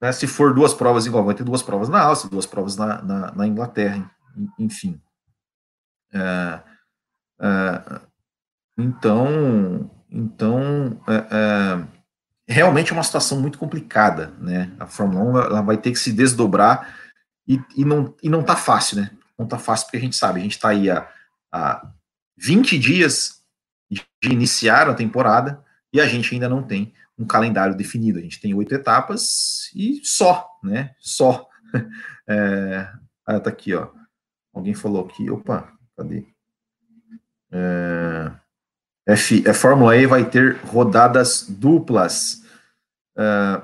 né, 0.00 0.12
se 0.12 0.26
for 0.26 0.54
duas 0.54 0.72
provas 0.72 1.06
igual, 1.06 1.24
vai 1.24 1.34
ter 1.34 1.44
duas 1.44 1.62
provas 1.62 1.88
na 1.88 2.00
Áustria, 2.00 2.30
duas 2.30 2.46
provas 2.46 2.76
na, 2.76 3.02
na, 3.02 3.32
na 3.32 3.46
Inglaterra, 3.46 4.10
enfim. 4.58 5.00
É, 6.12 6.60
é, 7.40 8.00
então, 8.78 9.90
então 10.10 11.00
é, 11.06 11.26
é, 11.30 11.97
realmente 12.48 12.90
é 12.90 12.94
uma 12.94 13.02
situação 13.02 13.40
muito 13.40 13.58
complicada, 13.58 14.32
né? 14.40 14.72
A 14.80 14.86
Fórmula 14.86 15.24
1 15.24 15.38
ela 15.38 15.60
vai 15.60 15.76
ter 15.76 15.92
que 15.92 15.98
se 15.98 16.12
desdobrar 16.12 16.96
e, 17.46 17.60
e 17.76 17.84
não 17.84 18.14
e 18.22 18.28
não 18.28 18.42
tá 18.42 18.56
fácil, 18.56 19.02
né? 19.02 19.10
Não 19.38 19.46
tá 19.46 19.58
fácil 19.58 19.86
porque 19.86 19.98
a 19.98 20.00
gente 20.00 20.16
sabe, 20.16 20.40
a 20.40 20.42
gente 20.42 20.56
está 20.56 20.70
aí 20.70 20.90
há, 20.90 21.08
há 21.52 21.86
20 22.36 22.78
dias 22.78 23.42
de 23.90 24.02
iniciar 24.24 24.88
a 24.88 24.94
temporada 24.94 25.62
e 25.92 26.00
a 26.00 26.06
gente 26.06 26.34
ainda 26.34 26.48
não 26.48 26.62
tem 26.62 26.92
um 27.18 27.26
calendário 27.26 27.76
definido. 27.76 28.18
A 28.18 28.22
gente 28.22 28.40
tem 28.40 28.54
oito 28.54 28.74
etapas 28.74 29.70
e 29.74 30.00
só, 30.02 30.48
né? 30.62 30.94
Só. 30.98 31.46
É, 32.30 32.92
ah, 33.24 33.40
tá 33.40 33.48
aqui, 33.48 33.72
ó. 33.72 33.88
Alguém 34.52 34.74
falou 34.74 35.06
aqui, 35.06 35.30
opa, 35.30 35.72
cadê? 35.96 36.26
É, 37.50 38.30
F, 39.08 39.42
é, 39.46 39.54
Fórmula 39.54 39.96
E 39.96 40.06
vai 40.06 40.28
ter 40.28 40.56
rodadas 40.66 41.46
duplas. 41.48 42.42
É, 43.16 43.62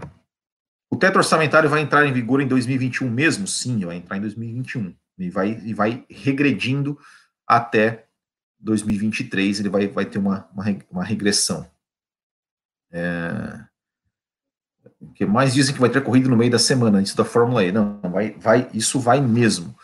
o 0.90 0.96
teto 0.96 1.16
orçamentário 1.16 1.68
vai 1.68 1.82
entrar 1.82 2.06
em 2.06 2.12
vigor 2.12 2.40
em 2.40 2.48
2021 2.48 3.10
mesmo? 3.10 3.46
Sim, 3.46 3.84
vai 3.84 3.96
entrar 3.96 4.16
em 4.16 4.20
2021. 4.22 4.94
E 5.18 5.30
vai, 5.30 5.60
e 5.64 5.74
vai 5.74 6.04
regredindo 6.08 6.98
até 7.46 8.06
2023, 8.58 9.60
ele 9.60 9.68
vai, 9.68 9.86
vai 9.86 10.06
ter 10.06 10.18
uma, 10.18 10.48
uma, 10.52 10.64
uma 10.90 11.04
regressão. 11.04 11.70
É, 12.90 13.60
que 15.14 15.26
mais 15.26 15.52
dizem 15.52 15.74
que 15.74 15.80
vai 15.80 15.90
ter 15.90 16.02
corrida 16.02 16.28
no 16.28 16.36
meio 16.36 16.50
da 16.50 16.58
semana 16.58 16.98
antes 16.98 17.14
da 17.14 17.24
Fórmula 17.24 17.62
E. 17.64 17.70
Não, 17.70 18.00
vai, 18.00 18.30
vai, 18.32 18.70
isso 18.72 18.98
vai 18.98 19.20
mesmo. 19.20 19.76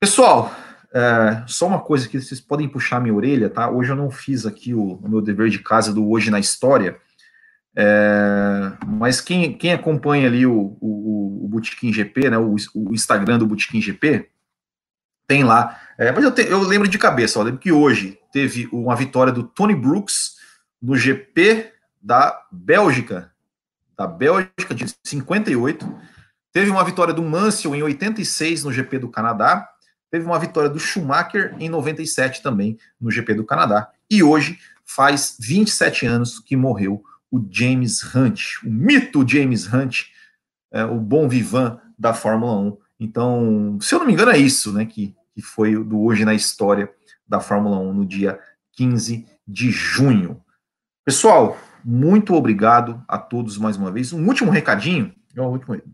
Pessoal, 0.00 0.54
é, 0.92 1.42
só 1.46 1.66
uma 1.66 1.80
coisa 1.80 2.08
que 2.08 2.20
vocês 2.20 2.40
podem 2.40 2.68
puxar 2.68 3.00
minha 3.00 3.14
orelha, 3.14 3.50
tá? 3.50 3.70
Hoje 3.70 3.90
eu 3.90 3.96
não 3.96 4.10
fiz 4.10 4.46
aqui 4.46 4.74
o, 4.74 4.94
o 4.94 5.08
meu 5.08 5.20
dever 5.20 5.50
de 5.50 5.58
casa 5.58 5.92
do 5.92 6.08
Hoje 6.08 6.30
na 6.30 6.38
História, 6.38 6.98
é, 7.76 8.72
mas 8.86 9.20
quem, 9.20 9.56
quem 9.56 9.72
acompanha 9.72 10.26
ali 10.26 10.46
o, 10.46 10.76
o, 10.80 11.44
o 11.44 11.48
Botequim 11.48 11.92
GP, 11.92 12.30
né, 12.30 12.38
o, 12.38 12.56
o 12.74 12.92
Instagram 12.92 13.38
do 13.38 13.46
Botequim 13.46 13.80
GP, 13.80 14.28
tem 15.26 15.44
lá. 15.44 15.78
É, 15.98 16.10
mas 16.10 16.24
eu, 16.24 16.32
te, 16.32 16.42
eu 16.42 16.60
lembro 16.62 16.88
de 16.88 16.98
cabeça, 16.98 17.38
ó, 17.38 17.42
lembro 17.42 17.60
que 17.60 17.70
hoje 17.70 18.18
teve 18.32 18.68
uma 18.72 18.96
vitória 18.96 19.32
do 19.32 19.42
Tony 19.42 19.74
Brooks 19.74 20.36
no 20.80 20.96
GP 20.96 21.70
da 22.00 22.40
Bélgica, 22.50 23.30
da 23.96 24.06
Bélgica 24.06 24.74
de 24.74 24.86
58. 25.04 25.86
Teve 26.52 26.70
uma 26.70 26.82
vitória 26.82 27.12
do 27.12 27.22
Mansell 27.22 27.74
em 27.74 27.82
86 27.82 28.64
no 28.64 28.72
GP 28.72 29.00
do 29.00 29.08
Canadá. 29.08 29.68
Teve 30.10 30.24
uma 30.24 30.38
vitória 30.38 30.70
do 30.70 30.78
Schumacher 30.78 31.54
em 31.58 31.68
97 31.68 32.42
também 32.42 32.78
no 33.00 33.10
GP 33.10 33.34
do 33.34 33.44
Canadá. 33.44 33.90
E 34.10 34.22
hoje 34.22 34.58
faz 34.84 35.36
27 35.38 36.06
anos 36.06 36.40
que 36.40 36.56
morreu 36.56 37.02
o 37.30 37.44
James 37.50 38.02
Hunt, 38.14 38.62
o 38.64 38.70
mito 38.70 39.26
James 39.28 39.70
Hunt, 39.72 40.06
é, 40.72 40.84
o 40.84 40.98
bom 40.98 41.28
vivan 41.28 41.78
da 41.98 42.14
Fórmula 42.14 42.56
1. 42.56 42.78
Então, 43.00 43.78
se 43.80 43.94
eu 43.94 43.98
não 43.98 44.06
me 44.06 44.14
engano, 44.14 44.30
é 44.30 44.38
isso, 44.38 44.72
né, 44.72 44.86
que, 44.86 45.14
que 45.34 45.42
foi 45.42 45.76
do 45.76 46.00
hoje 46.02 46.24
na 46.24 46.34
história 46.34 46.90
da 47.26 47.38
Fórmula 47.38 47.78
1 47.78 47.92
no 47.92 48.06
dia 48.06 48.40
15 48.72 49.26
de 49.46 49.70
junho. 49.70 50.42
Pessoal, 51.04 51.58
muito 51.84 52.34
obrigado 52.34 53.02
a 53.06 53.18
todos 53.18 53.58
mais 53.58 53.76
uma 53.76 53.90
vez. 53.90 54.12
Um 54.12 54.26
último 54.26 54.50
recadinho, 54.50 55.14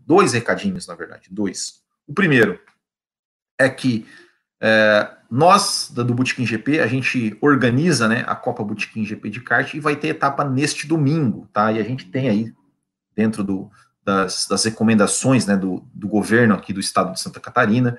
dois 0.05 0.33
recadinhos, 0.33 0.87
na 0.87 0.95
verdade, 0.95 1.27
dois. 1.31 1.81
O 2.07 2.13
primeiro 2.13 2.59
é 3.59 3.69
que 3.69 4.05
é, 4.61 5.09
nós, 5.29 5.91
do 5.93 6.13
Botequim 6.13 6.45
GP, 6.45 6.79
a 6.79 6.87
gente 6.87 7.37
organiza 7.41 8.07
né, 8.07 8.23
a 8.27 8.35
Copa 8.35 8.63
Botequim 8.63 9.05
GP 9.05 9.29
de 9.29 9.41
kart 9.41 9.73
e 9.73 9.79
vai 9.79 9.95
ter 9.95 10.09
etapa 10.09 10.43
neste 10.43 10.87
domingo, 10.87 11.47
tá? 11.51 11.71
E 11.71 11.79
a 11.79 11.83
gente 11.83 12.05
tem 12.05 12.29
aí, 12.29 12.53
dentro 13.15 13.43
do, 13.43 13.69
das, 14.03 14.47
das 14.47 14.63
recomendações 14.63 15.45
né, 15.45 15.57
do, 15.57 15.85
do 15.93 16.07
governo 16.07 16.53
aqui 16.53 16.71
do 16.71 16.79
estado 16.79 17.11
de 17.11 17.19
Santa 17.19 17.39
Catarina, 17.39 17.97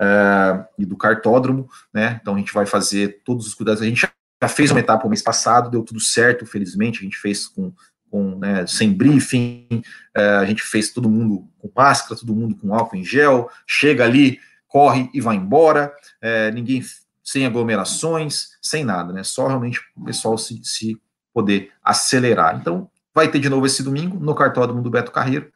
é, 0.00 0.64
e 0.78 0.86
do 0.86 0.96
cartódromo, 0.96 1.68
né? 1.92 2.18
Então 2.22 2.34
a 2.34 2.38
gente 2.38 2.52
vai 2.52 2.64
fazer 2.64 3.20
todos 3.24 3.46
os 3.46 3.54
cuidados. 3.54 3.82
A 3.82 3.86
gente 3.86 4.08
já 4.42 4.48
fez 4.48 4.70
uma 4.70 4.80
etapa 4.80 5.06
o 5.06 5.10
mês 5.10 5.20
passado, 5.20 5.70
deu 5.70 5.82
tudo 5.82 6.00
certo, 6.00 6.46
felizmente, 6.46 7.00
a 7.00 7.02
gente 7.02 7.18
fez 7.18 7.46
com, 7.46 7.72
com 8.10 8.38
né, 8.38 8.66
sem 8.66 8.92
briefing, 8.92 9.82
é, 10.16 10.36
a 10.36 10.44
gente 10.46 10.62
fez 10.62 10.90
todo 10.90 11.10
mundo 11.10 11.46
com 11.58 11.70
máscara, 11.76 12.18
todo 12.18 12.34
mundo 12.34 12.56
com 12.56 12.74
álcool 12.74 12.96
em 12.96 13.04
gel, 13.04 13.50
chega 13.66 14.04
ali, 14.04 14.40
corre 14.70 15.10
e 15.12 15.20
vai 15.20 15.36
embora, 15.36 15.92
é, 16.22 16.50
ninguém 16.52 16.82
sem 17.22 17.44
aglomerações, 17.44 18.50
sem 18.62 18.84
nada, 18.84 19.12
né? 19.12 19.22
Só 19.22 19.46
realmente 19.48 19.80
o 19.96 20.04
pessoal 20.04 20.38
se, 20.38 20.60
se 20.64 20.96
poder 21.34 21.70
acelerar. 21.82 22.56
Então, 22.56 22.88
vai 23.14 23.28
ter 23.28 23.40
de 23.40 23.48
novo 23.48 23.66
esse 23.66 23.82
domingo 23.82 24.18
no 24.18 24.34
cartódromo 24.34 24.80
do 24.80 24.88
Beto 24.88 25.10
Carreiro. 25.10 25.52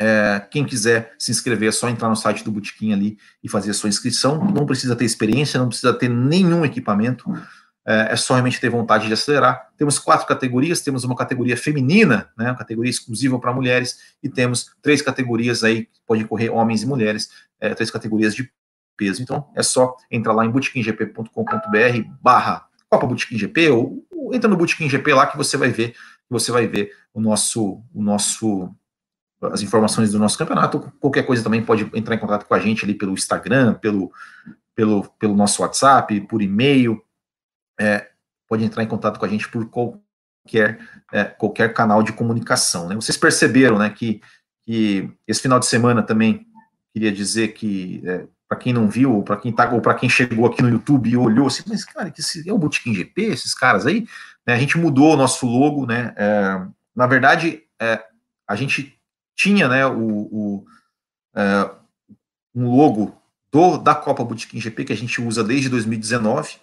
É, 0.00 0.44
quem 0.50 0.64
quiser 0.64 1.14
se 1.18 1.30
inscrever 1.30 1.68
é 1.68 1.72
só 1.72 1.88
entrar 1.88 2.08
no 2.08 2.16
site 2.16 2.42
do 2.42 2.50
Botequim 2.50 2.92
ali 2.92 3.18
e 3.44 3.48
fazer 3.48 3.70
a 3.70 3.74
sua 3.74 3.90
inscrição. 3.90 4.42
Não 4.42 4.66
precisa 4.66 4.96
ter 4.96 5.04
experiência, 5.04 5.60
não 5.60 5.68
precisa 5.68 5.92
ter 5.92 6.08
nenhum 6.08 6.64
equipamento 6.64 7.30
é, 7.86 8.12
é 8.12 8.16
só 8.16 8.34
realmente 8.34 8.60
ter 8.60 8.68
vontade 8.68 9.06
de 9.06 9.12
acelerar. 9.12 9.68
Temos 9.76 9.98
quatro 9.98 10.26
categorias, 10.26 10.80
temos 10.80 11.04
uma 11.04 11.16
categoria 11.16 11.56
feminina, 11.56 12.30
né, 12.36 12.46
uma 12.46 12.56
categoria 12.56 12.90
exclusiva 12.90 13.38
para 13.38 13.52
mulheres, 13.52 13.98
e 14.22 14.28
temos 14.28 14.70
três 14.80 15.02
categorias 15.02 15.64
aí, 15.64 15.88
podem 16.06 16.26
correr 16.26 16.50
homens 16.50 16.82
e 16.82 16.86
mulheres, 16.86 17.30
é, 17.60 17.74
três 17.74 17.90
categorias 17.90 18.34
de 18.34 18.50
peso. 18.96 19.22
Então, 19.22 19.48
é 19.54 19.62
só 19.62 19.96
entrar 20.10 20.32
lá 20.32 20.44
em 20.44 20.50
botequimgp.com.br 20.50 22.08
barra 22.20 22.66
Copa 22.88 23.06
Botequim 23.06 23.38
GP, 23.38 23.70
ou, 23.70 24.06
ou 24.10 24.34
entra 24.34 24.48
no 24.48 24.56
Botequim 24.56 24.88
GP 24.88 25.14
lá 25.14 25.26
que 25.26 25.36
você 25.36 25.56
vai 25.56 25.70
ver, 25.70 25.94
você 26.28 26.52
vai 26.52 26.66
ver 26.66 26.92
o 27.12 27.20
nosso, 27.20 27.82
o 27.92 28.02
nosso 28.02 28.70
as 29.50 29.62
informações 29.62 30.12
do 30.12 30.18
nosso 30.18 30.38
campeonato. 30.38 30.92
Qualquer 31.00 31.24
coisa 31.24 31.42
também 31.42 31.64
pode 31.64 31.90
entrar 31.94 32.14
em 32.14 32.18
contato 32.18 32.46
com 32.46 32.54
a 32.54 32.60
gente 32.60 32.84
ali 32.84 32.94
pelo 32.94 33.12
Instagram, 33.12 33.74
pelo, 33.74 34.12
pelo, 34.74 35.08
pelo 35.18 35.34
nosso 35.34 35.62
WhatsApp, 35.62 36.20
por 36.22 36.40
e-mail, 36.40 37.02
é, 37.82 38.08
pode 38.48 38.64
entrar 38.64 38.84
em 38.84 38.86
contato 38.86 39.18
com 39.18 39.24
a 39.24 39.28
gente 39.28 39.48
por 39.48 39.68
qualquer, 39.68 40.78
é, 41.12 41.24
qualquer 41.24 41.74
canal 41.74 42.02
de 42.02 42.12
comunicação. 42.12 42.88
Né? 42.88 42.94
Vocês 42.94 43.16
perceberam 43.18 43.76
né, 43.76 43.90
que, 43.90 44.20
que 44.64 45.10
esse 45.26 45.42
final 45.42 45.58
de 45.58 45.66
semana 45.66 46.02
também 46.02 46.46
queria 46.92 47.10
dizer 47.10 47.48
que, 47.48 48.00
é, 48.06 48.24
para 48.48 48.58
quem 48.58 48.72
não 48.72 48.88
viu, 48.88 49.16
ou 49.16 49.22
para 49.24 49.36
quem, 49.36 49.50
tá, 49.50 49.68
ou 49.72 49.80
quem 49.94 50.08
chegou 50.08 50.46
aqui 50.46 50.62
no 50.62 50.68
YouTube 50.68 51.10
e 51.10 51.16
olhou 51.16 51.48
assim, 51.48 51.64
mas 51.66 51.84
cara, 51.84 52.10
que 52.10 52.20
esse, 52.20 52.48
é 52.48 52.52
o 52.52 52.58
Botequim 52.58 52.94
GP, 52.94 53.22
esses 53.22 53.52
caras 53.52 53.84
aí, 53.84 54.06
né, 54.46 54.54
a 54.54 54.58
gente 54.58 54.78
mudou 54.78 55.14
o 55.14 55.16
nosso 55.16 55.46
logo, 55.46 55.86
né? 55.86 56.14
É, 56.16 56.64
na 56.94 57.06
verdade, 57.06 57.62
é, 57.80 58.04
a 58.46 58.54
gente 58.54 58.96
tinha 59.34 59.68
né, 59.68 59.86
o, 59.86 60.28
o 60.30 60.64
é, 61.34 61.70
um 62.54 62.76
logo 62.76 63.16
do, 63.50 63.78
da 63.78 63.94
Copa 63.94 64.22
Botequim 64.22 64.60
GP 64.60 64.84
que 64.84 64.92
a 64.92 64.96
gente 64.96 65.20
usa 65.20 65.42
desde 65.42 65.68
2019, 65.68 66.56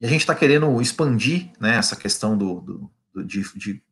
e 0.00 0.06
a 0.06 0.08
gente 0.08 0.20
está 0.20 0.34
querendo 0.34 0.80
expandir 0.80 1.50
né, 1.60 1.76
essa 1.76 1.94
questão 1.94 2.36
do, 2.36 2.60
do, 2.60 2.90
do 3.14 3.24
de, 3.24 3.42
de, 3.56 3.82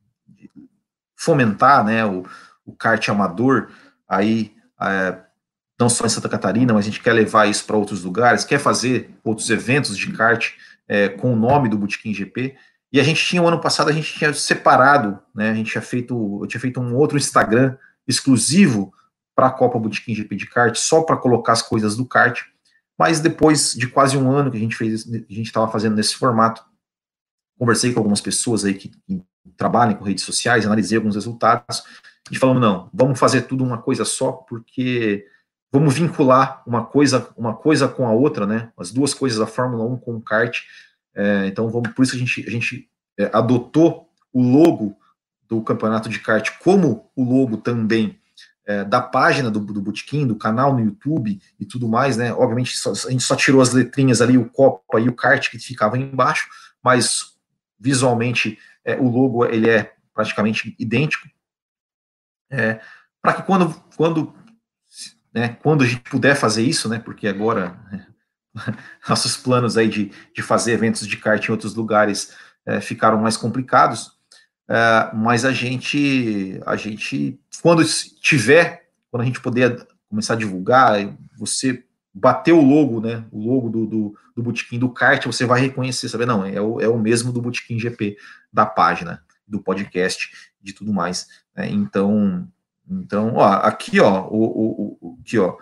fomentar 1.15 1.85
né, 1.85 2.07
o, 2.07 2.25
o 2.65 2.73
kart 2.73 3.07
amador 3.09 3.71
aí, 4.09 4.55
é, 4.81 5.19
não 5.79 5.89
só 5.89 6.07
em 6.07 6.09
Santa 6.09 6.29
Catarina, 6.29 6.73
mas 6.73 6.87
a 6.87 6.89
gente 6.89 7.03
quer 7.03 7.13
levar 7.13 7.47
isso 7.47 7.65
para 7.67 7.77
outros 7.77 8.05
lugares, 8.05 8.45
quer 8.45 8.59
fazer 8.59 9.11
outros 9.23 9.51
eventos 9.51 9.97
de 9.99 10.13
kart 10.13 10.53
é, 10.89 11.09
com 11.09 11.33
o 11.33 11.37
nome 11.37 11.69
do 11.69 11.77
Botequim 11.77 12.15
GP. 12.15 12.57
E 12.91 12.99
a 12.99 13.05
gente 13.05 13.23
tinha, 13.25 13.43
o 13.43 13.47
ano 13.47 13.61
passado, 13.61 13.91
a 13.91 13.93
gente 13.93 14.15
tinha 14.15 14.33
separado, 14.33 15.19
né? 15.35 15.51
A 15.51 15.55
gente 15.55 15.71
tinha 15.71 15.83
feito, 15.83 16.41
eu 16.43 16.47
tinha 16.47 16.61
feito 16.61 16.81
um 16.81 16.97
outro 16.97 17.19
Instagram 17.19 17.77
exclusivo 18.07 18.95
para 19.37 19.49
a 19.49 19.51
Copa 19.51 19.79
Botequim 19.79 20.15
GP 20.15 20.37
de 20.37 20.47
kart, 20.47 20.75
só 20.75 21.03
para 21.03 21.19
colocar 21.19 21.53
as 21.53 21.61
coisas 21.61 21.97
do 21.97 22.07
kart. 22.07 22.41
Mas 22.99 23.21
depois 23.21 23.75
de 23.75 23.87
quase 23.87 24.19
um 24.19 24.31
ano 24.31 24.51
que 24.51 24.57
a 24.57 24.61
gente 24.61 24.77
fez, 24.77 25.07
a 25.07 25.33
gente 25.33 25.47
estava 25.47 25.71
fazendo 25.71 25.95
nesse 25.95 26.17
formato, 26.17 26.65
conversei 27.57 27.93
com 27.93 28.01
algumas 28.01 28.21
pessoas 28.21 28.65
aí 28.65 28.75
que, 28.75 28.91
trabalham 29.57 29.95
com 29.95 30.05
redes 30.05 30.25
sociais, 30.25 30.67
analisei 30.67 30.99
alguns 30.99 31.15
resultados, 31.15 31.83
e 32.31 32.37
falamos, 32.37 32.61
não, 32.61 32.91
vamos 32.93 33.19
fazer 33.19 33.43
tudo 33.43 33.65
uma 33.65 33.79
coisa 33.79 34.05
só, 34.05 34.33
porque 34.33 35.27
vamos 35.73 35.95
vincular 35.95 36.63
uma 36.67 36.85
coisa, 36.85 37.29
uma 37.37 37.55
coisa 37.55 37.89
com 37.89 38.07
a 38.07 38.13
outra, 38.13 38.47
né? 38.47 38.71
As 38.77 38.91
duas 38.91 39.15
coisas 39.15 39.39
da 39.39 39.47
Fórmula 39.47 39.85
1 39.85 39.97
com 39.99 40.17
o 40.17 40.21
kart. 40.21 40.59
É, 41.15 41.47
então, 41.47 41.69
vamos, 41.71 41.93
por 41.93 42.03
isso 42.03 42.15
a 42.15 42.19
gente, 42.19 42.47
a 42.47 42.51
gente 42.51 42.89
é, 43.19 43.31
adotou 43.33 44.09
o 44.33 44.43
logo 44.43 44.97
do 45.49 45.63
campeonato 45.63 46.09
de 46.09 46.21
kart 46.21 46.51
como 46.63 47.11
o 47.17 47.25
logo 47.25 47.57
também 47.57 48.18
é, 48.69 48.85
da 48.85 49.01
página 49.01 49.51
do, 49.51 49.61
do 49.61 49.81
Botequim, 49.81 50.27
do 50.27 50.37
canal 50.37 50.75
no 50.75 50.81
YouTube 50.81 51.41
e 51.59 51.65
tudo 51.65 51.89
mais, 51.89 52.19
né? 52.19 52.35
Obviamente, 52.35 52.77
só, 52.77 52.93
a 52.93 53.11
gente 53.11 53.23
só 53.23 53.35
tirou 53.35 53.63
as 53.63 53.73
letrinhas 53.73 54.21
ali, 54.21 54.37
o 54.37 54.51
Copa 54.51 55.01
e 55.01 55.09
o 55.09 55.15
kart 55.15 55.51
que 55.51 55.59
ficava 55.59 55.97
embaixo, 55.97 56.47
mas 56.85 57.33
visualmente 57.81 58.59
é, 58.85 58.95
o 58.97 59.09
logo 59.09 59.47
ele 59.47 59.71
é 59.71 59.95
praticamente 60.13 60.77
idêntico. 60.79 61.27
É, 62.51 62.79
para 63.23 63.33
que 63.33 63.43
quando, 63.43 63.75
quando 63.97 64.35
né, 65.33 65.57
quando 65.63 65.83
a 65.83 65.87
gente 65.87 66.03
puder 66.03 66.37
fazer 66.37 66.63
isso, 66.63 66.91
né, 66.91 66.99
porque 66.99 67.27
agora 67.27 67.81
nossos 69.09 69.35
planos 69.35 69.79
aí 69.79 69.89
de, 69.89 70.13
de 70.35 70.43
fazer 70.43 70.73
eventos 70.73 71.07
de 71.07 71.17
kart 71.17 71.43
em 71.43 71.53
outros 71.53 71.75
lugares 71.75 72.37
é, 72.67 72.83
ficaram 72.83 73.19
mais 73.19 73.39
complicados, 73.39 74.18
é, 74.69 75.11
mas 75.15 75.45
a 75.45 75.53
gente, 75.53 76.61
a 76.67 76.77
gente, 76.77 77.41
quando 77.63 77.83
tiver, 78.21 78.89
quando 79.11 79.23
a 79.23 79.27
gente 79.27 79.41
puder 79.41 79.87
começar 80.09 80.35
a 80.35 80.37
divulgar, 80.37 81.17
você 81.39 81.85
bater 82.13 82.53
o 82.53 82.61
logo, 82.61 83.01
né, 83.01 83.25
o 83.31 83.41
logo 83.41 83.69
do, 83.69 83.87
do, 83.87 84.15
do 84.37 84.43
Botequim 84.43 84.79
do 84.79 84.91
kart, 84.91 85.25
você 85.25 85.47
vai 85.47 85.61
reconhecer, 85.61 86.09
saber, 86.09 86.27
não, 86.27 86.45
é 86.45 86.61
o, 86.61 86.81
é 86.81 86.89
o 86.89 86.99
mesmo 86.99 87.33
do 87.33 87.41
Botequim 87.41 87.79
GP 87.79 88.17
da 88.53 88.67
página, 88.67 89.23
do 89.47 89.61
podcast, 89.61 90.31
de 90.61 90.73
tudo 90.73 90.93
mais. 90.93 91.27
Né, 91.57 91.69
então, 91.71 92.47
então, 92.91 93.35
ó, 93.37 93.45
aqui, 93.45 94.01
ó, 94.01 94.27
o, 94.29 94.45
o, 94.45 94.99
o 95.01 95.19
aqui, 95.21 95.39
ó, 95.39 95.57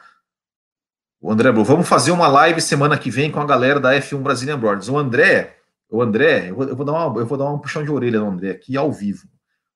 o 1.20 1.30
André 1.30 1.50
vamos 1.50 1.88
fazer 1.88 2.10
uma 2.10 2.28
live 2.28 2.60
semana 2.60 2.98
que 2.98 3.10
vem 3.10 3.30
com 3.30 3.40
a 3.40 3.46
galera 3.46 3.80
da 3.80 3.94
F1 3.94 4.22
Brazilian 4.22 4.58
Brothers. 4.58 4.88
O 4.88 4.98
André, 4.98 5.55
o 5.88 6.02
André, 6.02 6.50
eu 6.50 6.56
vou, 6.56 6.68
eu 6.68 6.76
vou, 6.76 6.84
dar 6.84 6.92
uma, 6.92 7.20
eu 7.20 7.26
vou 7.26 7.38
dar 7.38 7.50
um 7.50 7.58
puxão 7.58 7.84
de 7.84 7.90
orelha 7.90 8.20
no 8.20 8.30
André 8.30 8.50
aqui 8.50 8.76
ao 8.76 8.92
vivo. 8.92 9.26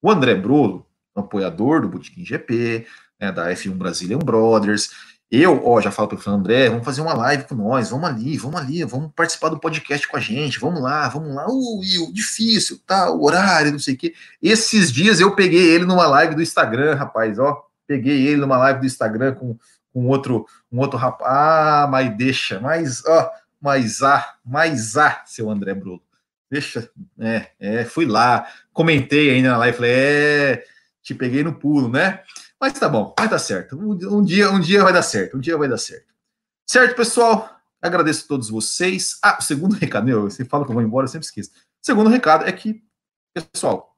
O 0.03 0.11
André 0.11 0.35
Brolo, 0.35 0.87
apoiador 1.15 1.83
do 1.83 1.89
Botequim 1.89 2.25
GP, 2.25 2.87
né, 3.21 3.31
da 3.31 3.51
F1 3.51 3.73
Brazilian 3.73 4.19
Brothers, 4.19 4.91
eu, 5.31 5.65
ó, 5.65 5.81
já 5.81 5.93
falo 5.93 6.09
para 6.09 6.19
o 6.19 6.35
André, 6.35 6.69
vamos 6.69 6.85
fazer 6.85 7.01
uma 7.01 7.15
live 7.15 7.45
com 7.45 7.55
nós, 7.55 7.91
vamos 7.91 8.09
ali, 8.09 8.37
vamos 8.37 8.61
ali, 8.61 8.83
vamos 8.83 9.13
participar 9.15 9.49
do 9.51 9.61
podcast 9.61 10.09
com 10.09 10.17
a 10.17 10.21
gente, 10.21 10.59
vamos 10.59 10.83
lá, 10.83 11.09
vamos 11.09 11.33
lá, 11.33 11.47
uh, 11.49 12.13
difícil, 12.13 12.81
tá, 12.85 13.13
o 13.13 13.23
horário, 13.23 13.71
não 13.71 13.79
sei 13.79 13.95
o 13.95 13.97
quê. 13.97 14.13
Esses 14.43 14.91
dias 14.91 15.21
eu 15.21 15.37
peguei 15.37 15.69
ele 15.69 15.85
numa 15.85 16.09
live 16.09 16.35
do 16.35 16.43
Instagram, 16.43 16.97
rapaz, 16.97 17.39
ó, 17.39 17.63
peguei 17.87 18.27
ele 18.27 18.41
numa 18.41 18.59
live 18.59 18.81
do 18.81 18.87
Instagram 18.87 19.35
com, 19.35 19.57
com 19.93 20.09
outro, 20.09 20.47
um 20.71 20.81
outro 20.81 20.99
rapaz, 20.99 21.31
ah, 21.33 21.87
mas 21.89 22.17
deixa, 22.17 22.59
mas, 22.59 23.05
ó, 23.07 23.31
mas 23.61 24.03
ah, 24.03 24.37
mas 24.45 24.97
ah, 24.97 25.23
seu 25.27 25.51
André 25.51 25.75
Bruno, 25.75 26.03
deixa, 26.51 26.91
é, 27.19 27.51
é, 27.59 27.85
fui 27.85 28.07
lá, 28.07 28.47
comentei 28.73 29.31
ainda 29.31 29.51
na 29.51 29.59
live, 29.59 29.77
falei, 29.77 29.93
é, 29.93 30.65
te 31.03 31.15
peguei 31.15 31.45
no 31.45 31.55
pulo, 31.55 31.89
né? 31.89 32.23
Mas 32.61 32.75
tá 32.75 32.89
bom, 32.89 33.15
vai 33.19 33.29
dar 33.29 33.39
certo. 33.39 33.77
Um, 33.77 34.19
um, 34.19 34.25
dia, 34.25 34.51
um 34.51 34.61
dia 34.61 34.83
vai 34.83 34.93
dar 34.93 35.03
certo, 35.03 35.37
um 35.37 35.41
dia 35.41 35.57
vai 35.57 35.69
dar 35.69 35.79
certo. 35.79 36.13
Certo, 36.69 36.95
pessoal? 36.95 37.61
Agradeço 37.81 38.25
a 38.25 38.29
todos 38.29 38.51
vocês. 38.51 39.19
Ah, 39.23 39.39
o 39.41 39.43
segundo 39.43 39.75
recado, 39.75 40.05
meu, 40.05 40.23
você 40.23 40.45
fala 40.45 40.65
que 40.65 40.71
eu 40.71 40.75
vou 40.75 40.83
embora, 40.83 41.05
eu 41.05 41.09
sempre 41.09 41.27
esqueço. 41.27 41.51
O 41.51 41.87
segundo 41.87 42.11
recado 42.11 42.45
é 42.45 42.53
que, 42.53 42.83
pessoal, 43.35 43.97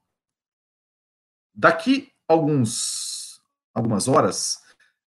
daqui 1.54 2.12
alguns 2.28 3.12
algumas 3.74 4.06
horas, 4.06 4.58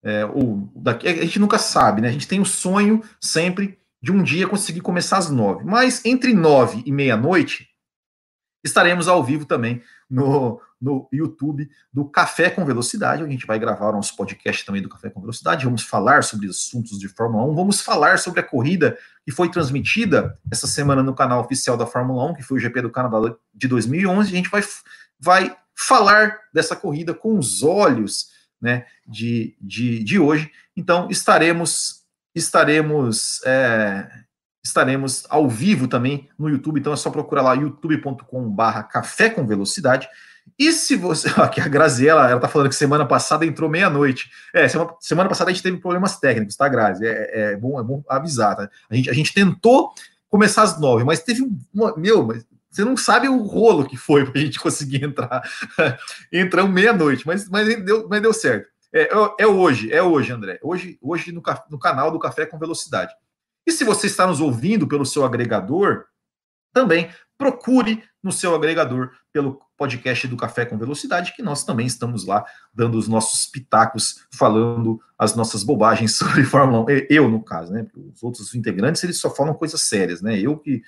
é, 0.04 0.26
ou 0.26 0.70
daqui, 0.76 1.08
a 1.08 1.24
gente 1.24 1.40
nunca 1.40 1.58
sabe, 1.58 2.02
né? 2.02 2.10
A 2.10 2.12
gente 2.12 2.28
tem 2.28 2.40
o 2.40 2.46
sonho 2.46 3.04
sempre 3.22 3.80
de 4.02 4.12
um 4.12 4.22
dia 4.22 4.48
conseguir 4.48 4.82
começar 4.82 5.18
às 5.18 5.30
nove. 5.30 5.64
Mas 5.64 6.04
entre 6.06 6.34
nove 6.34 6.84
e 6.86 6.92
meia-noite, 6.92 7.68
estaremos 8.64 9.08
ao 9.08 9.24
vivo 9.24 9.46
também 9.46 9.82
no, 10.10 10.60
no 10.82 11.08
YouTube 11.12 11.70
do 11.94 12.06
Café 12.06 12.50
com 12.50 12.66
Velocidade. 12.66 13.24
A 13.24 13.28
gente 13.28 13.46
vai 13.46 13.60
gravar 13.60 13.90
o 13.90 13.94
nosso 13.94 14.16
podcast 14.16 14.66
também 14.66 14.82
do 14.82 14.90
Café 14.90 15.10
com 15.10 15.22
Velocidade. 15.22 15.66
Vamos 15.66 15.84
falar 15.84 16.24
sobre 16.24 16.48
assuntos 16.48 17.00
de 17.00 17.08
Fórmula 17.08 17.46
1. 17.46 17.56
Vamos 17.56 17.82
falar 17.82 18.18
sobre 18.20 18.40
a 18.40 18.44
corrida 18.44 18.98
que 19.24 19.32
foi 19.32 19.50
transmitida 19.50 20.38
essa 20.52 20.68
semana 20.68 21.04
no 21.04 21.16
canal 21.16 21.42
oficial 21.42 21.78
da 21.78 21.86
Fórmula 21.86 22.26
1, 22.32 22.36
que 22.36 22.44
foi 22.44 22.58
o 22.58 22.62
GP 22.62 22.82
do 22.82 22.92
Canadá 22.92 23.36
de 23.54 23.68
2011. 23.68 24.32
A 24.32 24.36
gente 24.36 24.50
vai, 24.50 24.64
vai 25.20 25.58
falar 25.76 26.40
dessa 26.54 26.76
corrida 26.76 27.14
com 27.14 27.38
os 27.38 27.64
olhos 27.64 28.30
né, 28.62 28.86
de, 29.08 29.56
de, 29.62 30.04
de 30.04 30.20
hoje. 30.20 30.52
Então, 30.76 31.08
estaremos 31.10 32.05
estaremos 32.36 33.42
é, 33.46 34.08
estaremos 34.64 35.24
ao 35.30 35.48
vivo 35.48 35.88
também 35.88 36.30
no 36.38 36.50
YouTube, 36.50 36.80
então 36.80 36.94
é 36.94 36.96
só 36.96 37.10
procurar 37.10 37.42
lá 37.42 37.54
youtube.com/barra 37.54 38.84
café 38.84 39.30
com 39.30 39.48
velocidade. 39.48 40.08
E 40.58 40.72
se 40.72 40.96
você. 40.96 41.30
Aqui 41.42 41.60
a 41.60 41.68
Graziela, 41.68 42.30
ela 42.30 42.40
tá 42.40 42.48
falando 42.48 42.70
que 42.70 42.76
semana 42.76 43.06
passada 43.06 43.46
entrou 43.46 43.70
meia-noite. 43.70 44.30
É, 44.54 44.68
semana, 44.68 44.92
semana, 45.00 45.30
passada 45.30 45.50
a 45.50 45.54
gente 45.54 45.64
teve 45.64 45.78
problemas 45.78 46.20
técnicos, 46.20 46.56
tá, 46.56 46.68
Grazi? 46.68 47.06
É, 47.06 47.54
é 47.54 47.58
bom, 47.58 47.80
é 47.80 47.84
bom 47.84 48.04
avisar, 48.08 48.56
tá? 48.56 48.70
A 48.90 48.96
gente, 48.96 49.10
a 49.10 49.14
gente 49.14 49.34
tentou 49.34 49.92
começar 50.30 50.64
às 50.64 50.80
nove, 50.80 51.04
mas 51.04 51.24
teve 51.24 51.48
uma. 51.74 51.96
Meu, 51.98 52.26
mas 52.26 52.46
você 52.70 52.84
não 52.84 52.98
sabe 52.98 53.30
o 53.30 53.42
rolo 53.42 53.86
que 53.86 53.96
foi 53.96 54.26
para 54.26 54.40
a 54.40 54.44
gente 54.44 54.60
conseguir 54.62 55.04
entrar. 55.04 55.42
Entramos 56.32 56.74
meia-noite, 56.74 57.26
mas, 57.26 57.50
mas, 57.50 57.68
deu, 57.84 58.08
mas 58.10 58.22
deu 58.22 58.34
certo. 58.34 58.68
É, 58.96 59.02
é, 59.02 59.36
é 59.40 59.48
hoje, 59.48 59.92
é 59.92 60.02
hoje, 60.02 60.32
André. 60.32 60.58
Hoje, 60.64 60.98
hoje 61.02 61.34
no, 61.34 61.44
no 61.70 61.78
canal 61.78 62.10
do 62.12 62.18
Café 62.18 62.46
com 62.46 62.58
Velocidade. 62.58 63.14
E 63.68 63.72
se 63.72 63.84
você 63.84 64.08
está 64.08 64.26
nos 64.26 64.40
ouvindo 64.40 64.88
pelo 64.88 65.06
seu 65.06 65.26
agregador, 65.26 66.06
também 66.72 67.10
procure 67.38 68.02
no 68.24 68.32
seu 68.32 68.56
agregador 68.56 69.12
pelo 69.34 69.60
podcast 69.78 70.26
do 70.30 70.38
Café 70.38 70.66
com 70.66 70.78
Velocidade, 70.78 71.34
que 71.36 71.44
nós 71.44 71.66
também 71.66 71.86
estamos 71.86 72.26
lá 72.26 72.46
dando 72.74 72.98
os 72.98 73.10
nossos 73.10 73.46
pitacos, 73.46 74.26
falando 74.34 75.02
as 75.20 75.36
nossas 75.36 75.62
bobagens 75.62 76.16
sobre 76.18 76.46
Fórmula 76.46 76.86
1. 76.86 77.08
Eu, 77.10 77.28
no 77.28 77.44
caso, 77.44 77.74
né? 77.74 77.86
Os 77.94 78.24
outros 78.24 78.56
integrantes, 78.56 79.04
eles 79.04 79.20
só 79.20 79.30
falam 79.30 79.54
coisas 79.54 79.82
sérias, 79.82 80.22
né? 80.22 80.40
Eu 80.40 80.58
que, 80.58 80.82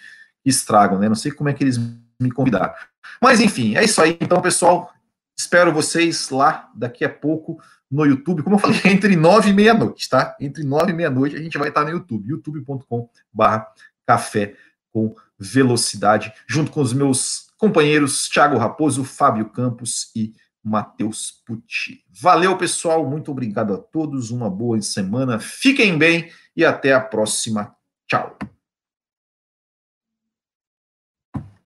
estragam, 0.45 0.97
né? 0.97 1.09
Não 1.09 1.15
sei 1.15 1.31
como 1.31 1.49
é 1.49 1.53
que 1.53 1.61
eles 1.61 1.77
me 1.77 2.31
convidaram. 2.31 2.73
Mas, 3.21 3.41
enfim, 3.41 3.75
é 3.75 3.83
isso 3.83 4.01
aí. 4.01 4.17
Então, 4.21 4.41
pessoal, 4.41 4.93
espero 5.37 5.71
vocês 5.71 6.29
lá 6.29 6.69
daqui 6.75 7.05
a 7.05 7.09
pouco 7.09 7.61
no 7.89 8.05
YouTube, 8.05 8.43
como 8.43 8.55
eu 8.55 8.59
falei, 8.59 8.81
entre 8.85 9.15
nove 9.15 9.51
e 9.51 9.53
meia-noite, 9.53 10.09
tá? 10.09 10.35
Entre 10.39 10.63
nove 10.63 10.91
e 10.91 10.95
meia-noite 10.95 11.35
a 11.35 11.41
gente 11.41 11.57
vai 11.57 11.69
estar 11.69 11.83
no 11.83 11.91
YouTube, 11.91 12.27
youtube.com/barra 12.27 13.67
café 14.05 14.55
com 14.91 15.15
velocidade, 15.39 16.33
junto 16.47 16.71
com 16.71 16.81
os 16.81 16.91
meus 16.91 17.47
companheiros 17.57 18.27
Thiago 18.27 18.57
Raposo, 18.57 19.03
Fábio 19.03 19.49
Campos 19.49 20.11
e 20.15 20.33
Matheus 20.63 21.43
Pucci. 21.45 22.03
Valeu, 22.09 22.57
pessoal, 22.57 23.07
muito 23.07 23.31
obrigado 23.31 23.73
a 23.73 23.77
todos, 23.77 24.31
uma 24.31 24.49
boa 24.49 24.81
semana, 24.81 25.39
fiquem 25.39 25.97
bem 25.97 26.31
e 26.55 26.65
até 26.65 26.93
a 26.93 26.99
próxima 26.99 27.73